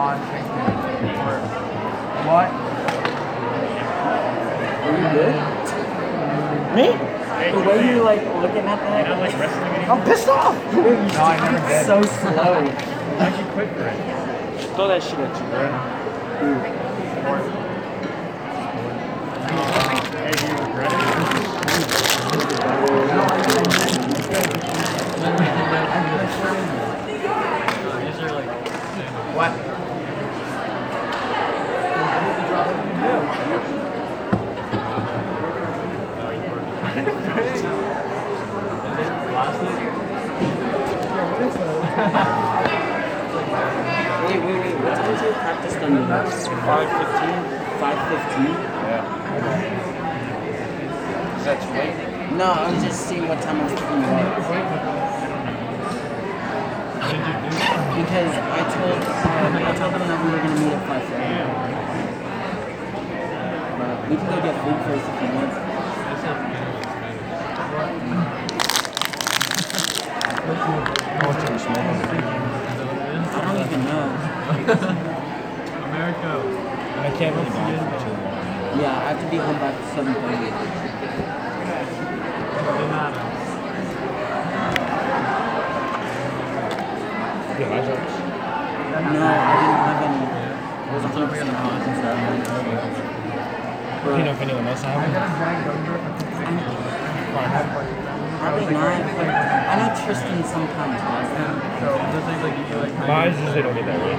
on 0.04 0.20
Thanksgiving? 0.28 1.16
Or 1.24 1.40
what? 2.28 2.48
Me? 6.74 6.88
The 7.50 7.60
way 7.68 7.76
you're 7.88 8.04
like 8.04 8.20
looking 8.42 8.66
at 8.66 8.78
that, 8.80 9.08
Not 9.08 9.18
like 9.18 9.32
wrestling 9.38 9.72
anymore. 9.72 9.96
I'm 9.96 10.04
pissed 10.04 10.28
off. 10.28 10.54
No, 10.74 11.24
I 11.24 11.36
never 11.40 11.58
did. 11.68 11.86
so 11.90 12.02
slow. 12.02 12.54
Why'd 13.16 13.38
you 13.38 13.44
quit 13.52 13.68
for 13.70 13.86
it? 13.86 13.96
Throw 14.74 14.88
that 14.88 15.02
shit 15.02 15.18
at 15.18 15.40
you, 15.40 15.46
bro. 15.48 15.68
Hey, 20.20 20.32
do 20.36 20.44
you 20.46 20.52
regret 20.66 20.92
it? 26.70 26.80
Wait, 42.04 42.12
wait, 44.44 44.60
wait. 44.60 44.76
What 44.76 44.92
time 44.92 45.08
is 45.14 45.22
your 45.22 45.32
practice 45.32 45.72
done? 45.80 46.04
Five 46.04 46.28
fifteen. 47.00 47.36
Five 47.80 47.96
fifteen. 48.12 48.52
Yeah. 48.52 49.08
Is 51.38 51.44
that 51.48 51.56
too 51.64 51.72
late? 51.72 51.96
No, 52.36 52.44
I 52.44 52.68
was 52.70 52.84
just 52.84 53.08
seeing 53.08 53.26
what 53.26 53.40
time 53.40 53.56
I 53.56 53.64
was 53.64 53.72
picking 53.72 54.04
you 54.04 54.08
up. 54.12 54.36
Because 57.96 58.32
I 58.36 58.60
told 58.68 59.00
um, 59.00 59.56
I 59.64 59.72
told 59.72 59.92
them 59.96 60.04
that 60.04 60.18
we 60.24 60.28
were 60.30 60.44
gonna 60.44 60.60
meet 60.60 60.76
at 60.76 60.84
five 60.84 61.04
thirty. 61.08 61.40
But 63.80 63.96
we 64.10 64.16
can 64.16 64.28
go 64.28 64.36
get 64.44 64.56
food 64.60 64.76
first 64.84 65.08
if 65.08 65.16
you 65.24 65.28
want. 65.40 65.73
I 71.66 73.40
don't 73.40 73.56
even 73.64 73.80
know. 73.84 74.04
America. 75.88 76.30
I 77.00 77.10
can't 77.16 77.34
really. 77.34 77.50
Yeah, 78.82 78.92
I 78.92 79.12
have 79.12 79.20
to 79.22 79.26
be 79.30 79.36
home 79.38 79.58
by 79.58 79.72
seven 79.94 80.12
thirty. 80.14 80.50
Yeah, 87.54 87.68
my 87.70 87.80
jokes. 87.86 88.14
No, 88.94 89.20
I 89.24 89.56
didn't 89.56 89.80
have 89.84 90.02
any. 90.04 90.20
Was 90.92 91.02
100 91.02 91.28
percent 91.30 91.48
hot. 91.48 91.80
You 94.04 94.22
know 94.22 94.32
if 94.32 94.40
anyone 94.42 94.66
else 94.66 94.82
has 94.82 95.00
it? 95.00 95.14
Probably 98.38 98.66
not, 98.74 99.33
but 99.94 99.94
I 99.94 99.96
know 100.00 100.04
Tristan 100.06 100.44
sometimes 100.44 101.00
has 101.00 101.28
them. 101.34 101.54
Mine 103.06 103.32
usually 103.38 103.62
don't 103.62 103.74
get 103.74 103.86
that 103.86 104.00
way. 104.00 104.14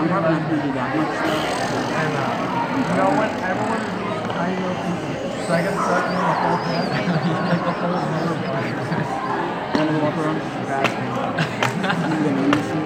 I'm 0.00 0.08
probably 0.08 0.30
not 0.30 0.50
gonna 0.50 0.62
do 0.62 0.72
that 0.72 0.96
much 0.96 1.12
though. 1.20 1.42
You 2.80 2.94
know 2.96 3.10
what? 3.14 3.30
Everyone 3.40 3.84
I 4.30 4.32
know 4.58 4.74
people. 4.74 5.46
So 5.46 5.50
I 5.52 5.54
got 5.62 5.74
stuck 5.78 6.06
in 6.06 6.12
the 6.18 6.34
whole 6.40 6.58
thing. 6.66 6.84
Like 6.90 7.06
the 7.64 7.72
whole 7.72 7.98
Wanna 9.74 9.94
walk 10.02 10.16
around? 10.18 10.40
You 11.80 11.86
gonna 12.24 12.48
miss 12.48 12.68
me? 12.74 12.82